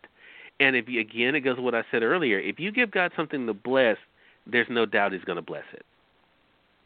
And 0.60 0.76
if 0.76 0.89
you, 0.89 1.00
again, 1.00 1.36
it 1.36 1.41
goes 1.41 1.56
to 1.56 1.62
what 1.62 1.76
I 1.76 1.84
said 1.91 2.04
earlier. 2.04 2.39
If 2.39 2.60
you 2.60 2.72
give 2.72 2.91
God 2.91 3.14
something 3.16 3.46
to 3.48 3.54
bless, 3.54 3.98
there's 4.46 4.70
no 4.70 4.86
doubt 4.86 5.14
He's 5.14 5.24
going 5.24 5.38
to 5.38 5.41
bless 5.41 5.66
it. 5.72 5.86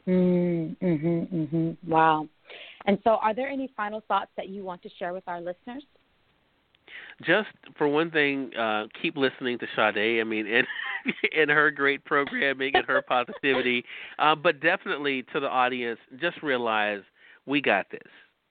Mm, 0.06 0.76
mhm, 0.78 1.28
mm 1.32 1.48
mhm. 1.48 1.76
Wow. 1.86 2.28
And 2.86 2.98
so, 3.04 3.10
are 3.10 3.34
there 3.34 3.48
any 3.48 3.70
final 3.76 4.02
thoughts 4.08 4.30
that 4.36 4.48
you 4.48 4.64
want 4.64 4.82
to 4.82 4.88
share 4.98 5.12
with 5.12 5.24
our 5.26 5.40
listeners? 5.40 5.84
Just 7.24 7.48
for 7.78 7.86
one 7.86 8.10
thing, 8.10 8.54
uh, 8.56 8.86
keep 9.00 9.16
listening 9.16 9.58
to 9.60 9.66
Sade. 9.76 10.20
I 10.20 10.24
mean, 10.24 10.46
and 10.46 10.66
and 11.36 11.50
her 11.50 11.70
great 11.70 12.04
programming 12.04 12.74
and 12.74 12.84
her 12.86 13.02
positivity. 13.02 13.84
Uh, 14.18 14.34
but 14.34 14.60
definitely 14.60 15.24
to 15.32 15.40
the 15.40 15.48
audience, 15.48 15.98
just 16.20 16.42
realize 16.42 17.00
we 17.46 17.60
got 17.60 17.90
this. 17.90 18.00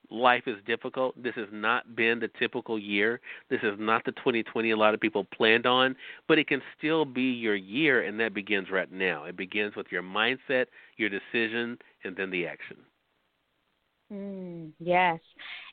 life 0.09 0.43
is 0.47 0.57
difficult. 0.65 1.21
This 1.21 1.36
has 1.36 1.47
not 1.51 1.95
been 1.95 2.19
the 2.19 2.29
typical 2.39 2.77
year. 2.77 3.21
This 3.49 3.61
is 3.63 3.75
not 3.79 4.03
the 4.03 4.11
2020 4.11 4.71
a 4.71 4.77
lot 4.77 4.93
of 4.93 4.99
people 4.99 5.23
planned 5.34 5.65
on, 5.65 5.95
but 6.27 6.38
it 6.38 6.47
can 6.47 6.61
still 6.77 7.05
be 7.05 7.23
your 7.23 7.55
year, 7.55 8.03
and 8.03 8.19
that 8.19 8.34
begins 8.34 8.69
right 8.69 8.91
now. 8.91 9.23
It 9.23 9.38
begins 9.38 9.75
with 9.75 9.88
your 9.91 10.03
mindset, 10.03 10.65
your 10.97 11.09
decision, 11.09 11.77
and 12.03 12.15
then 12.15 12.29
the 12.29 12.45
action. 12.45 12.77
Mm, 14.12 14.72
yes. 14.80 15.20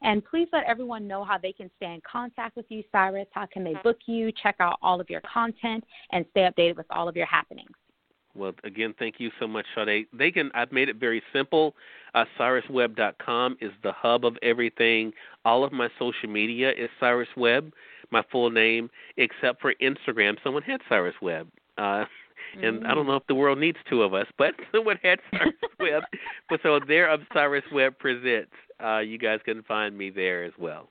And 0.02 0.24
please 0.24 0.48
let 0.52 0.64
everyone 0.64 1.08
know 1.08 1.24
how 1.24 1.38
they 1.38 1.52
can 1.52 1.70
stay 1.76 1.92
in 1.92 2.00
contact 2.10 2.56
with 2.56 2.66
you, 2.68 2.84
Cyrus. 2.92 3.26
How 3.32 3.46
can 3.46 3.64
they 3.64 3.74
book 3.82 3.98
you, 4.06 4.30
check 4.42 4.56
out 4.60 4.78
all 4.80 5.00
of 5.00 5.10
your 5.10 5.22
content, 5.22 5.84
and 6.12 6.24
stay 6.30 6.48
updated 6.48 6.76
with 6.76 6.86
all 6.90 7.08
of 7.08 7.16
your 7.16 7.26
happenings? 7.26 7.72
Well, 8.36 8.52
again, 8.62 8.94
thank 8.98 9.16
you 9.18 9.30
so 9.40 9.48
much, 9.48 9.66
Sade. 9.74 10.06
They 10.12 10.30
can. 10.30 10.52
I've 10.54 10.70
made 10.70 10.88
it 10.88 10.96
very 10.96 11.20
simple. 11.32 11.74
Uh, 12.14 12.24
CyrusWebb.com 12.38 13.56
is 13.60 13.72
the 13.82 13.90
hub 13.90 14.24
of 14.24 14.36
everything. 14.42 15.12
All 15.44 15.64
of 15.64 15.72
my 15.72 15.88
social 15.98 16.28
media 16.28 16.70
is 16.70 16.88
Cyrus 17.00 17.28
Webb, 17.36 17.72
my 18.10 18.22
full 18.30 18.50
name, 18.50 18.90
except 19.16 19.60
for 19.60 19.74
Instagram. 19.82 20.36
Someone 20.44 20.62
had 20.62 20.80
Cyrus 20.88 21.16
Webb. 21.20 21.48
Uh, 21.78 22.04
and 22.62 22.86
I 22.86 22.94
don't 22.94 23.06
know 23.06 23.16
if 23.16 23.26
the 23.26 23.34
world 23.34 23.58
needs 23.58 23.78
two 23.88 24.02
of 24.02 24.14
us, 24.14 24.26
but 24.36 24.54
someone 24.72 24.98
had 25.02 25.18
Cyrus 25.30 25.54
Webb. 25.80 26.02
But 26.48 26.60
so 26.62 26.80
there 26.86 27.10
of 27.10 27.20
Cyrus 27.32 27.64
Webb 27.72 27.98
presents. 27.98 28.52
Uh, 28.82 28.98
you 28.98 29.18
guys 29.18 29.40
can 29.44 29.62
find 29.64 29.96
me 29.96 30.10
there 30.10 30.44
as 30.44 30.52
well. 30.58 30.88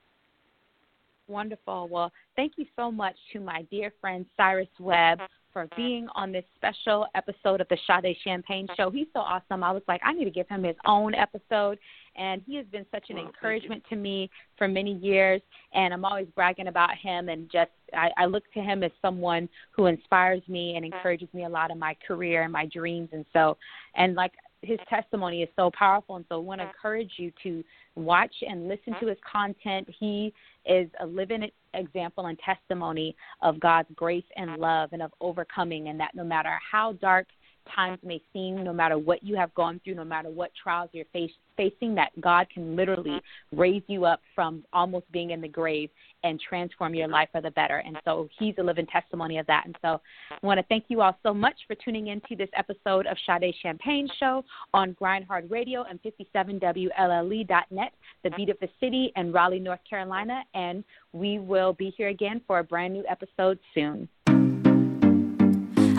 Wonderful. 1.27 1.89
Well, 1.89 2.11
thank 2.35 2.53
you 2.57 2.65
so 2.75 2.91
much 2.91 3.15
to 3.33 3.39
my 3.39 3.63
dear 3.63 3.91
friend 3.99 4.25
Cyrus 4.37 4.67
Webb 4.79 5.19
for 5.51 5.67
being 5.75 6.07
on 6.15 6.31
this 6.31 6.45
special 6.55 7.07
episode 7.15 7.61
of 7.61 7.67
the 7.69 7.77
Sade 7.87 8.15
Champagne 8.23 8.67
Show. 8.77 8.89
He's 8.91 9.07
so 9.11 9.19
awesome. 9.19 9.63
I 9.63 9.71
was 9.71 9.81
like, 9.87 10.01
I 10.05 10.13
need 10.13 10.25
to 10.25 10.31
give 10.31 10.47
him 10.47 10.63
his 10.63 10.75
own 10.85 11.15
episode. 11.15 11.79
And 12.17 12.41
he 12.45 12.55
has 12.55 12.65
been 12.67 12.85
such 12.91 13.09
an 13.09 13.17
encouragement 13.17 13.83
to 13.89 13.95
me 13.95 14.29
for 14.57 14.67
many 14.67 14.93
years. 14.93 15.41
And 15.73 15.93
I'm 15.93 16.05
always 16.05 16.27
bragging 16.35 16.67
about 16.67 16.95
him 17.01 17.29
and 17.29 17.49
just, 17.51 17.71
I, 17.93 18.09
I 18.17 18.25
look 18.25 18.43
to 18.53 18.61
him 18.61 18.83
as 18.83 18.91
someone 19.01 19.47
who 19.71 19.85
inspires 19.85 20.41
me 20.47 20.75
and 20.75 20.85
encourages 20.85 21.29
me 21.33 21.45
a 21.45 21.49
lot 21.49 21.71
in 21.71 21.79
my 21.79 21.95
career 22.07 22.43
and 22.43 22.51
my 22.51 22.65
dreams. 22.65 23.09
And 23.11 23.25
so, 23.33 23.57
and 23.95 24.15
like 24.15 24.33
his 24.61 24.79
testimony 24.89 25.43
is 25.43 25.49
so 25.55 25.71
powerful 25.77 26.15
and 26.15 26.25
so 26.29 26.35
I 26.35 26.39
want 26.39 26.61
to 26.61 26.67
encourage 26.67 27.11
you 27.17 27.31
to 27.43 27.63
watch 27.95 28.33
and 28.41 28.67
listen 28.67 28.95
to 28.99 29.07
his 29.07 29.17
content. 29.31 29.87
He 29.99 30.33
is 30.65 30.89
a 30.99 31.05
living 31.05 31.49
example 31.73 32.25
and 32.25 32.37
testimony 32.39 33.15
of 33.41 33.59
God's 33.59 33.89
grace 33.95 34.25
and 34.35 34.57
love 34.57 34.89
and 34.93 35.01
of 35.01 35.11
overcoming 35.21 35.89
and 35.89 35.99
that 35.99 36.15
no 36.15 36.23
matter 36.23 36.57
how 36.71 36.93
dark 36.93 37.27
times 37.73 37.99
may 38.03 38.21
seem, 38.33 38.63
no 38.63 38.73
matter 38.73 38.97
what 38.97 39.23
you 39.23 39.35
have 39.35 39.53
gone 39.53 39.79
through, 39.83 39.95
no 39.95 40.03
matter 40.03 40.29
what 40.29 40.51
trials 40.61 40.89
you're 40.93 41.05
face, 41.13 41.31
facing, 41.55 41.95
that 41.95 42.09
God 42.21 42.47
can 42.53 42.75
literally 42.75 43.21
raise 43.51 43.83
you 43.87 44.05
up 44.05 44.21
from 44.35 44.63
almost 44.73 45.11
being 45.11 45.31
in 45.31 45.41
the 45.41 45.47
grave 45.47 45.89
and 46.23 46.39
transform 46.39 46.95
your 46.95 47.07
life 47.07 47.29
for 47.31 47.41
the 47.41 47.51
better. 47.51 47.77
And 47.77 47.97
so 48.05 48.27
he's 48.39 48.55
a 48.59 48.63
living 48.63 48.87
testimony 48.87 49.37
of 49.37 49.47
that. 49.47 49.65
And 49.65 49.77
so 49.81 50.01
I 50.31 50.45
want 50.45 50.59
to 50.59 50.65
thank 50.67 50.85
you 50.87 51.01
all 51.01 51.17
so 51.23 51.33
much 51.33 51.55
for 51.67 51.75
tuning 51.75 52.07
into 52.07 52.35
this 52.35 52.49
episode 52.55 53.05
of 53.05 53.17
Sade 53.25 53.53
Champagne 53.61 54.09
Show 54.19 54.43
on 54.73 54.93
Grindhard 54.93 55.49
Radio 55.49 55.83
and 55.83 55.99
57WLLE.net, 56.03 57.93
the 58.23 58.29
beat 58.31 58.49
of 58.49 58.57
the 58.59 58.69
city 58.79 59.11
in 59.15 59.31
Raleigh, 59.31 59.59
North 59.59 59.81
Carolina. 59.89 60.43
And 60.53 60.83
we 61.13 61.39
will 61.39 61.73
be 61.73 61.93
here 61.97 62.09
again 62.09 62.41
for 62.47 62.59
a 62.59 62.63
brand 62.63 62.93
new 62.93 63.03
episode 63.09 63.59
soon. 63.73 64.09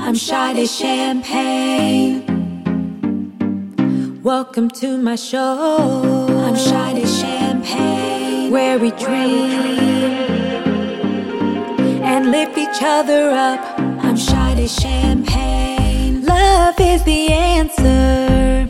I'm 0.09 0.17
Sade 0.17 0.67
Champagne. 0.67 2.25
Welcome 4.23 4.71
to 4.81 4.97
my 4.97 5.17
show. 5.17 6.27
I'm 6.47 6.57
Sade 6.57 7.07
Champagne. 7.07 8.51
Where 8.51 8.79
we 8.79 8.91
dream 8.93 9.79
and 12.03 12.31
lift 12.31 12.57
each 12.57 12.83
other 12.83 13.29
up. 13.33 13.61
I'm 13.79 14.17
Sade 14.17 14.71
Champagne. 14.71 16.25
Love 16.25 16.77
is 16.81 17.03
the 17.05 17.29
answer. 17.31 18.67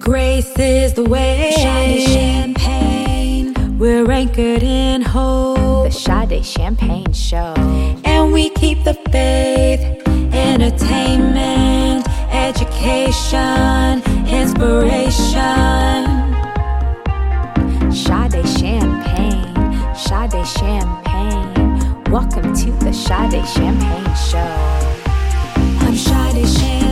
Grace 0.00 0.58
is 0.58 0.94
the 0.94 1.04
way. 1.04 1.52
Sade 1.54 2.08
Champagne. 2.08 3.78
We're 3.78 4.10
anchored 4.10 4.64
in 4.64 5.02
hope. 5.02 5.55
Sade 5.96 6.44
Champagne 6.44 7.10
Show 7.14 7.54
and 8.04 8.30
we 8.30 8.50
keep 8.50 8.84
the 8.84 8.92
faith. 9.10 9.80
Entertainment, 10.34 12.06
education, 12.30 14.02
inspiration. 14.28 15.14
Sade 17.90 18.46
Champagne, 18.46 19.54
Sade 19.96 20.46
Champagne. 20.46 22.04
Welcome 22.10 22.54
to 22.54 22.70
the 22.84 22.92
Sade 22.92 23.46
Champagne 23.48 24.14
Show. 24.14 24.54
I'm 25.80 25.96
Sade 25.96 26.46
Champagne. 26.46 26.85